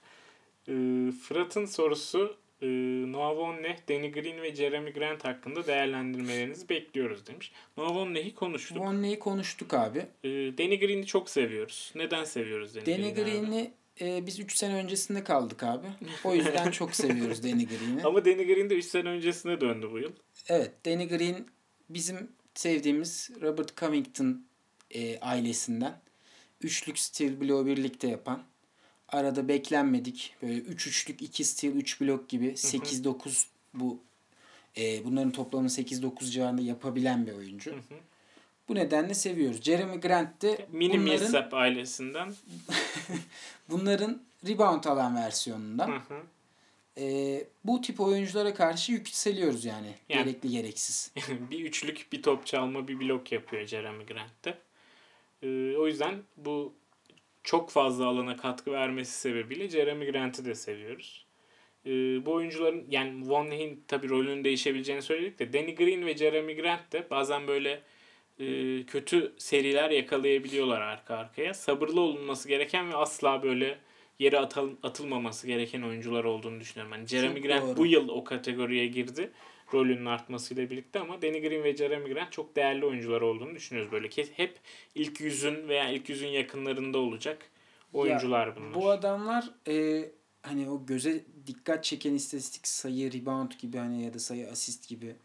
Ee, 0.67 1.11
Fırat'ın 1.11 1.65
sorusu 1.65 2.37
e, 2.61 2.67
Noah 3.11 3.37
Vonleh, 3.37 3.77
Danny 3.89 4.11
Green 4.11 4.41
ve 4.41 4.55
Jeremy 4.55 4.93
Grant 4.93 5.25
hakkında 5.25 5.67
değerlendirmelerinizi 5.67 6.69
bekliyoruz 6.69 7.27
demiş. 7.27 7.51
Noah 7.77 7.95
Vonleh'i 7.95 8.35
konuştuk. 8.35 8.77
Vonley'i 8.77 9.19
konuştuk 9.19 9.73
abi. 9.73 9.99
Ee, 9.99 10.29
Danny 10.29 10.79
Green'i 10.79 11.05
çok 11.05 11.29
seviyoruz. 11.29 11.91
Neden 11.95 12.23
seviyoruz 12.23 12.75
Danny, 12.75 12.85
Danny? 12.85 13.13
Green'i 13.13 13.71
e, 14.01 14.25
biz 14.27 14.39
3 14.39 14.55
sene 14.57 14.75
öncesinde 14.75 15.23
kaldık 15.23 15.63
abi. 15.63 15.87
O 16.23 16.35
yüzden 16.35 16.71
çok 16.71 16.95
seviyoruz 16.95 17.43
Danny 17.43 17.65
Green'i. 17.65 18.03
Ama 18.03 18.25
Danny 18.25 18.45
Green 18.45 18.69
de 18.69 18.75
3 18.75 18.85
sene 18.85 19.09
öncesine 19.09 19.61
döndü 19.61 19.89
bu 19.91 19.99
yıl. 19.99 20.11
Evet 20.47 20.71
Danny 20.85 21.07
Green 21.07 21.47
bizim 21.89 22.29
sevdiğimiz 22.55 23.29
Robert 23.41 23.77
Covington 23.77 24.45
e, 24.91 25.19
ailesinden. 25.19 25.99
Üçlük 26.61 26.99
steal 26.99 27.41
bloğu 27.41 27.65
birlikte 27.65 28.07
yapan. 28.07 28.43
Arada 29.09 29.47
beklenmedik. 29.47 30.35
Böyle 30.41 30.57
3 30.57 30.87
üçlük 30.87 31.21
2 31.21 31.43
steal 31.43 31.73
3 31.73 32.01
blok 32.01 32.29
gibi 32.29 32.47
8-9 32.47 33.45
bu 33.73 33.99
e, 34.77 35.05
bunların 35.05 35.31
toplamı 35.31 35.67
8-9 35.67 36.31
civarında 36.31 36.61
yapabilen 36.61 37.27
bir 37.27 37.31
oyuncu. 37.31 37.71
Hı 37.71 37.75
hı. 37.75 37.95
Bu 38.69 38.75
nedenle 38.75 39.13
seviyoruz. 39.13 39.61
Jeremy 39.61 39.99
Grant 39.99 40.41
de 40.41 40.67
Mini 40.71 40.93
bunların, 40.93 41.21
Millsap 41.21 41.53
ailesinden. 41.53 42.33
bunların 43.69 44.21
rebound 44.47 44.83
alan 44.83 45.15
versiyonundan. 45.15 45.87
Hı 45.87 45.95
hı. 45.95 46.21
Ee, 46.97 47.43
bu 47.63 47.81
tip 47.81 47.99
oyunculara 47.99 48.53
karşı 48.53 48.91
yükseliyoruz 48.91 49.65
yani. 49.65 49.95
Yani- 50.09 50.23
Gerekli 50.23 50.49
gereksiz. 50.49 51.11
bir 51.51 51.59
üçlük, 51.65 52.07
bir 52.13 52.21
top 52.21 52.45
çalma, 52.45 52.87
bir 52.87 52.99
blok 52.99 53.31
yapıyor 53.31 53.65
Jeremy 53.67 54.05
Grant'te. 54.05 54.57
Ee, 55.43 55.75
o 55.77 55.87
yüzden 55.87 56.23
bu 56.37 56.73
çok 57.43 57.69
fazla 57.69 58.05
alana 58.05 58.37
katkı 58.37 58.71
vermesi 58.71 59.11
sebebiyle 59.19 59.69
Jeremy 59.69 60.11
Grant'ı 60.11 60.45
da 60.45 60.55
seviyoruz. 60.55 61.25
Ee, 61.85 61.89
bu 62.25 62.31
oyuncuların 62.31 62.85
yani 62.89 63.29
Von 63.29 63.51
Leh'in 63.51 63.83
tabii 63.87 64.09
rolünün 64.09 64.43
değişebileceğini 64.43 65.01
söyledik 65.01 65.39
de 65.39 65.53
Danny 65.53 65.75
Green 65.75 66.05
ve 66.05 66.17
Jeremy 66.17 66.55
Grant 66.55 66.91
de 66.91 67.07
bazen 67.09 67.47
böyle 67.47 67.81
e, 68.39 68.45
kötü 68.85 69.33
seriler 69.37 69.89
yakalayabiliyorlar 69.89 70.81
arka 70.81 71.15
arkaya. 71.15 71.53
Sabırlı 71.53 72.01
olunması 72.01 72.47
gereken 72.47 72.89
ve 72.89 72.95
asla 72.95 73.43
böyle 73.43 73.77
yere 74.19 74.39
atıl, 74.39 74.71
atılmaması 74.83 75.47
gereken 75.47 75.81
oyuncular 75.81 76.23
olduğunu 76.23 76.59
düşünüyorum. 76.59 76.91
Hani 76.91 77.07
Jeremy 77.07 77.35
Çok 77.35 77.43
Grant 77.43 77.63
doğru. 77.63 77.77
bu 77.77 77.85
yıl 77.85 78.09
o 78.09 78.23
kategoriye 78.23 78.87
girdi 78.87 79.31
rolünün 79.73 80.05
artmasıyla 80.05 80.69
birlikte 80.69 80.99
ama 80.99 81.21
Danny 81.21 81.41
Green 81.41 81.63
ve 81.63 81.75
Jeremy 81.75 82.13
Grant 82.13 82.31
çok 82.31 82.55
değerli 82.55 82.85
oyuncular 82.85 83.21
olduğunu 83.21 83.55
düşünüyoruz 83.55 83.91
böyle. 83.91 84.09
Ki 84.09 84.27
hep 84.35 84.59
ilk 84.95 85.21
yüzün 85.21 85.67
veya 85.67 85.89
ilk 85.89 86.09
yüzün 86.09 86.27
yakınlarında 86.27 86.97
olacak 86.97 87.49
oyuncular 87.93 88.55
bunlar. 88.55 88.73
Bu 88.73 88.89
adamlar 88.89 89.49
e, 89.67 90.05
hani 90.41 90.69
o 90.69 90.85
göze 90.85 91.23
dikkat 91.47 91.83
çeken 91.83 92.13
istatistik 92.13 92.67
sayı, 92.67 93.13
rebound 93.13 93.51
gibi 93.59 93.77
hani 93.77 94.03
ya 94.03 94.13
da 94.13 94.19
sayı 94.19 94.49
asist 94.49 94.89
gibi 94.89 95.15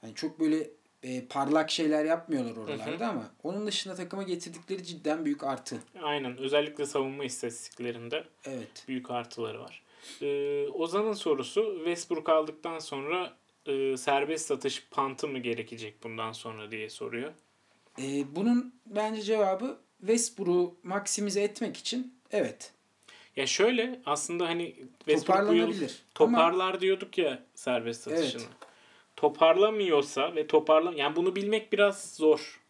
hani 0.00 0.14
çok 0.14 0.40
böyle 0.40 0.70
e, 1.06 1.24
parlak 1.26 1.70
şeyler 1.70 2.04
yapmıyorlar 2.04 2.56
oralarda 2.56 3.08
ama 3.08 3.30
onun 3.42 3.66
dışında 3.66 3.94
takıma 3.94 4.22
getirdikleri 4.22 4.84
cidden 4.84 5.24
büyük 5.24 5.44
artı. 5.44 5.76
Aynen. 6.02 6.36
Özellikle 6.38 6.86
savunma 6.86 7.24
istatistiklerinde 7.24 8.24
Evet. 8.44 8.84
büyük 8.88 9.10
artıları 9.10 9.60
var. 9.60 9.82
Ee, 10.22 10.68
Ozan'ın 10.68 11.12
sorusu 11.12 11.74
Westbrook 11.76 12.28
aldıktan 12.28 12.78
sonra 12.78 13.32
e, 13.66 13.96
serbest 13.96 14.46
satış 14.46 14.86
pantı 14.90 15.28
mı 15.28 15.38
gerekecek 15.38 16.02
bundan 16.02 16.32
sonra 16.32 16.70
diye 16.70 16.90
soruyor. 16.90 17.32
E, 17.98 18.36
bunun 18.36 18.74
bence 18.86 19.22
cevabı 19.22 19.78
Westbrook'u 20.00 20.74
maksimize 20.82 21.42
etmek 21.42 21.76
için 21.76 22.14
evet. 22.30 22.72
Ya 23.36 23.46
şöyle 23.46 24.00
aslında 24.06 24.46
hani 24.48 24.74
Westbrook 24.98 25.48
bu 25.48 25.54
yıl 25.54 25.66
Toparlanabilir. 25.66 26.02
toparlar 26.14 26.80
diyorduk 26.80 27.18
ya 27.18 27.42
serbest 27.54 28.02
satışını. 28.02 28.42
Evet. 28.42 28.65
Toparlamıyorsa 29.16 30.34
ve 30.34 30.46
toparlam 30.46 30.96
yani 30.96 31.16
bunu 31.16 31.36
bilmek 31.36 31.72
biraz 31.72 32.14
zor. 32.14 32.60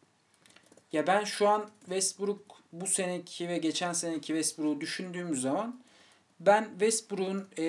Ya 0.92 1.07
ben 1.07 1.24
şu 1.24 1.49
an 1.49 1.70
Westbrook 1.80 2.62
bu 2.72 2.86
seneki 2.86 3.49
ve 3.49 3.59
geçen 3.59 3.92
seneki 3.92 4.26
Westbrook'u 4.26 4.80
düşündüğümüz 4.80 5.40
zaman 5.42 5.80
ben 6.40 6.68
Westbrook'un 6.70 7.49
e, 7.59 7.64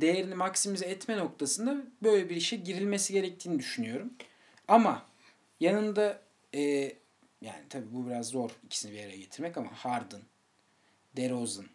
değerini 0.00 0.34
maksimize 0.34 0.86
etme 0.86 1.16
noktasında 1.16 1.76
böyle 2.02 2.30
bir 2.30 2.36
işe 2.36 2.56
girilmesi 2.56 3.12
gerektiğini 3.12 3.58
düşünüyorum. 3.58 4.12
Ama 4.68 5.06
yanında 5.60 6.22
e, 6.54 6.60
yani 7.40 7.64
tabii 7.70 7.92
bu 7.92 8.06
biraz 8.06 8.28
zor 8.28 8.50
ikisini 8.64 8.92
bir 8.92 9.04
araya 9.04 9.16
getirmek 9.16 9.56
ama 9.56 9.70
Harden, 9.72 10.22
DeRozan, 11.16 11.66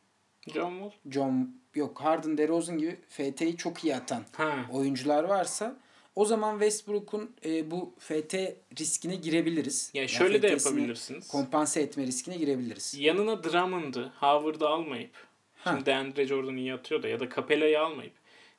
John 0.53 0.71
Wall. 0.71 1.11
John 1.11 1.62
yok 1.75 2.01
Harden, 2.01 2.37
DeRozan 2.37 2.77
gibi 2.77 2.97
FT'yi 3.09 3.57
çok 3.57 3.83
iyi 3.83 3.95
atan 3.95 4.23
Ha. 4.37 4.65
oyuncular 4.71 5.23
varsa 5.23 5.75
o 6.15 6.25
zaman 6.25 6.53
Westbrook'un 6.53 7.31
e, 7.45 7.71
bu 7.71 7.93
FT 7.99 8.35
riskine 8.79 9.15
girebiliriz. 9.15 9.91
Ya 9.93 10.01
Yani 10.01 10.09
şöyle 10.09 10.41
de 10.41 10.47
yapabilirsiniz. 10.47 11.27
Kompanse 11.27 11.81
etme 11.81 12.03
riskine 12.07 12.37
girebiliriz. 12.37 12.95
Yanına 12.99 13.43
Drummond'ı, 13.43 14.11
Howard'ı 14.19 14.67
almayıp 14.67 15.11
Ha. 15.55 15.71
şimdi 15.71 15.85
DeAndre 15.85 16.27
Jordan 16.27 16.57
iyi 16.57 16.73
atıyor 16.73 17.03
da 17.03 17.07
ya 17.07 17.19
da 17.19 17.29
Capella'yı 17.35 17.81
almayıp 17.81 18.13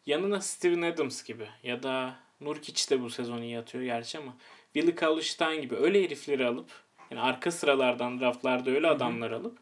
yanına 0.07 0.41
Steven 0.41 0.83
Adams 0.83 1.25
gibi 1.25 1.47
ya 1.63 1.83
da 1.83 2.17
Nurkic 2.41 2.91
de 2.91 3.01
bu 3.03 3.11
sezon 3.11 3.43
iyi 3.43 3.59
atıyor 3.59 3.85
gerçi 3.85 4.19
ama 4.19 4.35
Willie 4.73 4.95
Cauley-Stein 4.95 5.61
gibi 5.61 5.77
öyle 5.77 6.05
herifleri 6.05 6.47
alıp 6.47 6.71
yani 7.11 7.21
arka 7.21 7.51
sıralardan 7.51 8.21
draftlarda 8.21 8.71
öyle 8.71 8.87
adamlar 8.89 9.31
alıp 9.31 9.59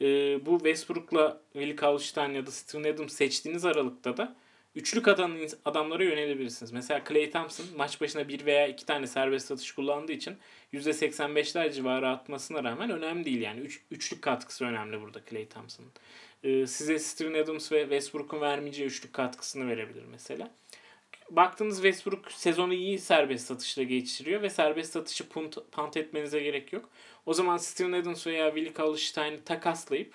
e, 0.00 0.06
bu 0.46 0.58
Westbrook'la 0.58 1.40
Willie 1.52 1.76
Cauley-Stein 1.76 2.32
ya 2.34 2.46
da 2.46 2.50
Steven 2.50 2.92
Adams 2.92 3.12
seçtiğiniz 3.12 3.64
aralıkta 3.64 4.16
da 4.16 4.36
üçlük 4.76 5.08
atan 5.08 5.38
adamlara 5.64 6.04
yönelebilirsiniz. 6.04 6.72
Mesela 6.72 7.04
Klay 7.04 7.30
Thompson 7.30 7.66
maç 7.76 8.00
başına 8.00 8.28
bir 8.28 8.46
veya 8.46 8.66
iki 8.66 8.86
tane 8.86 9.06
serbest 9.06 9.52
atış 9.52 9.72
kullandığı 9.72 10.12
için 10.12 10.36
%85'ler 10.72 11.72
civarı 11.72 12.08
atmasına 12.08 12.64
rağmen 12.64 12.90
önemli 12.90 13.24
değil. 13.24 13.40
Yani 13.40 13.60
üç, 13.60 13.82
üçlük 13.90 14.22
katkısı 14.22 14.64
önemli 14.64 15.00
burada 15.00 15.20
Klay 15.20 15.48
Thompson'ın. 15.48 15.90
Ee, 16.44 16.66
size 16.66 16.98
Steven 16.98 17.42
Adams 17.42 17.72
ve 17.72 17.80
Westbrook'un 17.80 18.40
vermeyeceği 18.40 18.88
üçlük 18.88 19.12
katkısını 19.12 19.68
verebilir 19.68 20.04
mesela. 20.10 20.50
Baktığınız 21.30 21.76
Westbrook 21.76 22.32
sezonu 22.32 22.74
iyi 22.74 22.98
serbest 22.98 23.46
satışla 23.46 23.82
geçiriyor 23.82 24.42
ve 24.42 24.50
serbest 24.50 24.92
satışı 24.92 25.28
punt, 25.28 25.58
punt 25.72 25.96
etmenize 25.96 26.40
gerek 26.40 26.72
yok. 26.72 26.90
O 27.26 27.34
zaman 27.34 27.56
Steven 27.56 27.92
Adams 27.92 28.26
veya 28.26 28.54
Willie 28.54 28.72
Cauley-Stein'i 28.74 29.44
takaslayıp 29.44 30.14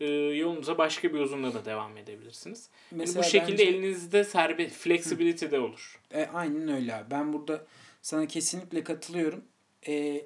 e, 0.00 0.06
yolunuza 0.14 0.78
başka 0.78 1.14
bir 1.14 1.18
uzunla 1.20 1.54
da 1.54 1.64
devam 1.64 1.96
edebilirsiniz. 1.96 2.68
Yani 2.90 2.98
Mesela 3.00 3.22
bu 3.22 3.28
şekilde 3.28 3.52
bence- 3.52 3.64
elinizde 3.64 4.24
serbest 4.24 4.74
flexibility 4.76 5.46
de 5.50 5.60
olur. 5.60 6.00
E, 6.14 6.26
aynen 6.34 6.68
öyle 6.68 6.94
abi. 6.94 7.10
Ben 7.10 7.32
burada 7.32 7.66
sana 8.02 8.26
kesinlikle 8.26 8.84
katılıyorum. 8.84 9.44
E, 9.88 10.22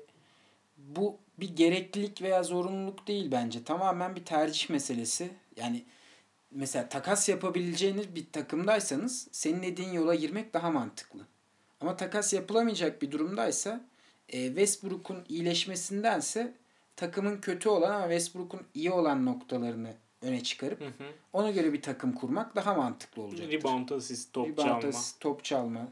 bu 0.78 1.18
bir 1.38 1.56
gereklilik 1.56 2.22
veya 2.22 2.42
zorunluluk 2.42 3.06
değil 3.08 3.28
bence. 3.32 3.64
Tamamen 3.64 4.16
bir 4.16 4.24
tercih 4.24 4.70
meselesi. 4.70 5.30
Yani 5.56 5.84
mesela 6.50 6.88
takas 6.88 7.28
yapabileceğiniz 7.28 8.14
bir 8.14 8.24
takımdaysanız 8.32 9.28
senin 9.32 9.62
dediğin 9.62 9.92
yola 9.92 10.14
girmek 10.14 10.54
daha 10.54 10.70
mantıklı. 10.70 11.20
Ama 11.80 11.96
takas 11.96 12.32
yapılamayacak 12.32 13.02
bir 13.02 13.10
durumdaysa 13.10 13.84
e, 14.28 14.46
Westbrook'un 14.46 15.24
iyileşmesindense 15.28 16.54
takımın 16.96 17.40
kötü 17.40 17.68
olan 17.68 17.90
ama 17.90 18.02
Westbrook'un 18.02 18.60
iyi 18.74 18.90
olan 18.90 19.26
noktalarını 19.26 19.94
öne 20.22 20.42
çıkarıp 20.42 20.80
Hı 20.80 20.84
hı. 20.84 21.04
ona 21.32 21.50
göre 21.50 21.72
bir 21.72 21.82
takım 21.82 22.12
kurmak 22.12 22.56
daha 22.56 22.74
mantıklı 22.74 23.22
olacak. 23.22 23.52
Rebound, 23.52 23.88
assist, 23.88 24.32
top 24.32 24.48
Rebound, 24.48 24.68
çalma. 24.68 24.88
asist, 24.88 25.20
top 25.20 25.44
çalma. 25.44 25.88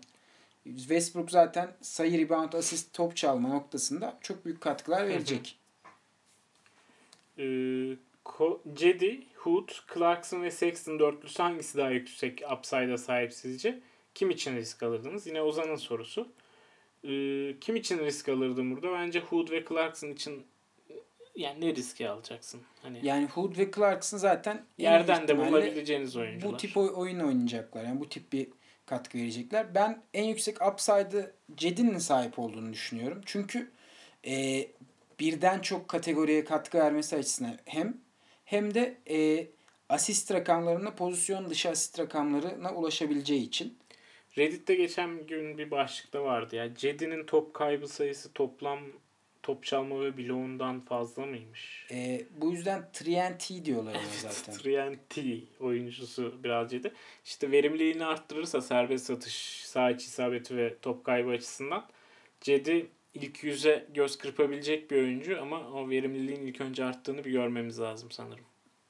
Westbrook 0.64 1.30
zaten 1.30 1.72
sayı, 1.80 2.18
rebound, 2.18 2.52
asist, 2.52 2.92
top 2.92 3.16
çalma 3.16 3.48
noktasında 3.48 4.18
çok 4.20 4.44
büyük 4.44 4.60
katkılar 4.60 5.08
verecek. 5.08 5.58
Ee, 7.38 7.96
Cedi, 8.74 9.20
Hood, 9.36 9.68
Clarkson 9.94 10.42
ve 10.42 10.50
Sexton 10.50 10.98
dörtlüsü 10.98 11.42
hangisi 11.42 11.78
daha 11.78 11.90
yüksek 11.90 12.42
upside'a 12.52 12.98
sahip 12.98 13.32
sizce? 13.32 13.80
Kim 14.14 14.30
için 14.30 14.56
risk 14.56 14.82
alırdınız? 14.82 15.26
Yine 15.26 15.42
Ozan'ın 15.42 15.76
sorusu. 15.76 16.28
Ee, 17.04 17.54
kim 17.60 17.76
için 17.76 17.98
risk 17.98 18.28
alırdım 18.28 18.70
burada? 18.76 18.92
Bence 18.92 19.20
Hood 19.20 19.50
ve 19.50 19.64
Clarkson 19.68 20.08
için 20.08 20.46
yani 21.36 21.60
ne 21.60 21.74
riski 21.74 22.08
alacaksın? 22.08 22.60
Hani 22.82 23.06
Yani 23.06 23.26
Hood 23.26 23.58
ve 23.58 23.70
Clarkson 23.70 24.18
zaten 24.18 24.56
en 24.78 24.82
yerden 24.84 25.28
de 25.28 25.38
bulabileceğiniz 25.38 26.16
oyuncular. 26.16 26.52
bu 26.52 26.56
tip 26.56 26.76
oy- 26.76 26.92
oyun 26.94 27.20
oynayacaklar. 27.20 27.84
Yani 27.84 28.00
bu 28.00 28.08
tip 28.08 28.32
bir 28.32 28.48
katkı 28.86 29.18
verecekler. 29.18 29.74
Ben 29.74 30.02
en 30.14 30.24
yüksek 30.24 30.66
upside'ı 30.66 31.32
Cedi'nin 31.56 31.98
sahip 31.98 32.38
olduğunu 32.38 32.72
düşünüyorum. 32.72 33.20
Çünkü 33.26 33.70
e, 34.26 34.66
birden 35.20 35.58
çok 35.60 35.88
kategoriye 35.88 36.44
katkı 36.44 36.78
vermesi 36.78 37.16
açısından 37.16 37.58
hem 37.64 37.96
hem 38.44 38.74
de 38.74 38.98
e, 39.10 39.46
asist 39.88 40.32
rakamlarına 40.32 40.94
pozisyon 40.94 41.50
dışı 41.50 41.68
asist 41.70 41.98
rakamlarına 41.98 42.74
ulaşabileceği 42.74 43.42
için. 43.42 43.78
Reddit'te 44.38 44.74
geçen 44.74 45.26
gün 45.26 45.58
bir 45.58 45.70
başlıkta 45.70 46.22
vardı 46.24 46.56
ya. 46.56 46.74
Cedi'nin 46.74 47.26
top 47.26 47.54
kaybı 47.54 47.88
sayısı 47.88 48.32
toplam 48.32 48.80
top 49.42 49.64
çalma 49.64 50.00
ve 50.00 50.16
bloğundan 50.16 50.80
fazla 50.80 51.26
mıymış? 51.26 51.86
E, 51.90 52.22
bu 52.36 52.52
yüzden 52.52 52.88
TNT 52.92 53.64
diyorlar 53.64 53.94
ona 53.94 54.30
zaten. 54.32 54.54
TNT 54.54 55.18
oyuncusu 55.60 56.44
biraz 56.44 56.70
Cedi. 56.70 56.92
İşte 57.24 57.50
verimliliğini 57.50 58.04
arttırırsa 58.04 58.60
serbest 58.60 59.06
satış, 59.06 59.62
sağ 59.66 59.90
iç 59.90 60.04
isabeti 60.04 60.56
ve 60.56 60.76
top 60.82 61.04
kaybı 61.04 61.30
açısından 61.30 61.86
Cedi 62.40 62.86
ilk 63.14 63.44
yüze 63.44 63.86
göz 63.94 64.18
kırpabilecek 64.18 64.90
bir 64.90 64.96
oyuncu 64.96 65.42
ama 65.42 65.60
o 65.60 65.90
verimliliğin 65.90 66.40
ilk 66.46 66.60
önce 66.60 66.84
arttığını 66.84 67.24
bir 67.24 67.30
görmemiz 67.30 67.80
lazım 67.80 68.10
sanırım. 68.10 68.44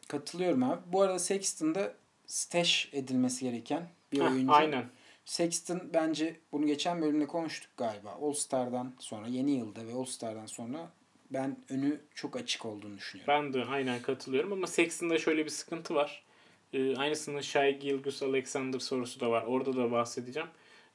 Katılıyorum 0.09 0.62
abi. 0.62 0.80
Bu 0.86 1.03
arada 1.03 1.18
Sexton'da 1.18 1.95
stash 2.26 2.88
edilmesi 2.93 3.45
gereken 3.45 3.88
bir 4.12 4.20
Heh, 4.20 4.30
oyuncu. 4.32 4.53
aynen. 4.53 4.84
Sexton 5.25 5.91
bence 5.95 6.37
bunu 6.53 6.66
geçen 6.66 7.03
bölümde 7.03 7.27
konuştuk 7.27 7.70
galiba. 7.77 8.11
All 8.23 8.33
Star'dan 8.33 8.95
sonra 8.99 9.27
yeni 9.27 9.51
yılda 9.51 9.87
ve 9.87 9.93
All 9.93 10.05
Star'dan 10.05 10.47
sonra 10.47 10.91
ben 11.31 11.57
önü 11.68 12.01
çok 12.14 12.37
açık 12.37 12.66
olduğunu 12.66 12.97
düşünüyorum. 12.97 13.35
Ben 13.35 13.53
de 13.55 13.64
aynen 13.64 14.03
katılıyorum 14.03 14.53
ama 14.53 14.66
Sexton'da 14.66 15.18
şöyle 15.18 15.45
bir 15.45 15.51
sıkıntı 15.51 15.95
var. 15.95 16.25
Ee, 16.73 16.97
aynısının 16.97 17.41
Shai 17.41 17.79
Gilgeous 17.79 18.23
Alexander 18.23 18.79
sorusu 18.79 19.20
da 19.20 19.31
var. 19.31 19.43
Orada 19.43 19.77
da 19.77 19.91
bahsedeceğim. 19.93 20.49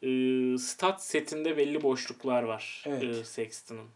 Ee, 0.03 0.57
stat 0.57 1.03
setinde 1.03 1.57
belli 1.57 1.83
boşluklar 1.83 2.43
var 2.43 2.83
Evet. 2.87 3.03
e, 3.03 3.23
Sexton'ın. 3.23 3.87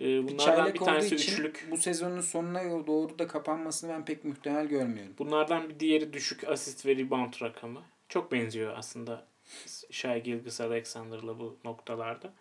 Ee, 0.00 0.04
Bir 0.04 0.28
bunlardan 0.28 0.74
bir 0.74 0.80
olduğu 0.80 0.84
tanesi 0.84 1.14
üçlük. 1.14 1.68
bu 1.70 1.76
sezonun 1.76 2.20
sonuna 2.20 2.86
doğru 2.86 3.18
da 3.18 3.26
kapanmasını 3.26 3.90
ben 3.90 4.04
pek 4.04 4.24
muhtemel 4.24 4.66
görmüyorum. 4.66 5.14
Bunlardan 5.18 5.68
bir 5.68 5.80
diğeri 5.80 6.12
düşük 6.12 6.48
asist 6.48 6.86
ve 6.86 6.96
rebound 6.96 7.34
rakamı. 7.42 7.82
Çok 8.08 8.32
benziyor 8.32 8.74
aslında 8.76 9.26
Shai 9.90 10.22
Gilgeous 10.22 10.60
Alexander'la 10.60 11.38
bu 11.38 11.56
noktalarda. 11.64 12.32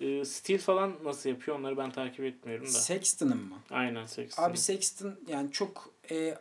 E, 0.00 0.24
Steel 0.24 0.58
falan 0.58 0.94
nasıl 1.04 1.28
yapıyor 1.30 1.58
onları 1.58 1.76
ben 1.76 1.90
takip 1.90 2.24
etmiyorum 2.24 2.66
da. 2.66 2.70
Sexton'ın 2.70 3.36
mı? 3.36 3.58
Aynen 3.70 4.06
Sexton. 4.06 4.42
Abi 4.42 4.58
Sexton 4.58 5.14
yani 5.28 5.52
çok 5.52 5.90
e, 6.10 6.38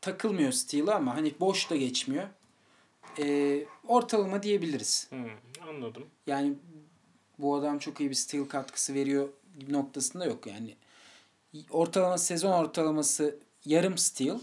takılmıyor 0.00 0.52
Steel'a 0.52 0.94
ama 0.94 1.16
hani 1.16 1.34
boş 1.40 1.70
da 1.70 1.76
geçmiyor. 1.76 2.28
E, 3.18 3.58
ortalama 3.88 4.42
diyebiliriz. 4.42 5.06
Hmm, 5.10 5.30
anladım. 5.68 6.06
Yani 6.26 6.54
bu 7.38 7.56
adam 7.56 7.78
çok 7.78 8.00
iyi 8.00 8.10
bir 8.10 8.14
Steel 8.14 8.44
katkısı 8.44 8.94
veriyor 8.94 9.28
noktasında 9.68 10.24
yok 10.24 10.46
yani. 10.46 10.76
Ortalama 11.70 12.18
sezon 12.18 12.52
ortalaması 12.52 13.38
yarım 13.64 13.98
Steel 13.98 14.40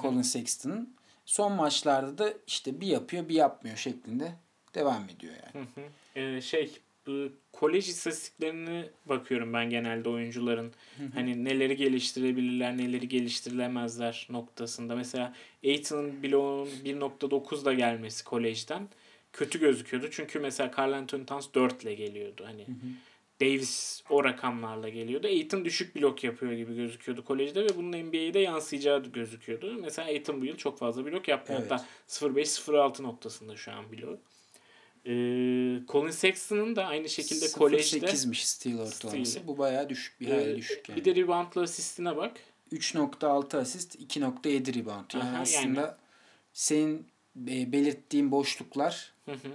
Colin 0.00 0.22
Sexton'ın. 0.22 0.96
Son 1.26 1.52
maçlarda 1.52 2.18
da 2.18 2.32
işte 2.46 2.80
bir 2.80 2.86
yapıyor 2.86 3.28
bir 3.28 3.34
yapmıyor 3.34 3.76
şeklinde 3.76 4.34
devam 4.76 5.04
ediyor 5.16 5.34
yani. 5.34 5.66
Hı 5.74 5.80
hı. 5.80 6.20
Ee, 6.20 6.40
şey 6.40 6.70
bu 7.06 7.32
kolej 7.52 7.88
istatistiklerine 7.88 8.84
bakıyorum 9.06 9.52
ben 9.52 9.70
genelde 9.70 10.08
oyuncuların 10.08 10.72
hani 11.14 11.44
neleri 11.44 11.76
geliştirebilirler 11.76 12.78
neleri 12.78 13.08
geliştirilemezler 13.08 14.26
noktasında. 14.30 14.96
Mesela 14.96 15.34
Aiton'un 15.64 16.22
bloğunun 16.22 16.70
1.9'da 16.84 17.74
gelmesi 17.74 18.24
kolejden 18.24 18.88
kötü 19.32 19.60
gözüküyordu. 19.60 20.10
Çünkü 20.10 20.38
mesela 20.38 20.70
Carl 20.78 20.92
Anthony 20.92 21.24
Towns 21.24 21.46
4 21.54 21.82
ile 21.82 21.94
geliyordu. 21.94 22.44
Hani 22.46 22.66
Davis 23.40 24.02
o 24.10 24.24
rakamlarla 24.24 24.88
geliyordu. 24.88 25.26
Aiton 25.26 25.64
düşük 25.64 25.96
blok 25.96 26.24
yapıyor 26.24 26.52
gibi 26.52 26.76
gözüküyordu 26.76 27.24
kolejde 27.24 27.64
ve 27.64 27.68
bunun 27.76 27.92
NBA'de 27.92 28.38
yansıyacağı 28.38 29.02
gözüküyordu. 29.04 29.78
Mesela 29.82 30.08
Aiton 30.08 30.40
bu 30.40 30.44
yıl 30.44 30.56
çok 30.56 30.78
fazla 30.78 31.06
blok 31.06 31.28
yapmıyor. 31.28 31.60
Evet. 31.60 31.70
Hatta 31.70 31.84
0.5-0.6 32.08 33.02
noktasında 33.02 33.56
şu 33.56 33.72
an 33.72 33.92
bloğu. 33.92 34.18
Ee, 35.06 35.80
Colin 35.88 36.10
Sexton'ın 36.10 36.76
da 36.76 36.84
aynı 36.86 37.08
şekilde 37.08 37.52
kolejde 37.52 37.98
0.8'miş 38.06 38.44
Steel 38.44 38.78
ortalaması. 38.80 39.30
Steal. 39.30 39.46
Bu 39.46 39.58
bayağı 39.58 39.88
düşük 39.88 40.20
bir 40.20 40.28
Ee, 40.28 40.56
düşük 40.56 40.88
yani. 40.88 41.00
bir 41.00 41.04
de 41.04 41.14
reboundla 41.20 41.62
asistine 41.62 42.16
bak. 42.16 42.40
3.6 42.72 43.58
asist, 43.58 43.96
2.7 43.96 44.74
rebound. 44.80 45.10
Yani 45.14 45.24
Aha, 45.24 45.38
aslında 45.42 45.80
yani. 45.80 45.90
senin 46.52 47.06
e, 47.48 47.72
belirttiğin 47.72 48.30
boşluklar 48.30 49.12
Hı 49.24 49.32
hı. 49.32 49.48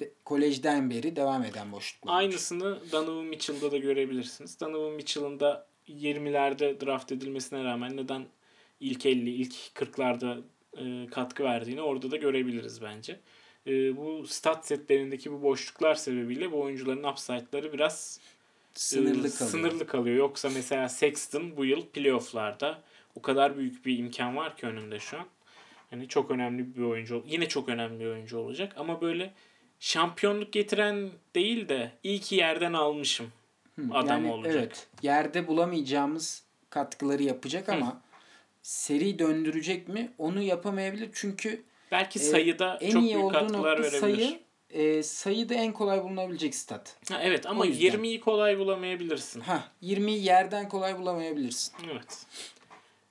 de, 0.00 0.10
kolejden 0.24 0.90
beri 0.90 1.16
devam 1.16 1.44
eden 1.44 1.72
boşluklar. 1.72 2.14
Aynısını 2.14 2.78
Donovan 2.92 3.24
Mitchell'da 3.24 3.72
da 3.72 3.78
görebilirsiniz. 3.78 4.60
Donovan 4.60 4.92
Mitchell'ın 4.92 5.40
da 5.40 5.66
20'lerde 5.88 6.86
draft 6.86 7.12
edilmesine 7.12 7.64
rağmen 7.64 7.96
neden 7.96 8.26
ilk 8.80 9.06
50, 9.06 9.30
ilk 9.30 9.54
40'larda 9.74 10.40
e, 10.76 11.06
katkı 11.10 11.44
verdiğini 11.44 11.82
orada 11.82 12.10
da 12.10 12.16
görebiliriz 12.16 12.82
bence. 12.82 13.20
E, 13.66 13.96
bu 13.96 14.26
stat 14.26 14.66
setlerindeki 14.66 15.32
bu 15.32 15.42
boşluklar 15.42 15.94
sebebiyle 15.94 16.52
bu 16.52 16.60
oyuncuların 16.60 17.02
upside'ları 17.02 17.72
biraz 17.72 18.20
sınırlı 18.74 19.28
e, 19.28 19.30
kalıyor. 19.30 19.50
sınırlı 19.50 19.86
kalıyor. 19.86 20.16
Yoksa 20.16 20.50
mesela 20.54 20.88
Sexton 20.88 21.56
bu 21.56 21.64
yıl 21.64 21.86
playoff'larda 21.86 22.82
o 23.14 23.22
kadar 23.22 23.58
büyük 23.58 23.86
bir 23.86 23.98
imkan 23.98 24.36
var 24.36 24.56
ki 24.56 24.66
önünde 24.66 24.98
şu 24.98 25.18
an. 25.18 25.26
Hani 25.90 26.08
çok 26.08 26.30
önemli 26.30 26.76
bir 26.76 26.82
oyuncu. 26.82 27.24
Yine 27.26 27.48
çok 27.48 27.68
önemli 27.68 28.00
bir 28.00 28.06
oyuncu 28.06 28.38
olacak 28.38 28.72
ama 28.76 29.00
böyle 29.00 29.34
şampiyonluk 29.80 30.52
getiren 30.52 31.10
değil 31.34 31.68
de 31.68 31.92
iyi 32.02 32.20
ki 32.20 32.34
yerden 32.34 32.72
almışım 32.72 33.32
Hı, 33.76 33.82
adam 33.92 34.24
yani 34.24 34.32
olacak. 34.32 34.54
Evet. 34.56 34.86
Yerde 35.02 35.46
bulamayacağımız 35.46 36.42
katkıları 36.70 37.22
yapacak 37.22 37.68
ama 37.68 38.00
seri 38.62 39.18
döndürecek 39.18 39.88
mi? 39.88 40.12
Onu 40.18 40.42
yapamayabilir. 40.42 41.10
Çünkü 41.12 41.62
Belki 41.90 42.18
e, 42.18 42.22
sayıda 42.22 42.78
en 42.80 42.90
çok 42.90 43.02
iyi 43.02 43.14
büyük 43.14 43.32
katkılar 43.32 43.78
verebilir. 43.78 44.00
sayı 44.00 44.40
e, 44.70 45.02
sayıda 45.02 45.54
en 45.54 45.72
kolay 45.72 46.02
bulunabilecek 46.04 46.54
stat. 46.54 46.96
Ha, 47.08 47.20
evet 47.22 47.46
ama 47.46 47.60
O 47.60 47.64
yüzden. 47.64 47.86
20'yi 47.86 48.20
kolay 48.20 48.58
bulamayabilirsin. 48.58 49.40
Ha 49.40 49.68
20'yi 49.82 50.24
yerden 50.24 50.68
kolay 50.68 50.98
bulamayabilirsin. 50.98 51.74
Evet. 51.92 52.26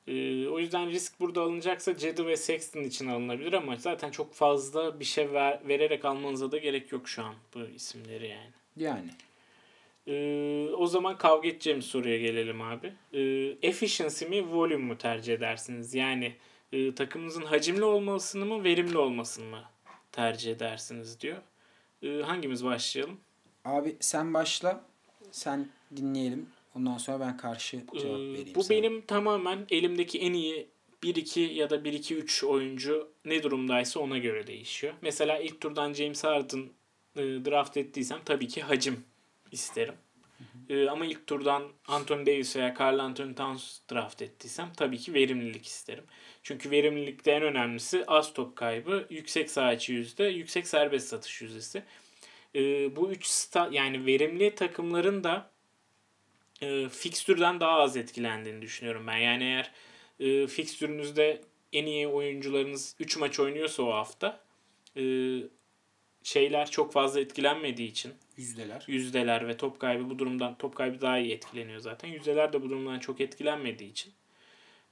Ee, 0.08 0.48
o 0.48 0.60
yüzden 0.60 0.90
risk 0.90 1.20
burada 1.20 1.42
alınacaksa 1.42 1.98
Cedi 1.98 2.26
ve 2.26 2.38
Sexton 2.38 2.84
için 2.84 3.08
alınabilir 3.08 3.54
ama 3.54 3.76
zaten 3.76 4.12
çok 4.12 4.34
fazla 4.34 5.00
bir 5.00 5.06
şey 5.06 5.32
ver, 5.34 5.60
vererek 5.68 6.06
almanıza 6.06 6.52
da 6.52 6.58
gerek 6.58 6.92
yok 6.92 7.10
şu 7.10 7.24
an 7.24 7.34
bu 7.56 7.60
isimleri 7.76 8.28
yani. 8.28 8.52
Yani. 8.78 9.10
Ee, 10.08 10.70
o 10.78 10.88
zaman 10.88 11.18
kavga 11.18 11.48
edeceğimiz 11.48 11.86
soruya 11.86 12.18
gelelim 12.18 12.62
abi. 12.62 12.94
Ee, 13.14 13.20
efficiency 13.68 14.26
mi, 14.26 14.52
volume 14.52 14.78
mu 14.86 14.98
tercih 14.98 15.34
edersiniz? 15.34 15.96
Yani 15.96 16.34
e, 16.72 16.96
takımınızın 16.96 17.42
hacimli 17.46 17.84
olmasını 17.84 18.46
mı, 18.46 18.64
verimli 18.64 18.98
olmasını 18.98 19.46
mı 19.46 19.64
tercih 20.12 20.52
edersiniz 20.52 21.20
diyor. 21.22 21.38
Ee, 22.04 22.22
hangimiz 22.22 22.66
başlayalım? 22.66 23.20
Abi 23.66 23.98
sen 24.00 24.34
başla. 24.34 24.86
Sen 25.32 25.70
dinleyelim. 25.96 26.50
Ondan 26.76 26.98
sonra 26.98 27.20
ben 27.20 27.38
karşı 27.38 27.78
Ee, 27.78 28.00
cevap 28.00 28.20
vereyim 28.20 28.56
bu 28.56 28.64
sana. 28.64 28.78
benim 28.78 29.02
tamamen 29.02 29.66
elimdeki 29.70 30.20
en 30.20 30.34
iyi 30.34 30.68
1-2 31.04 31.40
ya 31.40 31.70
da 31.70 31.76
1-2-3 31.76 32.46
oyuncu 32.46 33.12
ne 33.26 33.44
durumdaysa 33.44 34.00
ona 34.00 34.18
göre 34.18 34.48
değişiyor. 34.48 34.94
Mesela 35.02 35.40
ilk 35.40 35.62
turdan 35.62 35.94
James 35.94 36.24
Harden 36.24 36.70
e, 37.16 37.22
draft 37.22 37.78
ettiysem 37.78 38.20
tabii 38.26 38.48
ki 38.48 38.62
hacim 38.62 39.04
isterim. 39.52 39.96
E, 40.70 40.90
ama 40.90 41.06
ilk 41.06 41.28
turdan 41.28 41.64
Anthony 41.88 42.26
Davis 42.26 42.56
veya 42.56 42.76
Carl 42.80 43.00
Anthony 43.00 43.36
Towns 43.36 43.80
draft 43.92 44.22
ettiysem 44.22 44.72
tabii 44.78 44.98
ki 44.98 45.14
verimlilik 45.14 45.66
isterim. 45.66 46.04
Çünkü 46.44 46.72
verimlilikte 46.72 47.32
en 47.32 47.44
önemlisi 47.44 48.06
az 48.08 48.34
top 48.34 48.56
kaybı, 48.56 49.08
yüksek 49.10 49.52
saha 49.52 49.78
yüzde, 49.88 50.24
yüksek 50.24 50.68
serbest 50.68 51.08
satış 51.08 51.42
yüzdesi. 51.42 51.84
E, 52.56 52.96
bu 52.96 53.12
üç 53.12 53.26
sta 53.26 53.70
yani 53.72 54.06
verimli 54.06 54.56
takımların 54.56 55.24
da 55.24 55.52
e, 56.62 56.90
fikstürden 56.90 57.60
daha 57.60 57.80
az 57.80 57.98
etkilendiğini 57.98 58.62
düşünüyorum 58.62 59.08
ben. 59.08 59.18
Yani 59.18 59.44
eğer 59.44 59.72
e, 60.20 60.48
fikstürünüzde 60.48 61.42
en 61.74 61.86
iyi 61.86 62.08
oyuncularınız 62.08 62.96
3 63.00 63.18
maç 63.18 63.40
oynuyorsa 63.40 63.84
o 63.84 63.94
hafta 63.94 64.42
e, 64.98 65.04
şeyler 66.24 66.72
çok 66.72 66.94
fazla 66.94 67.20
etkilenmediği 67.20 67.92
için 67.92 68.14
Yüzdeler. 68.40 68.84
yüzdeler 68.88 69.48
ve 69.48 69.58
top 69.58 69.80
kaybı 69.80 70.10
bu 70.10 70.20
durumdan 70.20 70.58
top 70.58 70.76
kaybı 70.76 71.02
daha 71.02 71.18
iyi 71.18 71.34
etkileniyor 71.34 71.80
zaten. 71.80 72.08
Yüzdeler 72.08 72.54
de 72.54 72.62
bu 72.62 72.70
durumdan 72.70 73.00
çok 73.00 73.22
etkilenmediği 73.22 73.92
için 73.92 74.14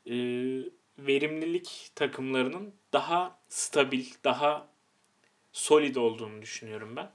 e, 0.06 0.16
verimlilik 0.98 1.92
takımlarının 1.96 2.74
daha 2.94 3.40
stabil, 3.50 4.06
daha 4.24 4.68
solid 5.52 5.96
olduğunu 5.96 6.42
düşünüyorum 6.42 6.96
ben. 6.96 7.12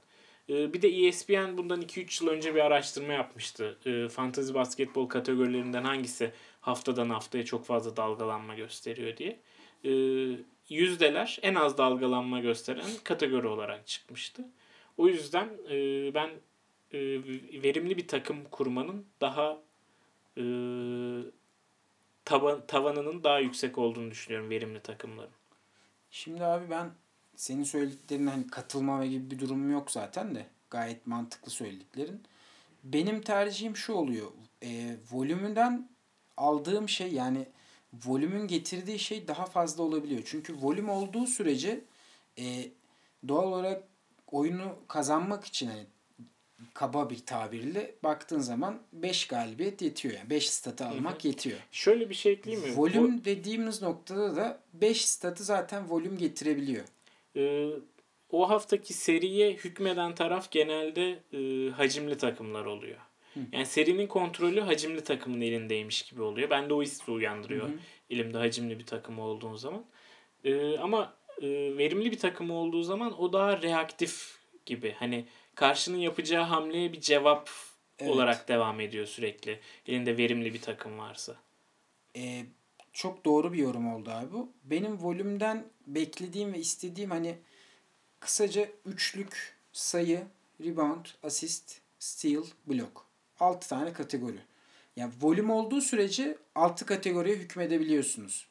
E, 0.49 0.73
bir 0.73 0.81
de 0.81 0.87
ESPN 0.87 1.57
bundan 1.57 1.81
2-3 1.81 2.23
yıl 2.23 2.31
önce 2.31 2.55
bir 2.55 2.59
araştırma 2.59 3.13
yapmıştı. 3.13 3.77
E, 3.85 4.09
fantasy 4.09 4.53
basketbol 4.53 5.09
kategorilerinden 5.09 5.83
hangisi 5.83 6.31
haftadan 6.61 7.09
haftaya 7.09 7.45
çok 7.45 7.65
fazla 7.65 7.97
dalgalanma 7.97 8.55
gösteriyor 8.55 9.17
diye. 9.17 9.39
E, 9.85 9.91
yüzdeler 10.69 11.39
en 11.41 11.55
az 11.55 11.77
dalgalanma 11.77 12.39
gösteren 12.39 12.85
kategori 13.03 13.47
olarak 13.47 13.87
çıkmıştı. 13.87 14.45
O 14.97 15.07
yüzden 15.07 15.49
e, 15.69 15.77
ben 16.13 16.29
e, 16.91 16.99
verimli 17.63 17.97
bir 17.97 18.07
takım 18.07 18.37
kurmanın 18.51 19.05
daha 19.21 19.61
e, 20.37 20.43
tava, 22.25 22.65
tavanının 22.67 23.23
daha 23.23 23.39
yüksek 23.39 23.77
olduğunu 23.77 24.11
düşünüyorum 24.11 24.49
verimli 24.49 24.79
takımların. 24.79 25.31
Şimdi 26.11 26.43
abi 26.43 26.69
ben 26.69 26.91
senin 27.35 27.63
söylediklerine 27.63 28.29
hani 28.29 28.47
katılmama 28.47 29.05
gibi 29.05 29.31
bir 29.31 29.39
durumum 29.39 29.71
yok 29.71 29.91
zaten 29.91 30.35
de. 30.35 30.45
Gayet 30.69 31.07
mantıklı 31.07 31.51
söylediklerin. 31.51 32.23
Benim 32.83 33.21
tercihim 33.21 33.75
şu 33.75 33.93
oluyor. 33.93 34.31
E, 34.63 34.95
volümünden 35.11 35.89
aldığım 36.37 36.89
şey 36.89 37.13
yani 37.13 37.47
volümün 38.05 38.47
getirdiği 38.47 38.99
şey 38.99 39.27
daha 39.27 39.45
fazla 39.45 39.83
olabiliyor. 39.83 40.21
Çünkü 40.25 40.55
volüm 40.61 40.89
olduğu 40.89 41.25
sürece 41.27 41.81
e, 42.39 42.71
doğal 43.27 43.47
olarak 43.47 43.83
oyunu 44.33 44.75
kazanmak 44.87 45.45
için 45.45 45.67
hani 45.67 45.85
kaba 46.73 47.09
bir 47.09 47.25
tabirle 47.25 47.95
baktığın 48.03 48.39
zaman 48.39 48.81
5 48.93 49.27
galibiyet 49.27 49.81
yetiyor. 49.81 50.13
Yani 50.13 50.29
5 50.29 50.49
statı 50.49 50.85
almak 50.85 51.25
yetiyor. 51.25 51.57
Şöyle 51.71 52.09
bir 52.09 52.15
şey 52.15 52.33
ekleyeyim 52.33 52.69
mi? 52.69 52.77
Volüm 52.77 53.25
dediğimiz 53.25 53.81
noktada 53.81 54.35
da 54.35 54.59
5 54.73 55.05
statı 55.05 55.43
zaten 55.43 55.89
volüm 55.89 56.17
getirebiliyor. 56.17 56.85
Ee, 57.35 57.69
o 58.29 58.49
haftaki 58.49 58.93
seriye 58.93 59.53
hükmeden 59.53 60.15
taraf 60.15 60.51
genelde 60.51 61.19
e, 61.33 61.71
hacimli 61.71 62.17
takımlar 62.17 62.65
oluyor. 62.65 62.97
Yani 63.51 63.65
serinin 63.65 64.07
kontrolü 64.07 64.61
hacimli 64.61 65.03
takımın 65.03 65.41
elindeymiş 65.41 66.01
gibi 66.01 66.21
oluyor. 66.21 66.49
Ben 66.49 66.69
de 66.69 66.73
o 66.73 66.81
hissi 66.81 67.11
uyandırıyor 67.11 67.69
elimde 68.09 68.37
hacimli 68.37 68.79
bir 68.79 68.85
takım 68.85 69.19
olduğu 69.19 69.57
zaman. 69.57 69.85
Ee, 70.43 70.77
ama 70.77 71.13
e, 71.41 71.77
verimli 71.77 72.11
bir 72.11 72.19
takım 72.19 72.51
olduğu 72.51 72.83
zaman 72.83 73.21
o 73.21 73.33
daha 73.33 73.61
reaktif 73.61 74.37
gibi. 74.65 74.95
Hani 74.99 75.25
karşının 75.55 75.97
yapacağı 75.97 76.43
hamleye 76.43 76.93
bir 76.93 77.01
cevap 77.01 77.49
Evet. 77.99 78.11
olarak 78.11 78.47
devam 78.47 78.79
ediyor 78.79 79.05
sürekli. 79.05 79.59
Elinde 79.87 80.17
verimli 80.17 80.53
bir 80.53 80.61
takım 80.61 80.97
varsa. 80.99 81.35
Ee, 82.15 82.45
çok 82.93 83.25
doğru 83.25 83.53
bir 83.53 83.57
yorum 83.57 83.93
oldu 83.93 84.09
abi 84.11 84.33
bu. 84.33 84.51
Benim 84.63 85.01
volümden 85.03 85.65
beklediğim 85.87 86.53
ve 86.53 86.59
istediğim 86.59 87.11
hani 87.11 87.35
kısaca 88.19 88.67
üçlük 88.85 89.55
sayı, 89.73 90.23
rebound, 90.65 91.05
asist, 91.23 91.77
steal, 91.99 92.43
block. 92.67 92.91
6 93.39 93.69
tane 93.69 93.93
kategori. 93.93 94.37
Yani 94.95 95.13
volüm 95.21 95.49
olduğu 95.49 95.81
sürece 95.81 96.37
6 96.55 96.85
kategoriye 96.85 97.35
hükmedebiliyorsunuz. 97.35 98.47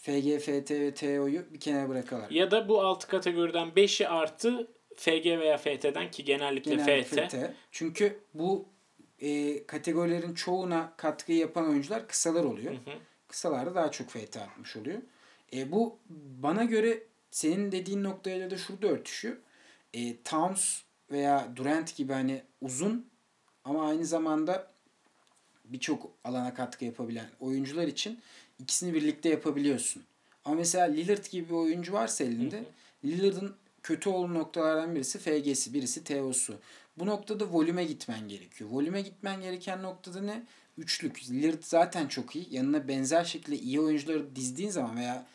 FG, 0.00 0.38
FT 0.38 0.70
ve 0.70 0.94
TO'yu 0.94 1.54
bir 1.54 1.60
kenara 1.60 1.88
bırakalar. 1.88 2.30
Ya 2.30 2.50
da 2.50 2.68
bu 2.68 2.82
6 2.82 3.08
kategoriden 3.08 3.68
5'i 3.68 4.08
artı 4.08 4.68
FG 4.96 5.26
veya 5.26 5.58
FT'den 5.58 6.10
ki 6.10 6.24
genellikle, 6.24 6.74
Genelde 6.74 7.04
FT. 7.04 7.36
Çünkü 7.70 8.20
bu 8.34 8.68
e, 9.18 9.66
kategorilerin 9.66 10.34
çoğuna 10.34 10.92
katkı 10.96 11.32
yapan 11.32 11.68
oyuncular 11.68 12.08
kısalar 12.08 12.44
oluyor. 12.44 12.72
Hı 12.72 12.76
hı. 12.76 12.94
Kısalarda 13.28 13.74
daha 13.74 13.90
çok 13.90 14.10
FT 14.10 14.36
atmış 14.36 14.76
oluyor. 14.76 14.98
E, 15.52 15.72
bu 15.72 15.98
bana 16.42 16.64
göre 16.64 17.02
senin 17.30 17.72
dediğin 17.72 18.04
noktayla 18.04 18.50
da 18.50 18.58
şurada 18.58 18.86
örtüşüyor. 18.86 19.36
E, 19.94 20.22
Towns 20.22 20.80
veya 21.10 21.52
Durant 21.56 21.96
gibi 21.96 22.12
hani 22.12 22.42
uzun 22.60 23.10
ama 23.64 23.88
aynı 23.88 24.04
zamanda 24.04 24.70
birçok 25.64 26.10
alana 26.24 26.54
katkı 26.54 26.84
yapabilen 26.84 27.26
oyuncular 27.40 27.86
için 27.86 28.20
ikisini 28.60 28.94
birlikte 28.94 29.28
yapabiliyorsun. 29.28 30.02
Ama 30.44 30.54
mesela 30.54 30.84
Lillard 30.86 31.30
gibi 31.30 31.48
bir 31.48 31.54
oyuncu 31.54 31.92
varsa 31.92 32.24
elinde 32.24 32.64
Lillard'ın 33.04 33.54
kötü 33.82 34.08
olduğu 34.08 34.34
noktalardan 34.34 34.94
birisi 34.94 35.18
FG'si, 35.18 35.74
birisi 35.74 36.04
TO'su. 36.04 36.54
Bu 36.96 37.06
noktada 37.06 37.52
volüme 37.52 37.84
gitmen 37.84 38.28
gerekiyor. 38.28 38.70
Volüme 38.70 39.00
gitmen 39.00 39.40
gereken 39.40 39.82
noktada 39.82 40.20
ne? 40.20 40.42
Üçlük. 40.78 41.30
Lillard 41.30 41.62
zaten 41.62 42.08
çok 42.08 42.36
iyi. 42.36 42.46
Yanına 42.50 42.88
benzer 42.88 43.24
şekilde 43.24 43.58
iyi 43.58 43.80
oyuncuları 43.80 44.36
dizdiğin 44.36 44.70
zaman 44.70 44.96
veya 44.96 45.26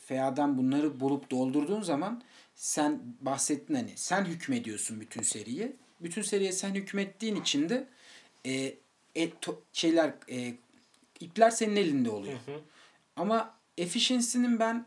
FA'dan 0.00 0.58
bunları 0.58 1.00
bulup 1.00 1.30
doldurduğun 1.30 1.82
zaman 1.82 2.22
sen 2.54 3.00
bahsettin 3.20 3.74
hani 3.74 3.92
sen 3.96 4.24
hükmediyorsun 4.24 5.00
bütün 5.00 5.22
seriye. 5.22 5.72
Bütün 6.00 6.22
seriye 6.22 6.52
sen 6.52 6.74
hükmettiğin 6.74 7.36
için 7.36 7.68
de 7.68 7.86
e, 8.46 8.74
et, 9.14 9.32
şeyler 9.72 10.14
e, 10.30 10.54
ipler 11.20 11.50
senin 11.50 11.76
elinde 11.76 12.10
oluyor. 12.10 12.38
Hı 12.46 12.52
hı. 12.52 12.60
Ama 13.16 13.54
efficiency'nin 13.78 14.58
ben 14.60 14.86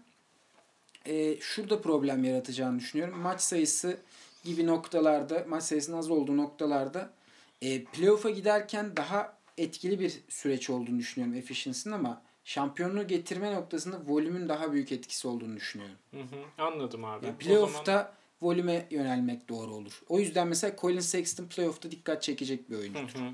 e, 1.06 1.38
şurada 1.40 1.82
problem 1.82 2.24
yaratacağını 2.24 2.80
düşünüyorum. 2.80 3.20
Maç 3.20 3.42
sayısı 3.42 3.98
gibi 4.44 4.68
noktalarda, 4.68 5.46
maç 5.50 5.64
sayısının 5.64 5.98
az 5.98 6.10
olduğu 6.10 6.38
noktalarda 6.38 7.14
e, 7.62 7.84
playoff'a 7.84 8.30
giderken 8.30 8.98
daha 8.98 9.38
etkili 9.58 10.00
bir 10.00 10.14
süreç 10.30 10.70
olduğunu 10.70 11.00
düşünüyorum 11.00 11.38
efficiency'nin 11.38 11.94
ama 11.94 12.22
şampiyonluğu 12.46 13.08
getirme 13.08 13.54
noktasında 13.56 14.02
volümün 14.08 14.50
daha 14.50 14.74
büyük 14.74 14.92
etkisi 14.92 15.28
olduğunu 15.28 15.56
düşünüyorum. 15.56 15.96
Hı 16.12 16.20
hı. 16.22 16.64
Anladım 16.64 17.06
abi. 17.06 17.26
Yani 17.26 17.36
O 17.36 17.38
playoff'ta 17.40 17.92
zaman- 17.98 18.12
volüme 18.42 18.88
yönelmek 18.92 19.50
doğru 19.50 19.72
olur. 19.74 20.02
O 20.10 20.20
yüzden 20.20 20.48
mesela 20.48 20.76
Colin 20.82 21.00
Sexton 21.00 21.46
playoff'ta 21.46 21.92
dikkat 21.92 22.24
çekecek 22.24 22.70
bir 22.70 22.78
oyuncu. 22.78 23.00
Hı 23.00 23.24
hı. 23.24 23.32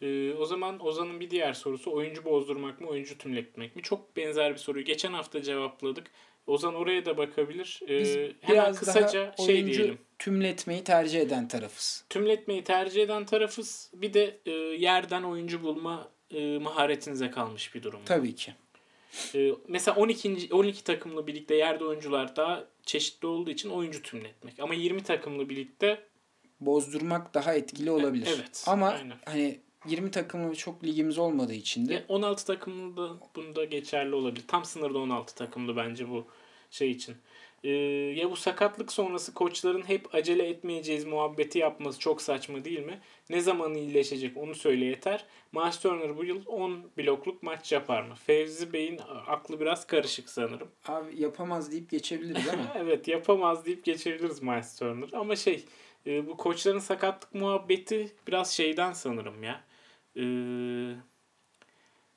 Ee, 0.00 0.34
o 0.34 0.44
zaman 0.46 0.86
Ozan'ın 0.86 1.20
bir 1.20 1.30
diğer 1.30 1.52
sorusu 1.52 1.92
oyuncu 1.92 2.24
bozdurmak 2.24 2.80
mı, 2.80 2.88
oyuncu 2.88 3.18
tümletmek 3.18 3.76
mi? 3.76 3.82
Çok 3.82 4.16
benzer 4.16 4.52
bir 4.52 4.58
soruyu 4.58 4.84
geçen 4.84 5.12
hafta 5.12 5.42
cevapladık. 5.42 6.06
Ozan 6.46 6.74
oraya 6.74 7.04
da 7.04 7.16
bakabilir. 7.18 7.80
Ee, 7.88 8.00
Biz 8.00 8.14
hemen 8.16 8.34
biraz 8.48 8.78
kısaca 8.78 9.32
daha 9.38 9.46
şey 9.46 9.54
oyuncu 9.54 9.78
diyelim. 9.78 9.98
tümletmeyi 10.18 10.84
tercih 10.84 11.20
eden 11.20 11.48
tarafız. 11.48 12.04
Tümletmeyi 12.10 12.64
tercih 12.64 13.02
eden 13.02 13.26
tarafız. 13.26 13.90
Bir 13.94 14.14
de 14.14 14.40
e, 14.46 14.50
yerden 14.50 15.22
oyuncu 15.22 15.62
bulma 15.62 16.08
e, 16.30 16.58
maharetinize 16.58 17.30
kalmış 17.30 17.74
bir 17.74 17.82
durum. 17.82 18.00
Tabii 18.06 18.34
ki. 18.34 18.54
Ee, 19.34 19.50
mesela 19.68 19.96
12. 19.96 20.48
12 20.52 20.84
takımlı 20.84 21.26
birlikte 21.26 21.54
yerde 21.54 21.84
oyuncular 21.84 22.36
daha 22.36 22.64
çeşitli 22.86 23.26
olduğu 23.26 23.50
için 23.50 23.70
oyuncu 23.70 24.02
tümletmek. 24.02 24.60
Ama 24.60 24.74
20 24.74 25.02
takımlı 25.02 25.48
birlikte 25.48 26.00
bozdurmak 26.60 27.34
daha 27.34 27.54
etkili 27.54 27.90
olabilir. 27.90 28.28
evet, 28.36 28.64
Ama 28.66 28.88
aynen. 28.88 29.16
hani 29.24 29.60
20 29.86 30.10
takımlı 30.10 30.54
çok 30.54 30.84
ligimiz 30.84 31.18
olmadığı 31.18 31.54
için 31.54 31.88
de 31.88 31.94
Ya 31.94 32.04
16 32.08 32.46
takımlı 32.46 32.96
da 32.96 33.16
bunda 33.36 33.64
geçerli 33.64 34.14
olabilir. 34.14 34.44
Tam 34.48 34.64
sınırda 34.64 34.98
16 34.98 35.34
takımlı 35.34 35.76
bence 35.76 36.08
bu 36.08 36.26
şey 36.70 36.90
için. 36.90 37.16
Ee, 37.64 37.70
ya 38.16 38.30
bu 38.30 38.36
sakatlık 38.36 38.92
sonrası 38.92 39.34
koçların 39.34 39.82
hep 39.82 40.14
acele 40.14 40.48
etmeyeceğiz 40.48 41.04
muhabbeti 41.04 41.58
yapması 41.58 41.98
çok 41.98 42.22
saçma 42.22 42.64
değil 42.64 42.86
mi? 42.86 43.00
Ne 43.30 43.40
zaman 43.40 43.74
iyileşecek 43.74 44.36
onu 44.36 44.54
söyle 44.54 44.84
yeter. 44.84 45.24
Miles 45.52 45.78
Turner 45.78 46.16
bu 46.16 46.24
yıl 46.24 46.46
10 46.46 46.90
blokluk 46.98 47.42
maç 47.42 47.72
yapar 47.72 48.02
mı? 48.02 48.14
Fevzi 48.14 48.72
Bey'in 48.72 49.00
aklı 49.26 49.60
biraz 49.60 49.86
karışık 49.86 50.28
sanırım. 50.28 50.68
abi 50.88 51.22
yapamaz 51.22 51.72
deyip 51.72 51.90
geçebiliriz 51.90 52.48
ama 52.48 52.72
evet 52.78 53.08
yapamaz 53.08 53.66
deyip 53.66 53.84
geçebiliriz 53.84 54.42
Miles 54.42 54.78
Turner. 54.78 55.08
Ama 55.12 55.36
şey 55.36 55.64
e, 56.06 56.26
bu 56.26 56.36
koçların 56.36 56.78
sakatlık 56.78 57.34
muhabbeti 57.34 58.12
biraz 58.28 58.52
şeyden 58.52 58.92
sanırım 58.92 59.42
ya. 59.42 59.64
E, 60.16 60.24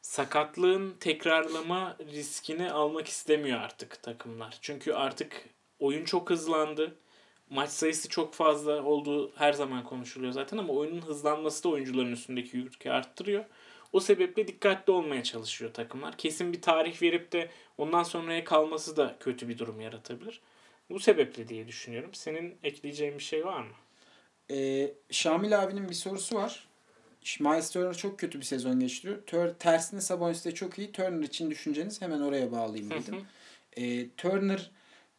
sakatlığın 0.02 0.96
tekrarlama 1.00 1.98
riskini 2.12 2.72
almak 2.72 3.08
istemiyor 3.08 3.60
artık 3.60 4.04
takımlar. 4.04 4.58
Çünkü 4.62 4.94
artık 4.94 5.50
oyun 5.80 6.06
çok 6.06 6.30
hızlandı. 6.30 6.96
Maç 7.50 7.70
sayısı 7.70 8.10
çok 8.10 8.34
fazla 8.34 8.84
olduğu 8.84 9.36
her 9.36 9.54
zaman 9.54 9.84
konuşuluyor 9.84 10.32
zaten 10.32 10.58
ama 10.58 10.74
oyunun 10.74 11.02
hızlanması 11.02 11.64
da 11.64 11.70
oyuncuların 11.70 12.12
üstündeki 12.12 12.58
yükü 12.58 12.90
arttırıyor. 12.90 13.46
O 13.94 14.00
sebeple 14.00 14.48
dikkatli 14.48 14.94
olmaya 14.94 15.24
çalışıyor 15.24 15.74
takımlar. 15.74 16.18
Kesin 16.18 16.54
bir 16.54 16.62
tarih 16.62 17.02
verip 17.02 17.32
de 17.32 17.50
ondan 17.78 18.04
sonraya 18.04 18.44
kalması 18.44 18.98
da 18.98 19.16
kötü 19.20 19.50
bir 19.50 19.58
durum 19.58 19.82
yaratabilir. 19.82 20.42
Bu 20.90 21.00
sebeple 21.00 21.48
diye 21.48 21.68
düşünüyorum. 21.68 22.14
Senin 22.14 22.58
ekleyeceğin 22.64 23.18
bir 23.18 23.24
şey 23.24 23.46
var 23.46 23.62
mı? 23.62 23.74
Ee, 24.52 24.94
Şamil 25.12 25.64
abinin 25.64 25.90
bir 25.90 25.94
sorusu 25.94 26.36
var. 26.36 26.68
Miles 27.40 27.72
Turner 27.72 27.94
çok 27.94 28.20
kötü 28.20 28.40
bir 28.40 28.46
sezon 28.46 28.80
geçiriyor. 28.80 29.18
Tur 29.26 29.50
tersine 29.60 30.02
Sabonis 30.02 30.46
de 30.46 30.54
çok 30.54 30.80
iyi. 30.80 30.92
Turner 30.92 31.24
için 31.24 31.52
düşünceniz 31.52 32.02
hemen 32.02 32.22
oraya 32.22 32.52
bağlayayım 32.52 32.90
dedim. 32.90 33.16
Ee, 33.78 34.10
Turner 34.18 34.72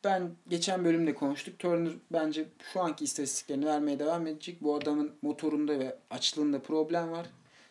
ben 0.04 0.30
geçen 0.48 0.84
bölümde 0.84 1.14
konuştuk. 1.14 1.58
Turner 1.58 1.92
bence 2.12 2.44
şu 2.72 2.80
anki 2.80 3.04
istatistiklerini 3.04 3.66
vermeye 3.66 3.98
devam 3.98 4.26
edecek. 4.26 4.62
Bu 4.62 4.76
adamın 4.76 5.12
motorunda 5.22 5.78
ve 5.78 5.96
açlığında 6.10 6.62
problem 6.62 7.12
var. 7.12 7.26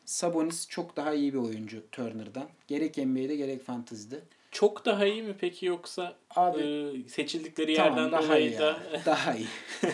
Sabonis 0.06 0.68
çok 0.68 0.96
daha 0.96 1.14
iyi 1.14 1.34
bir 1.34 1.38
oyuncu 1.38 1.84
Turner'dan. 1.92 2.50
Gerek 2.68 2.98
NBA'de 2.98 3.36
gerek 3.36 3.66
Fantasy'de. 3.66 4.20
Çok 4.54 4.86
daha 4.86 5.06
iyi 5.06 5.24
mi 5.24 5.36
peki 5.40 5.66
yoksa 5.66 6.16
Abi 6.36 6.62
e, 6.62 7.10
seçildikleri 7.10 7.76
tamam 7.76 7.98
yerden 7.98 8.12
daha 8.12 8.38
iyi 8.38 8.58
dolayı 8.58 8.60
da 8.60 8.80
Daha 9.06 9.36
iyi. 9.36 9.48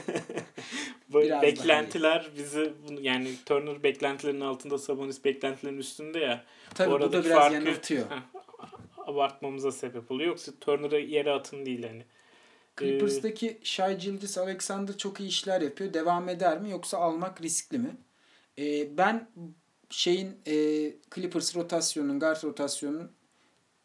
Biraz 1.14 1.30
daha 1.30 1.42
beklentiler 1.42 2.30
bizi 2.38 2.74
yani 3.02 3.36
Turner 3.46 3.84
beklentilerin 3.84 4.42
altında 4.42 4.78
Sabonis 4.78 5.26
beklentilerin 5.26 5.78
üstünde 5.78 6.20
ya. 6.20 6.46
Tabii 6.76 6.92
bu 6.92 7.12
da 7.12 7.24
biraz 7.24 7.38
farkı- 7.38 7.54
yanıltıyor. 7.54 8.06
Heh, 8.10 8.22
abartmamıza 9.08 9.72
sebep 9.72 10.12
oluyor. 10.12 10.30
Yoksa 10.30 10.52
Turner'ı 10.62 11.00
yere 11.00 11.32
atın 11.32 11.66
değil 11.66 11.84
hani. 11.88 12.06
Clippers'daki 12.80 13.60
Shai 13.64 13.98
Gilgeous 13.98 14.38
Alexander 14.38 14.98
çok 14.98 15.20
iyi 15.20 15.30
işler 15.30 15.62
yapıyor. 15.62 15.94
Devam 15.94 16.30
eder 16.30 16.62
mi 16.62 16.70
yoksa 16.70 16.98
almak 16.98 17.42
riskli 17.42 17.78
mi? 17.78 17.98
Ee, 18.60 18.98
ben 18.98 19.30
şeyin 19.90 20.38
e, 20.48 20.54
Clippers 21.16 21.56
rotasyonunun, 21.56 22.20
guard 22.20 22.44
rotasyonunun 22.44 23.12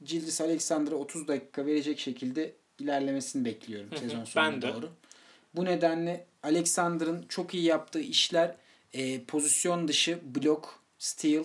Gilgeous 0.05 0.41
Alexander'a 0.41 0.95
30 0.95 1.29
dakika 1.29 1.67
verecek 1.67 1.99
şekilde 1.99 2.53
ilerlemesini 2.79 3.45
bekliyorum 3.45 3.91
Hı 3.91 3.95
hı, 3.95 3.99
sezon 4.01 4.25
sonuna 4.25 4.53
ben 4.53 4.63
de. 4.63 4.75
doğru. 4.75 4.91
Bu 5.57 5.65
nedenle 5.65 6.27
Alexander'ın 6.43 7.25
çok 7.29 7.55
iyi 7.55 7.65
yaptığı 7.65 8.01
işler 8.01 8.57
e, 8.93 9.25
pozisyon 9.25 9.89
dışı 9.89 10.19
blok, 10.35 10.81
steal, 10.99 11.45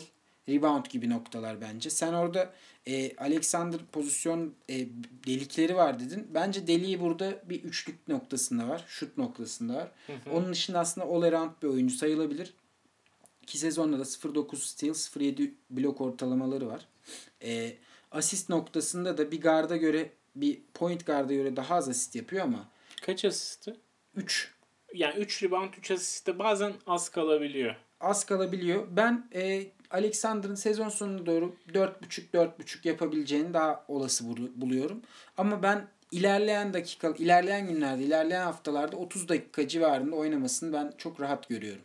rebound 0.49 0.85
gibi 0.85 1.09
noktalar 1.09 1.61
bence. 1.61 1.89
Sen 1.89 2.13
orada 2.13 2.53
e, 2.87 3.15
Alexander 3.17 3.79
pozisyon 3.91 4.53
e, 4.69 4.87
delikleri 5.27 5.75
var 5.75 5.99
dedin. 5.99 6.27
Bence 6.33 6.67
deliği 6.67 6.99
burada 6.99 7.41
bir 7.49 7.63
üçlük 7.63 8.07
noktasında 8.07 8.67
var. 8.67 8.85
Şut 8.87 9.17
noktasında 9.17 9.73
var. 9.73 9.91
Onun 10.31 10.51
dışında 10.51 10.79
aslında 10.79 11.07
all 11.07 11.21
around 11.21 11.51
bir 11.63 11.67
oyuncu 11.67 11.95
sayılabilir. 11.97 12.53
İki 13.41 13.57
sezonda 13.57 13.99
da 13.99 14.03
0.9 14.03 14.55
steal, 14.55 14.93
0.7 14.93 15.51
blok 15.69 16.01
ortalamaları 16.01 16.67
var. 16.67 16.87
E, 17.43 17.73
asist 18.11 18.49
noktasında 18.49 19.17
da 19.17 19.31
bir 19.31 19.41
garda 19.41 19.77
göre 19.77 20.09
bir 20.35 20.59
point 20.73 21.05
garda 21.05 21.33
göre 21.33 21.55
daha 21.55 21.75
az 21.75 21.89
asist 21.89 22.15
yapıyor 22.15 22.43
ama 22.43 22.67
Kaç 23.01 23.25
asisti? 23.25 23.75
3 24.15 24.51
Yani 24.93 25.15
3 25.19 25.43
rebound 25.43 25.73
3 25.73 25.91
asiste 25.91 26.39
bazen 26.39 26.73
az 26.87 27.09
kalabiliyor. 27.09 27.75
az 28.01 28.25
kalabiliyor. 28.25 28.87
Ben 28.91 29.29
e, 29.35 29.63
Alexander'ın 29.91 30.55
sezon 30.55 30.89
sonuna 30.89 31.25
doğru 31.25 31.55
4.5-4.5 31.73 32.87
yapabileceğini 32.87 33.53
daha 33.53 33.85
olası 33.87 34.23
bulu- 34.23 34.51
buluyorum. 34.55 35.01
Ama 35.37 35.63
ben 35.63 35.87
ilerleyen 36.11 36.73
dakika, 36.73 37.13
ilerleyen 37.17 37.67
günlerde, 37.67 38.03
ilerleyen 38.03 38.43
haftalarda 38.43 38.97
30 38.97 39.29
dakika 39.29 39.67
civarında 39.67 40.15
oynamasını 40.15 40.73
ben 40.73 40.93
çok 40.97 41.21
rahat 41.21 41.49
görüyorum. 41.49 41.81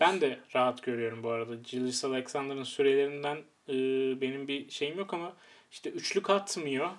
Ben 0.00 0.20
de 0.20 0.38
rahat 0.54 0.82
görüyorum 0.82 1.22
bu 1.22 1.28
arada. 1.30 1.54
Gilles 1.54 2.04
Alexander'ın 2.04 2.62
sürelerinden 2.64 3.36
e, 3.68 3.74
benim 4.20 4.48
bir 4.48 4.70
şeyim 4.70 4.98
yok 4.98 5.14
ama 5.14 5.32
işte 5.72 5.90
üçlük 5.90 6.30
atmıyor. 6.30 6.90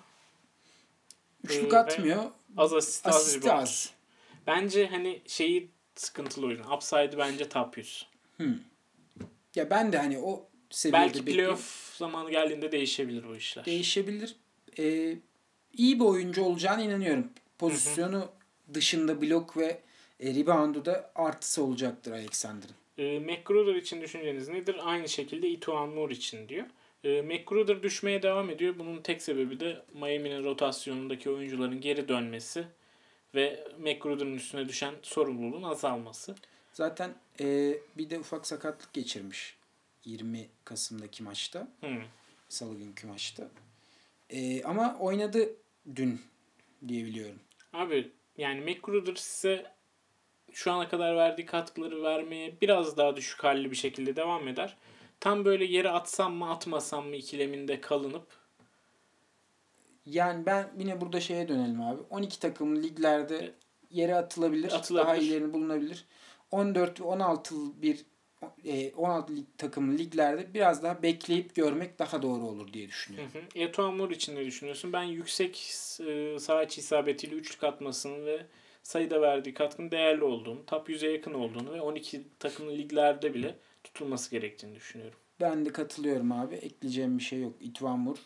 Üçlük 1.44 1.74
Ee, 1.74 1.78
atmıyor. 1.78 2.24
Az 2.58 2.74
asist, 2.74 3.08
az 3.08 3.16
Asisti 3.16 3.48
rebound. 3.48 3.62
az. 3.64 3.90
Bence 4.48 4.88
hani 4.88 5.22
şeyi 5.28 5.70
sıkıntılı 5.96 6.46
oyun. 6.48 6.64
Upside'ı 6.64 7.18
bence 7.18 7.50
top 7.50 7.78
100. 7.78 8.08
Ya 9.56 9.70
ben 9.70 9.94
de 9.94 9.98
hani 9.98 10.20
o 10.20 10.48
seviyede 10.70 10.98
Belki 11.06 11.20
bekliyorum. 11.26 11.56
playoff 11.56 11.96
zamanı 11.98 12.32
geldiğinde 12.32 12.72
değişebilir 12.72 13.24
bu 13.28 13.36
işler. 13.36 13.66
değişebilir. 13.66 14.36
Ee, 14.80 15.16
iyi 15.74 16.00
bir 16.00 16.06
oyuncu 16.06 16.44
olacağına 16.44 16.82
inanıyorum. 16.82 17.30
Pozisyonu 17.58 18.30
dışında 18.74 19.22
blok 19.22 19.58
ve 19.58 19.82
e, 20.20 20.36
reboundu 20.36 20.86
da 20.86 21.12
artısı 21.16 21.64
olacaktır 21.64 22.12
Alexander'ın. 22.12 22.76
E, 22.98 23.20
McGruder 23.20 23.76
için 23.76 24.02
düşünceniz 24.02 24.48
nedir? 24.50 24.76
Aynı 24.84 25.10
şekilde 25.10 25.50
Ituan 25.50 25.90
Moore 25.90 26.14
için 26.14 26.50
diyor. 26.50 26.66
E, 27.04 27.22
McGruder 27.22 27.84
düşmeye 27.84 28.24
devam 28.24 28.50
ediyor. 28.50 28.80
Bunun 28.80 29.02
tek 29.02 29.22
sebebi 29.22 29.60
de 29.60 29.82
Miami'nin 29.94 30.44
rotasyonundaki 30.44 31.30
oyuncuların 31.30 31.82
geri 31.82 32.08
dönmesi 32.08 32.66
ve 33.36 33.68
McGruder'ın 33.80 34.36
üstüne 34.36 34.70
düşen 34.70 34.94
sorumluluğun 35.02 35.64
azalması. 35.64 36.36
Zaten 36.74 37.14
e, 37.40 37.78
bir 37.98 38.10
de 38.10 38.20
ufak 38.20 38.48
sakatlık 38.48 38.94
geçirmiş 38.94 39.58
20 40.06 40.48
Kasım'daki 40.66 41.24
maçta. 41.24 41.68
Hmm. 41.80 42.02
Salı 42.50 42.76
günkü 42.76 43.08
maçta. 43.08 43.50
E, 44.30 44.64
ama 44.64 44.98
oynadı 45.00 45.50
dün 45.96 46.22
diyebiliyorum. 46.88 47.40
Abi 47.74 48.12
yani 48.38 48.62
McGruder 48.62 49.16
size 49.16 49.72
şu 50.54 50.72
ana 50.72 50.90
kadar 50.90 51.16
verdiği 51.16 51.46
katkıları 51.46 52.04
vermeye 52.04 52.54
biraz 52.62 52.98
daha 52.98 53.16
düşük 53.16 53.44
halli 53.44 53.72
bir 53.72 53.76
şekilde 53.76 54.16
devam 54.16 54.48
eder. 54.48 54.78
Tam 55.24 55.46
böyle 55.46 55.66
yere 55.66 55.90
atsam 55.90 56.34
mı 56.34 56.52
atmasam 56.52 57.08
mı 57.08 57.16
ikileminde 57.16 57.82
kalınıp 57.82 58.28
Yani 60.06 60.46
ben 60.46 60.72
yine 60.78 61.02
burada 61.02 61.20
şeye 61.20 61.48
dönelim 61.48 61.82
abi. 61.82 62.02
12 62.10 62.40
takım 62.40 62.84
liglerde 62.84 63.52
yere 63.92 64.16
atılabilir. 64.16 64.72
Atılabilir. 64.72 65.08
Daha 65.08 65.16
ilerini 65.16 65.54
bulunabilir. 65.54 66.06
14 66.52 67.02
ve 67.02 67.04
16 67.04 67.56
bir 67.82 68.06
e, 68.66 68.94
16 68.94 69.36
lig, 69.36 69.46
takımlı 69.58 69.98
liglerde 69.98 70.54
biraz 70.54 70.84
daha 70.84 71.04
bekleyip 71.04 71.56
görmek 71.56 72.00
daha 72.00 72.22
doğru 72.22 72.44
olur 72.44 72.74
diye 72.74 72.88
düşünüyorum. 72.88 73.30
Hı 73.34 73.40
hı. 73.40 73.44
Eto'o 73.56 73.92
Moore 73.92 74.14
için 74.14 74.36
ne 74.36 74.46
düşünüyorsun? 74.46 74.94
Ben 74.94 75.04
yüksek 75.04 75.74
e, 76.08 76.40
sağ 76.40 76.64
içi 76.64 76.80
isabetiyle 76.80 77.36
üçlük 77.36 77.64
atmasının 77.64 78.26
ve 78.26 78.46
sayıda 78.84 79.22
verdiği 79.22 79.54
katkının 79.54 79.92
değerli 79.92 80.24
olduğunu, 80.24 80.66
top 80.66 80.90
100'e 80.90 81.12
yakın 81.12 81.34
olduğunu 81.34 81.74
ve 81.74 81.82
12 81.82 82.24
takımlı 82.40 82.72
liglerde 82.72 83.34
bile 83.34 83.56
tutulması 83.84 84.32
gerektiğini 84.32 84.76
düşünüyorum. 84.76 85.20
Ben 85.42 85.66
de 85.66 85.70
katılıyorum 85.70 86.32
abi. 86.32 86.56
Ekleyeceğim 86.56 87.18
bir 87.18 87.24
şey 87.24 87.42
yok. 87.42 87.54
İtvan 87.60 88.00
Mur 88.00 88.18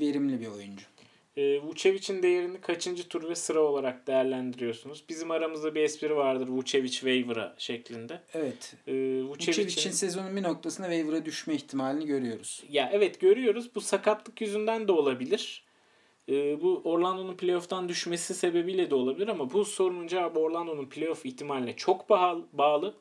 verimli 0.00 0.40
bir 0.40 0.46
oyuncu. 0.46 0.84
E, 1.36 1.62
Vucevic'in 1.62 2.22
değerini 2.22 2.60
kaçıncı 2.60 3.08
tur 3.08 3.28
ve 3.28 3.34
sıra 3.34 3.60
olarak 3.60 4.06
değerlendiriyorsunuz? 4.06 5.04
Bizim 5.08 5.30
aramızda 5.30 5.74
bir 5.74 5.80
espri 5.80 6.16
vardır 6.16 6.48
Vucevic 6.48 6.92
waiver'a 6.92 7.54
şeklinde. 7.58 8.20
Evet. 8.34 8.76
E, 8.86 8.92
Vucevic'in 8.92 9.28
Vucevic'in 9.28 9.90
sezonun 9.90 10.36
bir 10.36 10.42
noktasında 10.42 10.86
waiver'a 10.86 11.24
düşme 11.24 11.54
ihtimalini 11.54 12.06
görüyoruz. 12.06 12.64
Ya 12.70 12.90
evet 12.92 13.20
görüyoruz. 13.20 13.74
Bu 13.74 13.80
sakatlık 13.80 14.40
yüzünden 14.40 14.88
de 14.88 14.92
olabilir. 14.92 15.66
Ee, 16.28 16.62
bu 16.62 16.80
Orlando'nun 16.84 17.36
playoff'tan 17.36 17.88
düşmesi 17.88 18.34
sebebiyle 18.34 18.90
de 18.90 18.94
olabilir 18.94 19.28
ama 19.28 19.52
bu 19.52 19.64
sorunun 19.64 20.06
cevabı 20.06 20.38
Orlando'nun 20.38 20.86
playoff 20.86 21.26
ihtimaline 21.26 21.76
çok 21.76 22.10
bağlı 22.52 22.94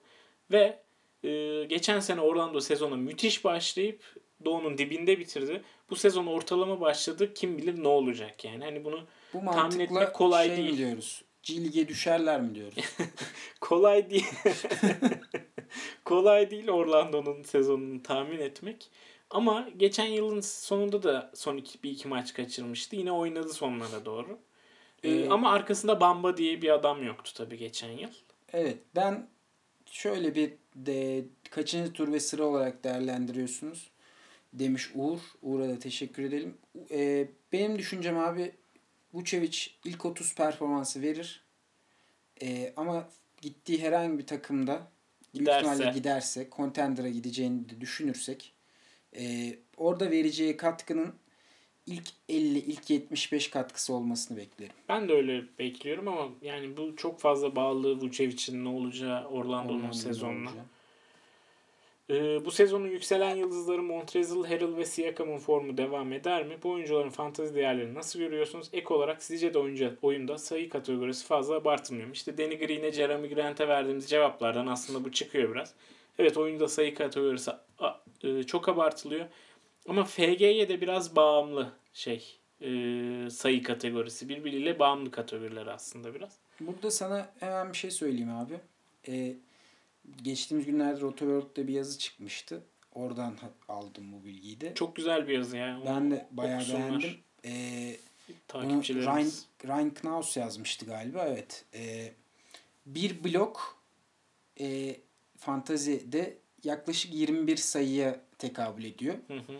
ve 0.51 0.79
e, 1.25 1.65
geçen 1.65 1.99
sene 1.99 2.21
Orlando 2.21 2.59
sezona 2.59 2.95
müthiş 2.95 3.43
başlayıp 3.45 4.03
Doğu'nun 4.45 4.77
dibinde 4.77 5.19
bitirdi. 5.19 5.63
Bu 5.89 5.95
sezon 5.95 6.25
ortalama 6.25 6.81
başladı. 6.81 7.33
Kim 7.33 7.57
bilir 7.57 7.83
ne 7.83 7.87
olacak 7.87 8.45
yani. 8.45 8.63
Hani 8.63 8.85
bunu 8.85 9.05
Bu 9.33 9.51
Tahmin 9.51 9.79
etmek 9.79 10.13
kolay 10.13 10.47
şey 10.47 10.57
değil. 10.57 10.77
diyoruz? 10.77 11.21
G 11.43 11.63
Lig'e 11.63 11.87
düşerler 11.87 12.41
mi 12.41 12.55
diyoruz? 12.55 12.75
kolay 13.61 14.09
değil. 14.09 14.25
kolay 16.05 16.51
değil 16.51 16.69
Orlando'nun 16.69 17.43
sezonunu 17.43 18.03
tahmin 18.03 18.39
etmek. 18.39 18.89
Ama 19.29 19.69
geçen 19.77 20.05
yılın 20.05 20.41
sonunda 20.41 21.03
da 21.03 21.31
son 21.35 21.57
iki, 21.57 21.83
bir 21.83 21.91
iki 21.91 22.07
maç 22.07 22.33
kaçırmıştı. 22.33 22.95
Yine 22.95 23.11
oynadı 23.11 23.53
sonlara 23.53 24.05
doğru. 24.05 24.39
Ee, 25.03 25.09
Ee, 25.11 25.29
ama 25.29 25.51
arkasında 25.51 25.99
Bamba 25.99 26.37
diye 26.37 26.61
bir 26.61 26.69
adam 26.69 27.03
yoktu 27.03 27.31
tabii 27.35 27.57
geçen 27.57 27.91
yıl. 27.91 28.09
Evet 28.53 28.77
ben 28.95 29.27
şöyle 29.91 30.35
bir 30.35 30.53
de 30.75 31.25
kaçıncı 31.49 31.93
tur 31.93 32.11
ve 32.11 32.19
sıra 32.19 32.43
olarak 32.43 32.83
değerlendiriyorsunuz 32.83 33.91
demiş 34.59 34.91
Uğur. 34.95 35.19
Uğur'a 35.41 35.69
da 35.69 35.79
teşekkür 35.79 36.23
edelim. 36.23 36.57
Ee, 36.91 37.27
benim 37.51 37.77
düşüncem 37.77 38.17
abi 38.19 38.51
Vucevic 39.13 39.57
ilk 39.85 40.05
30 40.05 40.35
performansı 40.35 41.01
verir. 41.01 41.43
Ee, 42.41 42.73
ama 42.77 43.09
gittiği 43.41 43.81
herhangi 43.81 44.19
bir 44.19 44.27
takımda 44.27 44.91
büyük 45.33 45.47
Giderse. 45.47 45.71
ihtimalle 45.71 45.97
giderse 45.97 46.47
Contender'a 46.51 47.09
gideceğini 47.09 47.69
de 47.69 47.81
düşünürsek 47.81 48.53
e, 49.17 49.55
orada 49.77 50.11
vereceği 50.11 50.57
katkının 50.57 51.13
ilk 51.87 52.07
50, 52.29 52.57
ilk 52.57 52.89
75 52.89 53.49
katkısı 53.49 53.93
olmasını 53.93 54.37
beklerim. 54.37 54.73
Ben 54.89 55.09
de 55.09 55.13
öyle 55.13 55.43
bekliyorum 55.59 56.07
ama 56.07 56.29
yani 56.41 56.77
bu 56.77 56.95
çok 56.95 57.19
fazla 57.19 57.55
bağlı 57.55 58.01
Vucevic'in 58.01 58.65
ne 58.65 58.69
olacağı 58.69 59.25
Orlando'nun 59.25 59.79
Orlando'da 59.79 59.93
sezonuna. 59.93 60.51
Ee, 62.09 62.45
bu 62.45 62.51
sezonun 62.51 62.87
yükselen 62.87 63.35
yıldızları 63.35 63.83
Montrezl, 63.83 64.43
Harrell 64.43 64.77
ve 64.77 64.85
Siakam'ın 64.85 65.37
formu 65.37 65.77
devam 65.77 66.13
eder 66.13 66.45
mi? 66.45 66.57
Bu 66.63 66.71
oyuncuların 66.71 67.09
fantezi 67.09 67.55
değerlerini 67.55 67.93
nasıl 67.93 68.19
görüyorsunuz? 68.19 68.69
Ek 68.73 68.93
olarak 68.93 69.23
sizce 69.23 69.53
de 69.53 69.59
oyuncu, 69.59 69.97
oyunda 70.01 70.37
sayı 70.37 70.69
kategorisi 70.69 71.25
fazla 71.25 71.55
abartılmıyor 71.55 72.07
mu? 72.07 72.13
İşte 72.13 72.37
Danny 72.37 72.57
Green'e, 72.57 72.91
Jeremy 72.91 73.29
Grant'e 73.29 73.67
verdiğimiz 73.67 74.09
cevaplardan 74.09 74.67
aslında 74.67 75.05
bu 75.05 75.11
çıkıyor 75.11 75.51
biraz. 75.51 75.73
Evet 76.19 76.37
oyunda 76.37 76.67
sayı 76.67 76.95
kategorisi 76.95 77.51
e, 78.23 78.43
çok 78.43 78.69
abartılıyor. 78.69 79.25
Ama 79.89 80.03
FG'ye 80.03 80.69
de 80.69 80.81
biraz 80.81 81.15
bağımlı 81.15 81.71
şey 81.93 82.39
e, 82.61 82.69
sayı 83.29 83.63
kategorisi. 83.63 84.29
Birbiriyle 84.29 84.79
bağımlı 84.79 85.11
kategoriler 85.11 85.67
aslında 85.67 86.15
biraz. 86.15 86.37
Burada 86.59 86.91
sana 86.91 87.29
hemen 87.39 87.71
bir 87.71 87.77
şey 87.77 87.91
söyleyeyim 87.91 88.35
abi. 88.35 88.59
Ee, 89.07 89.35
geçtiğimiz 90.23 90.65
günlerde 90.65 91.01
Rotoworld'da 91.01 91.67
bir 91.67 91.73
yazı 91.73 91.99
çıkmıştı. 91.99 92.63
Oradan 92.93 93.35
aldım 93.67 94.11
bu 94.11 94.25
bilgiyi 94.25 94.61
de. 94.61 94.73
Çok 94.73 94.95
güzel 94.95 95.27
bir 95.27 95.33
yazı 95.33 95.57
yani. 95.57 95.85
Ben 95.85 96.11
de 96.11 96.27
bayağı 96.31 96.57
okusunlar 96.57 96.89
beğendim. 96.89 97.17
Ee, 97.45 97.97
bunu 98.53 98.61
Ryan, 98.61 98.69
Takipçilerimiz. 98.69 99.45
Ryan 99.65 99.93
Knaus 99.93 100.37
yazmıştı 100.37 100.85
galiba. 100.85 101.25
Evet. 101.27 101.65
Ee, 101.73 102.13
bir 102.85 103.23
blok 103.23 103.77
e, 104.59 104.95
fantazide 105.37 106.37
yaklaşık 106.63 107.13
21 107.13 107.57
sayıya 107.57 108.19
tekabül 108.37 108.83
ediyor. 108.83 109.15
Hı 109.27 109.33
hı. 109.33 109.59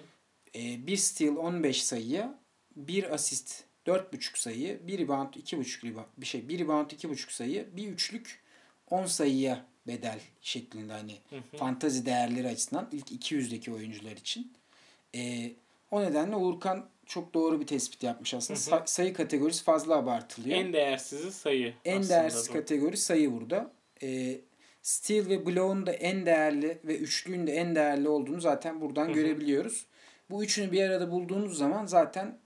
Ee, 0.55 0.87
bir 0.87 0.97
steal 0.97 1.35
15 1.35 1.83
sayıya, 1.83 2.39
bir 2.75 3.13
asist 3.13 3.63
4.5 3.87 4.39
sayı, 4.39 4.87
bir 4.87 4.99
rebound 4.99 5.33
2.5 5.33 5.87
rebound, 5.87 6.05
bir 6.17 6.25
şey, 6.25 6.49
bir 6.49 6.59
rebound 6.59 6.91
2.5 6.91 7.33
sayı, 7.33 7.67
bir 7.77 7.87
üçlük 7.87 8.39
10 8.89 9.05
sayıya 9.05 9.65
bedel 9.87 10.19
şeklinde 10.41 10.93
hani 10.93 11.15
Hı 11.29 11.35
hı. 11.35 11.57
fantazi 11.57 12.05
değerleri 12.05 12.47
açısından 12.47 12.89
ilk 12.91 13.11
200'deki 13.11 13.73
oyuncular 13.73 14.11
için. 14.11 14.53
Ee, 15.15 15.51
o 15.91 16.01
nedenle 16.01 16.35
Uğurkan 16.35 16.89
çok 17.05 17.33
doğru 17.33 17.61
bir 17.61 17.67
tespit 17.67 18.03
yapmış 18.03 18.33
aslında. 18.33 18.59
Hı 18.59 18.63
hı. 18.63 18.69
Sa- 18.69 18.87
sayı 18.87 19.13
kategorisi 19.13 19.63
fazla 19.63 19.95
abartılıyor. 19.95 20.57
En 20.57 20.73
değersizi 20.73 21.31
sayı. 21.31 21.73
En 21.85 21.99
aslında 21.99 22.13
değersiz 22.13 22.49
bu. 22.49 22.53
kategori 22.53 22.97
sayı 22.97 23.33
burada. 23.33 23.71
Ee, 24.03 24.41
Steal 24.81 25.29
ve 25.29 25.45
Blow'un 25.45 25.85
da 25.85 25.91
en 25.91 26.25
değerli 26.25 26.77
ve 26.83 26.97
üçlüğün 26.97 27.47
de 27.47 27.53
en 27.53 27.75
değerli 27.75 28.09
olduğunu 28.09 28.41
zaten 28.41 28.81
buradan 28.81 29.05
Hı 29.05 29.09
hı. 29.09 29.13
görebiliyoruz. 29.13 29.85
Bu 30.29 30.43
üçünü 30.43 30.71
bir 30.71 30.81
arada 30.81 31.11
bulduğunuz 31.11 31.57
zaman 31.57 31.85
zaten 31.85 32.39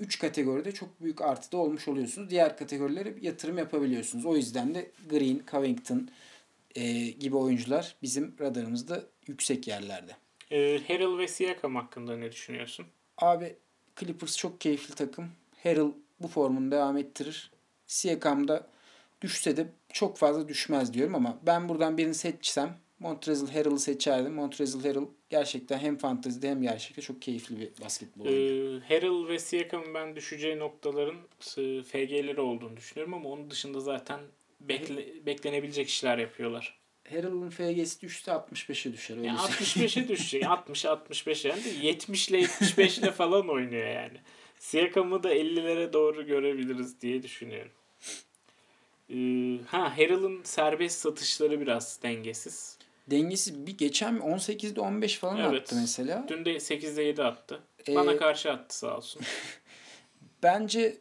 üç 0.00 0.18
kategoride 0.18 0.72
çok 0.72 1.00
büyük 1.00 1.22
artıda 1.22 1.56
olmuş 1.56 1.88
oluyorsunuz. 1.88 2.30
Diğer 2.30 2.56
kategorilere 2.56 3.14
yatırım 3.20 3.58
yapabiliyorsunuz. 3.58 4.26
O 4.26 4.36
yüzden 4.36 4.74
de 4.74 4.90
Green, 5.10 5.42
Covington 5.50 6.08
e, 6.74 7.10
gibi 7.10 7.36
oyuncular 7.36 7.96
bizim 8.02 8.34
radarımızda 8.40 9.02
yüksek 9.26 9.68
yerlerde. 9.68 10.12
Ee, 10.50 10.80
Harrell 10.88 11.18
ve 11.18 11.28
Siakam 11.28 11.76
hakkında 11.76 12.16
ne 12.16 12.32
düşünüyorsun? 12.32 12.86
Abi 13.18 13.56
Clippers 13.96 14.36
çok 14.36 14.60
keyifli 14.60 14.94
takım. 14.94 15.30
Harrell 15.62 15.92
bu 16.20 16.28
formunu 16.28 16.70
devam 16.70 16.96
ettirir. 16.96 17.50
Siakam 17.86 18.48
da 18.48 18.66
düşse 19.20 19.56
de 19.56 19.66
çok 19.92 20.16
fazla 20.16 20.48
düşmez 20.48 20.94
diyorum 20.94 21.14
ama 21.14 21.38
ben 21.46 21.68
buradan 21.68 21.98
birini 21.98 22.14
seçsem 22.14 22.76
Montrezl 23.00 23.46
Harrell'ı 23.52 23.78
seçerdim. 23.78 24.34
Montrezl 24.34 24.84
Harrell 24.84 25.06
gerçekten 25.30 25.78
hem 25.78 25.98
fantezide 25.98 26.50
hem 26.50 26.62
gerçekte 26.62 27.02
çok 27.02 27.22
keyifli 27.22 27.60
bir 27.60 27.68
basketbol 27.84 28.24
oynuyor. 28.24 28.82
Ee, 28.82 28.94
Harrell 28.94 29.28
ve 29.28 29.38
Siakam'ın 29.38 29.94
ben 29.94 30.16
düşeceği 30.16 30.58
noktaların 30.58 31.16
e, 31.56 31.82
FG'leri 31.82 32.40
olduğunu 32.40 32.76
düşünüyorum 32.76 33.14
ama 33.14 33.28
onun 33.28 33.50
dışında 33.50 33.80
zaten 33.80 34.20
bekle, 34.60 35.26
beklenebilecek 35.26 35.88
işler 35.88 36.18
yapıyorlar. 36.18 36.78
Harrell'ın 37.10 37.50
FG'si 37.50 38.00
düşse 38.00 38.30
65'e 38.30 38.92
düşer. 38.92 39.16
Öyle 39.16 39.26
Yani 39.26 39.38
söyleyeyim. 39.38 39.90
65'e 39.90 40.08
düşecek. 40.08 40.46
60 40.46 40.84
65 40.84 41.44
yani 41.44 41.64
de 41.64 41.68
70 41.82 42.28
ile 42.28 42.38
75 42.38 42.98
ile 42.98 43.10
falan 43.10 43.48
oynuyor 43.48 43.86
yani. 43.86 44.18
Siakam'ı 44.58 45.22
da 45.22 45.34
50'lere 45.34 45.92
doğru 45.92 46.26
görebiliriz 46.26 47.00
diye 47.00 47.22
düşünüyorum. 47.22 47.72
Ee, 49.10 49.58
ha 49.66 49.98
Harrell'ın 49.98 50.42
serbest 50.44 50.98
satışları 51.00 51.60
biraz 51.60 52.02
dengesiz. 52.02 52.77
Dengesiz. 53.10 53.66
Bir 53.66 53.78
geçen 53.78 54.14
18'de 54.16 54.80
15 54.80 55.18
falan 55.18 55.36
Evet. 55.36 55.62
attı 55.62 55.76
mesela. 55.80 56.24
Dün 56.28 56.44
de 56.44 56.50
8'de 56.56 57.02
7 57.02 57.22
attı. 57.22 57.60
Ee, 57.88 57.94
Bana 57.94 58.16
karşı 58.16 58.52
attı 58.52 58.78
sağ 58.78 58.96
olsun. 58.96 59.22
Bence 60.42 60.96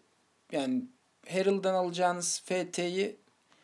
yani 0.52 0.82
Herald'dan 1.26 1.74
alacağınız 1.74 2.42
FT'yi 2.46 3.16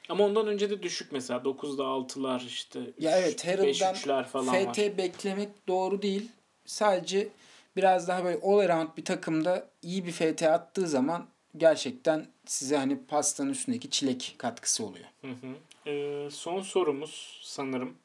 Ama 0.09 0.23
ondan 0.23 0.47
önce 0.47 0.69
de 0.69 0.83
düşük 0.83 1.11
mesela 1.11 1.39
9'da 1.39 1.83
6'lar 1.83 2.45
işte. 2.45 2.79
ya 2.99 3.17
evet 3.19 3.45
Herald'dan 3.45 3.95
5-3'ler 3.95 4.23
falan 4.25 4.45
FT 4.71 4.79
var. 4.79 4.97
beklemek 4.97 5.67
doğru 5.67 6.01
değil. 6.01 6.29
Sadece 6.65 7.27
biraz 7.75 8.07
daha 8.07 8.23
böyle 8.23 8.39
all 8.43 8.57
around 8.59 8.89
bir 8.97 9.05
takımda 9.05 9.67
iyi 9.81 10.05
bir 10.05 10.11
FT 10.11 10.43
attığı 10.43 10.87
zaman 10.87 11.27
gerçekten 11.57 12.27
size 12.45 12.77
hani 12.77 13.05
pastanın 13.05 13.49
üstündeki 13.49 13.89
çilek 13.89 14.35
katkısı 14.37 14.85
oluyor. 14.85 15.05
Hı 15.21 15.27
hı. 15.27 15.89
Ee, 15.89 16.29
son 16.31 16.61
sorumuz 16.61 17.39
sanırım. 17.43 17.95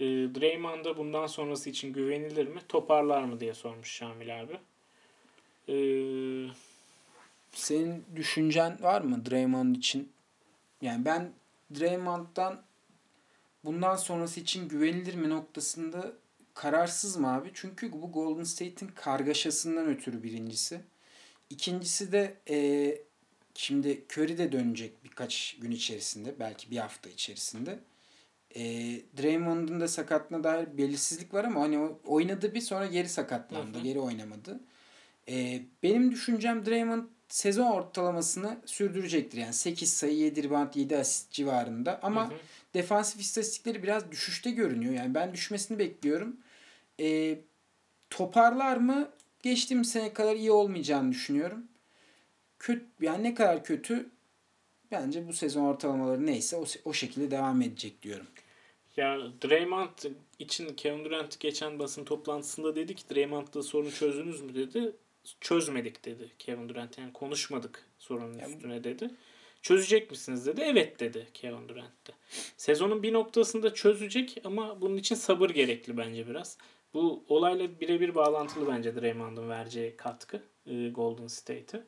Ee, 0.00 0.04
Draymond'a 0.06 0.96
bundan 0.96 1.26
sonrası 1.26 1.70
için 1.70 1.92
güvenilir 1.92 2.46
mi? 2.48 2.60
Toparlar 2.68 3.22
mı 3.24 3.40
diye 3.40 3.54
sormuş 3.54 3.90
Şamil 3.90 4.40
abi. 4.40 4.58
Ee, 5.68 6.50
Senin 7.52 8.04
düşüncen 8.16 8.82
var 8.82 9.00
mı 9.00 9.26
Draymond 9.30 9.76
için? 9.76 10.12
Yani 10.82 11.04
ben 11.04 11.32
Draymond'dan 11.80 12.62
bundan 13.64 13.96
sonrası 13.96 14.40
için 14.40 14.68
güvenilir 14.68 15.14
mi 15.14 15.30
noktasında 15.30 16.12
kararsızım 16.54 17.24
abi. 17.24 17.50
Çünkü 17.54 17.92
bu 17.92 18.12
Golden 18.12 18.44
State'in 18.44 18.90
kargaşasından 18.94 19.86
ötürü 19.86 20.22
birincisi. 20.22 20.80
İkincisi 21.50 22.12
de 22.12 22.36
eee, 22.48 23.02
şimdi 23.54 24.04
Curry 24.12 24.38
de 24.38 24.52
dönecek 24.52 25.04
birkaç 25.04 25.56
gün 25.60 25.70
içerisinde. 25.70 26.34
Belki 26.40 26.70
bir 26.70 26.76
hafta 26.76 27.10
içerisinde. 27.10 27.78
Eee 28.54 29.02
Draymond'un 29.22 29.80
da 29.80 29.88
sakatlığına 29.88 30.44
dair 30.44 30.78
belirsizlik 30.78 31.34
var 31.34 31.44
ama 31.44 31.60
hani 31.60 31.78
oynadı 32.06 32.54
bir 32.54 32.60
sonra 32.60 32.86
geri 32.86 33.08
sakatlandı. 33.08 33.76
Hı 33.78 33.80
hı. 33.80 33.84
Geri 33.84 34.00
oynamadı. 34.00 34.60
Eee, 35.26 35.62
benim 35.82 36.12
düşüncem 36.12 36.66
Draymond 36.66 37.04
sezon 37.28 37.66
ortalamasını 37.66 38.58
sürdürecektir. 38.66 39.38
Yani 39.38 39.52
8 39.52 39.92
sayı, 39.92 40.18
7 40.18 40.44
rebound, 40.44 40.74
7 40.74 40.96
asist 40.96 41.30
civarında. 41.30 42.00
Ama 42.02 42.30
hı 42.30 42.34
hı. 42.34 42.38
defansif 42.74 43.20
istatistikleri 43.20 43.82
biraz 43.82 44.10
düşüşte 44.10 44.50
görünüyor. 44.50 44.94
Yani 44.94 45.14
ben 45.14 45.32
düşmesini 45.32 45.78
bekliyorum. 45.78 46.36
Ee, 47.00 47.38
toparlar 48.10 48.76
mı? 48.76 49.10
Geçtiğimiz 49.42 49.90
sene 49.90 50.12
kadar 50.12 50.36
iyi 50.36 50.50
olmayacağını 50.50 51.12
düşünüyorum. 51.12 51.64
Kötü, 52.58 52.84
yani 53.00 53.24
ne 53.24 53.34
kadar 53.34 53.64
kötü 53.64 54.10
bence 54.90 55.28
bu 55.28 55.32
sezon 55.32 55.64
ortalamaları 55.64 56.26
neyse 56.26 56.56
o, 56.56 56.64
o 56.84 56.92
şekilde 56.92 57.30
devam 57.30 57.62
edecek 57.62 58.02
diyorum. 58.02 58.26
Ya 58.98 59.18
Draymond 59.44 59.88
için 60.38 60.74
Kevin 60.74 61.04
Durant 61.04 61.40
geçen 61.40 61.78
basın 61.78 62.04
toplantısında 62.04 62.76
dedi 62.76 62.94
ki 62.94 63.02
Draymond'la 63.14 63.62
sorunu 63.62 63.90
çözdünüz 63.90 64.40
mü 64.40 64.54
dedi. 64.54 64.92
Çözmedik 65.40 66.04
dedi 66.04 66.32
Kevin 66.38 66.68
Durant. 66.68 66.98
Yani 66.98 67.12
konuşmadık 67.12 67.86
sorunun 67.98 68.38
Ya 68.38 68.46
bu- 68.46 68.50
üstüne 68.50 68.84
dedi. 68.84 69.10
Çözecek 69.62 70.10
misiniz 70.10 70.46
dedi. 70.46 70.60
Evet 70.64 71.00
dedi 71.00 71.26
Kevin 71.34 71.68
Durant 71.68 72.06
de. 72.06 72.12
Sezonun 72.56 73.02
bir 73.02 73.12
noktasında 73.12 73.74
çözecek 73.74 74.40
ama 74.44 74.80
bunun 74.80 74.96
için 74.96 75.14
sabır 75.14 75.50
gerekli 75.50 75.96
bence 75.96 76.28
biraz. 76.28 76.58
Bu 76.94 77.24
olayla 77.28 77.80
birebir 77.80 78.14
bağlantılı 78.14 78.68
bence 78.68 79.00
Draymond'un 79.00 79.48
vereceği 79.48 79.96
katkı 79.96 80.42
e, 80.66 80.88
Golden 80.88 81.26
State'e. 81.26 81.82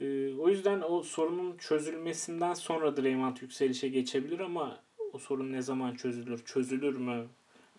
E, 0.00 0.34
o 0.34 0.48
yüzden 0.48 0.82
o 0.88 1.02
sorunun 1.02 1.56
çözülmesinden 1.56 2.54
sonra 2.54 2.96
Draymond 2.96 3.36
yükselişe 3.40 3.88
geçebilir 3.88 4.40
ama 4.40 4.86
o 5.12 5.18
sorun 5.18 5.52
ne 5.52 5.62
zaman 5.62 5.94
çözülür, 5.96 6.44
çözülür 6.44 6.96
mü? 6.96 7.26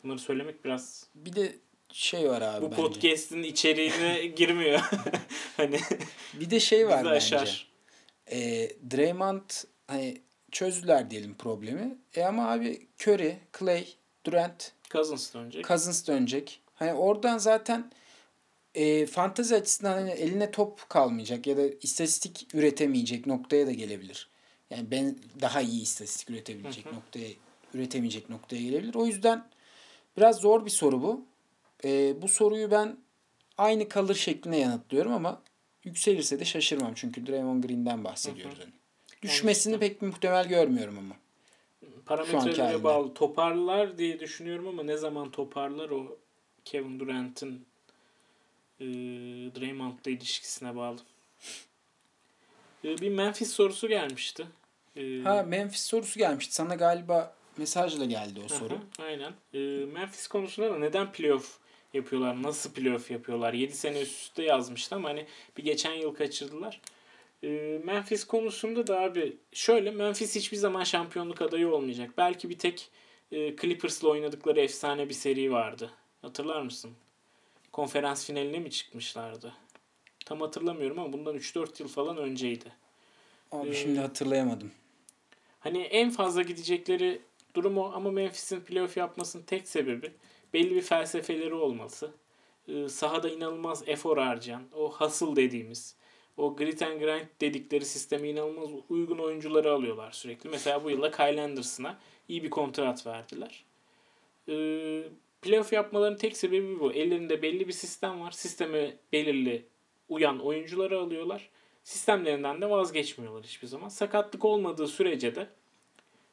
Bunları 0.04 0.20
söylemek 0.20 0.66
biraz 0.66 1.08
Bir 1.16 1.36
de 1.36 1.56
şey 1.92 2.30
var 2.30 2.42
abi 2.42 2.66
bu 2.66 2.72
bence. 2.72 2.82
podcast'in 2.82 3.44
içeriğine 3.44 4.26
girmiyor. 4.36 4.80
hani 5.58 5.80
Bir 6.34 6.50
de 6.50 6.60
şey 6.60 6.88
var 6.88 6.98
bence. 7.06 7.10
aşar. 7.12 7.68
E, 8.32 8.70
Draymond 8.92 9.50
hani 9.88 10.22
çözdüler 10.52 11.10
diyelim 11.12 11.34
problemi. 11.38 11.98
E 12.16 12.24
ama 12.24 12.52
abi 12.52 12.88
Curry, 13.02 13.38
Clay, 13.60 13.88
Durant 14.26 14.72
Cousins 14.92 15.34
dönecek. 15.34 15.66
Cousins 15.68 16.08
dönecek. 16.08 16.62
Hani 16.76 16.94
oradan 16.94 17.38
zaten 17.38 17.92
e, 18.76 19.06
fantezi 19.06 19.56
açısından 19.56 19.94
hani 19.94 20.10
eline 20.12 20.52
top 20.52 20.90
kalmayacak 20.90 21.48
ya 21.48 21.58
da 21.58 21.62
istatistik 21.82 22.48
üretemeyecek 22.54 23.26
noktaya 23.28 23.68
da 23.68 23.72
gelebilir. 23.72 24.30
Yani 24.70 24.92
ben 24.92 25.16
daha 25.42 25.62
iyi 25.62 25.82
istatistik 25.82 26.30
üretebilecek 26.30 26.86
Hı 26.86 26.90
hı. 26.90 26.96
noktaya 26.96 27.30
üretemeyecek 27.74 28.30
noktaya 28.30 28.62
gelebilir. 28.62 28.96
O 28.96 29.06
yüzden 29.06 29.48
biraz 30.18 30.40
zor 30.40 30.66
bir 30.66 30.70
soru 30.70 31.02
bu. 31.02 31.26
E, 31.84 32.22
bu 32.22 32.28
soruyu 32.28 32.72
ben 32.72 32.98
aynı 33.58 33.90
kalır 33.90 34.16
şeklinde 34.16 34.58
yanıtlıyorum 34.58 35.14
ama 35.14 35.42
yükselirse 35.84 36.40
de 36.40 36.46
şaşırmam 36.46 36.94
çünkü 36.94 37.28
Draymond 37.28 37.64
Green'den 37.64 38.04
bahsediyoruz. 38.04 38.60
Hani. 38.60 38.72
Düşmesini 39.22 39.74
işte. 39.74 39.88
pek 39.88 40.02
muhtemel 40.02 40.48
görmüyorum 40.48 40.98
ama. 40.98 41.16
Parametrelere 42.06 42.84
bağlı. 42.84 43.14
Toparlar 43.14 43.98
diye 43.98 44.20
düşünüyorum 44.20 44.68
ama 44.68 44.84
ne 44.84 44.98
zaman 44.98 45.32
toparlar 45.32 45.90
o 45.90 46.18
Kevin 46.66 47.00
Durant'ın 47.00 47.66
e, 48.80 48.86
Draymond'la 49.56 50.12
ilişkisine 50.12 50.76
bağlı. 50.76 51.00
E, 52.84 52.98
bir 52.98 53.10
Memphis 53.10 53.52
sorusu 53.52 53.88
gelmişti. 53.88 54.48
E, 54.96 55.22
Ha 55.24 55.44
Memphis 55.44 55.82
sorusu 55.86 56.20
gelmişti. 56.20 56.56
Sana 56.56 56.76
galiba 56.76 57.36
mesajla 57.58 58.06
geldi 58.06 58.40
o 58.46 58.48
soru. 58.48 58.74
Aha, 58.74 59.06
aynen. 59.06 59.34
E, 59.54 59.86
Memphis 59.86 60.28
konusunda 60.28 60.72
da 60.74 60.78
neden 60.80 61.12
playoff 61.12 61.58
yapıyorlar? 61.94 62.44
Nasıl 62.44 62.72
playoff 62.74 63.12
yapıyorlar? 63.12 63.54
7 63.54 63.74
sene 63.74 64.02
üst 64.02 64.22
üste 64.22 64.44
yazmıştı 64.44 64.96
ama 64.96 65.10
hani 65.10 65.26
bir 65.58 65.64
geçen 65.64 65.94
yıl 65.94 66.14
kaçırdılar. 66.16 66.82
E, 67.44 67.48
Memphis 67.84 68.24
konusunda 68.24 68.88
da 68.88 69.00
abi 69.00 69.38
şöyle 69.54 69.92
Memphis 69.92 70.36
hiçbir 70.36 70.58
zaman 70.58 70.84
şampiyonluk 70.84 71.42
adayı 71.42 71.70
olmayacak. 71.70 72.12
Belki 72.18 72.50
bir 72.50 72.58
tek 72.58 72.90
e, 73.32 73.56
Clippers'la 73.56 74.08
oynadıkları 74.10 74.60
efsane 74.60 75.10
bir 75.10 75.14
seri 75.14 75.52
vardı. 75.52 75.92
Hatırlar 76.22 76.62
mısın? 76.62 76.92
Konferans 77.72 78.26
finaline 78.28 78.60
mi 78.60 78.72
çıkmışlardı? 78.72 79.54
Tam 80.28 80.42
hatırlamıyorum 80.42 81.00
ama 81.00 81.14
bundan 81.14 81.36
3-4 81.36 81.82
yıl 81.82 81.88
falan 81.88 82.18
önceydi. 82.18 82.72
Abi 83.52 83.70
Ee, 83.70 83.74
şimdi 83.74 84.00
hatırlayamadım. 84.00 84.72
Hani 85.60 85.82
en 85.82 86.10
fazla 86.10 86.42
gidecekleri 86.42 87.22
durum 87.56 87.78
o 87.78 87.92
ama 87.94 88.12
Memphis'in 88.12 88.62
playoff 88.62 88.98
yapmasının 88.98 89.44
tek 89.44 89.68
sebebi 89.68 90.12
belli 90.54 90.76
bir 90.76 90.82
felsefeleri 90.82 91.54
olması. 91.54 92.12
Ee, 92.68 92.90
sahada 92.90 93.30
inanılmaz 93.30 93.84
efor 93.88 94.18
harcayan, 94.18 94.64
o 94.76 94.92
hustle 94.92 95.36
dediğimiz, 95.36 95.96
o 96.38 96.56
grit 96.56 96.82
and 96.82 97.00
grind 97.00 97.28
dedikleri 97.42 97.86
sisteme 97.86 98.30
inanılmaz 98.30 98.70
uygun 98.90 99.18
oyuncuları 99.18 99.72
alıyorlar 99.72 100.12
sürekli. 100.12 100.50
Mesela 100.50 100.84
bu 100.84 100.90
yılda 100.90 101.12
Kyle 101.12 101.42
Anderson'a 101.42 102.00
iyi 102.28 102.44
bir 102.44 102.50
kontrat 102.50 103.08
verdiler. 103.08 103.64
Ee, 104.50 105.04
playoff 105.42 105.74
yapmalarının 105.74 106.18
tek 106.18 106.38
sebebi 106.38 106.80
bu. 106.80 106.94
Ellerinde 106.94 107.42
belli 107.42 107.68
bir 107.68 107.74
sistem 107.74 108.22
var. 108.22 108.32
Sisteme 108.32 108.98
belirli 109.14 109.66
uyan 110.10 110.40
oyuncuları 110.40 111.00
alıyorlar. 111.00 111.50
Sistemlerinden 111.84 112.62
de 112.62 112.70
vazgeçmiyorlar 112.70 113.44
hiçbir 113.44 113.68
zaman. 113.68 113.90
Sakatlık 113.90 114.46
olmadığı 114.46 114.88
sürece 114.88 115.36
de 115.36 115.50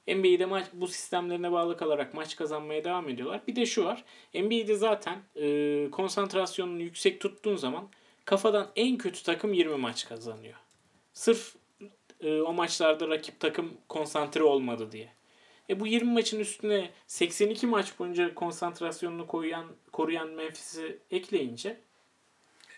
NBA'de 0.08 0.46
maç, 0.46 0.66
bu 0.72 0.86
sistemlerine 0.88 1.52
bağlı 1.52 1.76
kalarak 1.76 2.14
maç 2.14 2.36
kazanmaya 2.36 2.84
devam 2.84 3.08
ediyorlar. 3.08 3.40
Bir 3.48 3.56
de 3.56 3.66
şu 3.66 3.84
var. 3.84 4.04
NBA'de 4.34 4.74
zaten 4.74 5.18
e, 5.36 5.88
konsantrasyonunu 5.90 6.82
yüksek 6.82 7.20
tuttuğun 7.20 7.56
zaman 7.56 7.88
kafadan 8.24 8.70
en 8.76 8.98
kötü 8.98 9.22
takım 9.22 9.52
20 9.52 9.76
maç 9.76 10.08
kazanıyor. 10.08 10.54
Sırf 11.12 11.54
e, 12.20 12.40
o 12.40 12.52
maçlarda 12.52 13.08
rakip 13.08 13.40
takım 13.40 13.72
konsantre 13.88 14.42
olmadı 14.42 14.92
diye. 14.92 15.08
E 15.70 15.80
bu 15.80 15.86
20 15.86 16.12
maçın 16.12 16.40
üstüne 16.40 16.90
82 17.06 17.66
maç 17.66 17.98
boyunca 17.98 18.34
konsantrasyonunu 18.34 19.26
koruyan, 19.26 19.66
koruyan 19.92 20.28
Memphis'i 20.28 20.98
ekleyince 21.10 21.80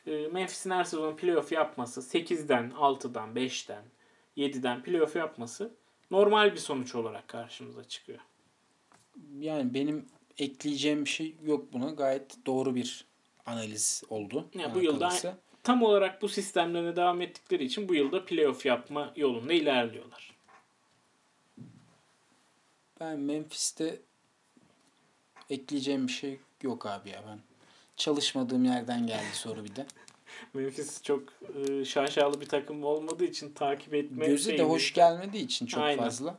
Memphis'in 0.06 0.70
her 0.70 0.84
sezon 0.84 1.16
playoff 1.16 1.52
yapması 1.52 2.00
8'den, 2.00 2.70
6'dan, 2.70 3.34
5'ten, 3.34 3.82
7'den 4.36 4.82
playoff 4.82 5.16
yapması 5.16 5.74
normal 6.10 6.52
bir 6.52 6.58
sonuç 6.58 6.94
olarak 6.94 7.28
karşımıza 7.28 7.84
çıkıyor. 7.84 8.18
Yani 9.38 9.74
benim 9.74 10.06
ekleyeceğim 10.38 11.04
bir 11.04 11.10
şey 11.10 11.34
yok 11.44 11.72
buna. 11.72 11.90
Gayet 11.90 12.46
doğru 12.46 12.74
bir 12.74 13.04
analiz 13.46 14.02
oldu. 14.10 14.48
Ya 14.54 14.74
bu 14.74 14.82
yılda 14.82 15.08
kalırsa. 15.08 15.38
tam 15.62 15.82
olarak 15.82 16.22
bu 16.22 16.28
sistemlerine 16.28 16.96
devam 16.96 17.22
ettikleri 17.22 17.64
için 17.64 17.88
bu 17.88 17.94
yılda 17.94 18.24
playoff 18.24 18.66
yapma 18.66 19.12
yolunda 19.16 19.52
ilerliyorlar. 19.52 20.36
Ben 23.00 23.18
Memphis'te 23.18 24.00
ekleyeceğim 25.50 26.06
bir 26.06 26.12
şey 26.12 26.40
yok 26.62 26.86
abi 26.86 27.10
ya 27.10 27.24
ben. 27.28 27.38
Çalışmadığım 27.96 28.64
yerden 28.64 29.06
geldi 29.06 29.24
soru 29.34 29.64
bir 29.64 29.76
de. 29.76 29.86
Memphis 30.54 31.02
çok 31.02 31.22
e, 31.68 31.84
şaşalı 31.84 32.40
bir 32.40 32.46
takım 32.46 32.84
olmadığı 32.84 33.24
için 33.24 33.52
takip 33.52 33.94
etme 33.94 34.26
Göze 34.26 34.52
de 34.52 34.56
şeyini- 34.56 34.68
hoş 34.70 34.92
gelmediği 34.92 35.44
için 35.44 35.66
çok 35.66 35.82
Aynen. 35.82 36.04
fazla. 36.04 36.38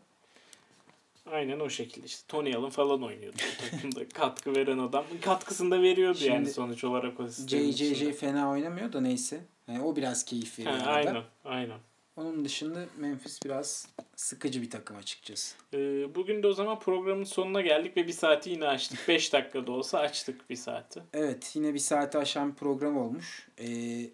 Aynen 1.31 1.59
o 1.59 1.69
şekilde 1.69 2.05
işte. 2.05 2.23
Tony 2.27 2.55
Allen 2.55 2.69
falan 2.69 3.03
oynuyordu 3.03 3.37
takımda. 3.71 4.09
Katkı 4.13 4.55
veren 4.55 4.77
adam. 4.77 5.05
Katkısını 5.21 5.71
da 5.71 5.81
veriyordu 5.81 6.17
yani 6.21 6.35
Şimdi 6.37 6.51
sonuç 6.51 6.83
olarak 6.83 7.19
o 7.19 7.27
sistemin 7.27 7.71
JJJ 7.71 7.81
içinde. 7.91 8.13
fena 8.13 8.49
oynamıyor 8.49 8.93
da 8.93 9.01
neyse. 9.01 9.41
Yani 9.67 9.81
o 9.83 9.95
biraz 9.95 10.23
keyif 10.25 10.59
veriyor. 10.59 10.77
Ha, 10.77 10.91
aynen, 10.91 11.23
aynen. 11.45 11.77
Onun 12.17 12.45
dışında 12.45 12.85
Memphis 12.97 13.39
biraz 13.45 13.87
sıkıcı 14.15 14.61
bir 14.61 14.69
takım 14.69 14.97
açıkçası. 14.97 15.55
Ee, 15.73 16.15
bugün 16.15 16.43
de 16.43 16.47
o 16.47 16.53
zaman 16.53 16.79
programın 16.79 17.23
sonuna 17.23 17.61
geldik 17.61 17.97
ve 17.97 18.07
bir 18.07 18.13
saati 18.13 18.49
yine 18.49 18.67
açtık. 18.67 18.99
5 19.07 19.33
dakikada 19.33 19.71
olsa 19.71 19.99
açtık 19.99 20.49
bir 20.49 20.55
saati. 20.55 21.03
Evet 21.13 21.51
yine 21.55 21.73
bir 21.73 21.79
saati 21.79 22.17
aşan 22.17 22.51
bir 22.51 22.55
program 22.55 22.97
olmuş. 22.97 23.47
Ee, 23.59 24.09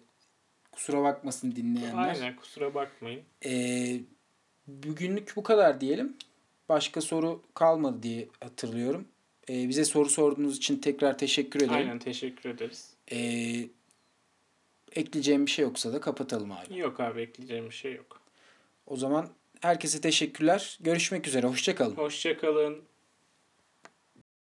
kusura 0.72 1.02
bakmasın 1.02 1.52
dinleyenler. 1.56 2.08
Aynen 2.08 2.36
kusura 2.36 2.74
bakmayın. 2.74 3.22
Ee, 3.44 4.00
bugünlük 4.66 5.32
bu 5.36 5.42
kadar 5.42 5.80
diyelim. 5.80 6.16
Başka 6.68 7.00
soru 7.00 7.42
kalmadı 7.54 8.02
diye 8.02 8.28
hatırlıyorum. 8.40 9.08
Ee, 9.50 9.68
bize 9.68 9.84
soru 9.84 10.08
sorduğunuz 10.08 10.56
için 10.56 10.78
tekrar 10.78 11.18
teşekkür 11.18 11.60
ederim. 11.60 11.74
Aynen 11.74 11.98
teşekkür 11.98 12.50
ederiz. 12.50 12.90
Ee, 13.12 13.68
ekleyeceğim 14.94 15.46
bir 15.46 15.50
şey 15.50 15.62
yoksa 15.62 15.92
da 15.92 16.00
kapatalım 16.00 16.52
abi. 16.52 16.78
Yok 16.78 17.00
abi 17.00 17.20
ekleyeceğim 17.20 17.64
bir 17.66 17.74
şey 17.74 17.94
yok. 17.94 18.20
O 18.86 18.96
zaman 18.96 19.28
herkese 19.60 20.00
teşekkürler. 20.00 20.78
Görüşmek 20.80 21.26
üzere. 21.26 21.46
Hoşçakalın. 21.46 21.96
Hoşçakalın. 21.96 22.82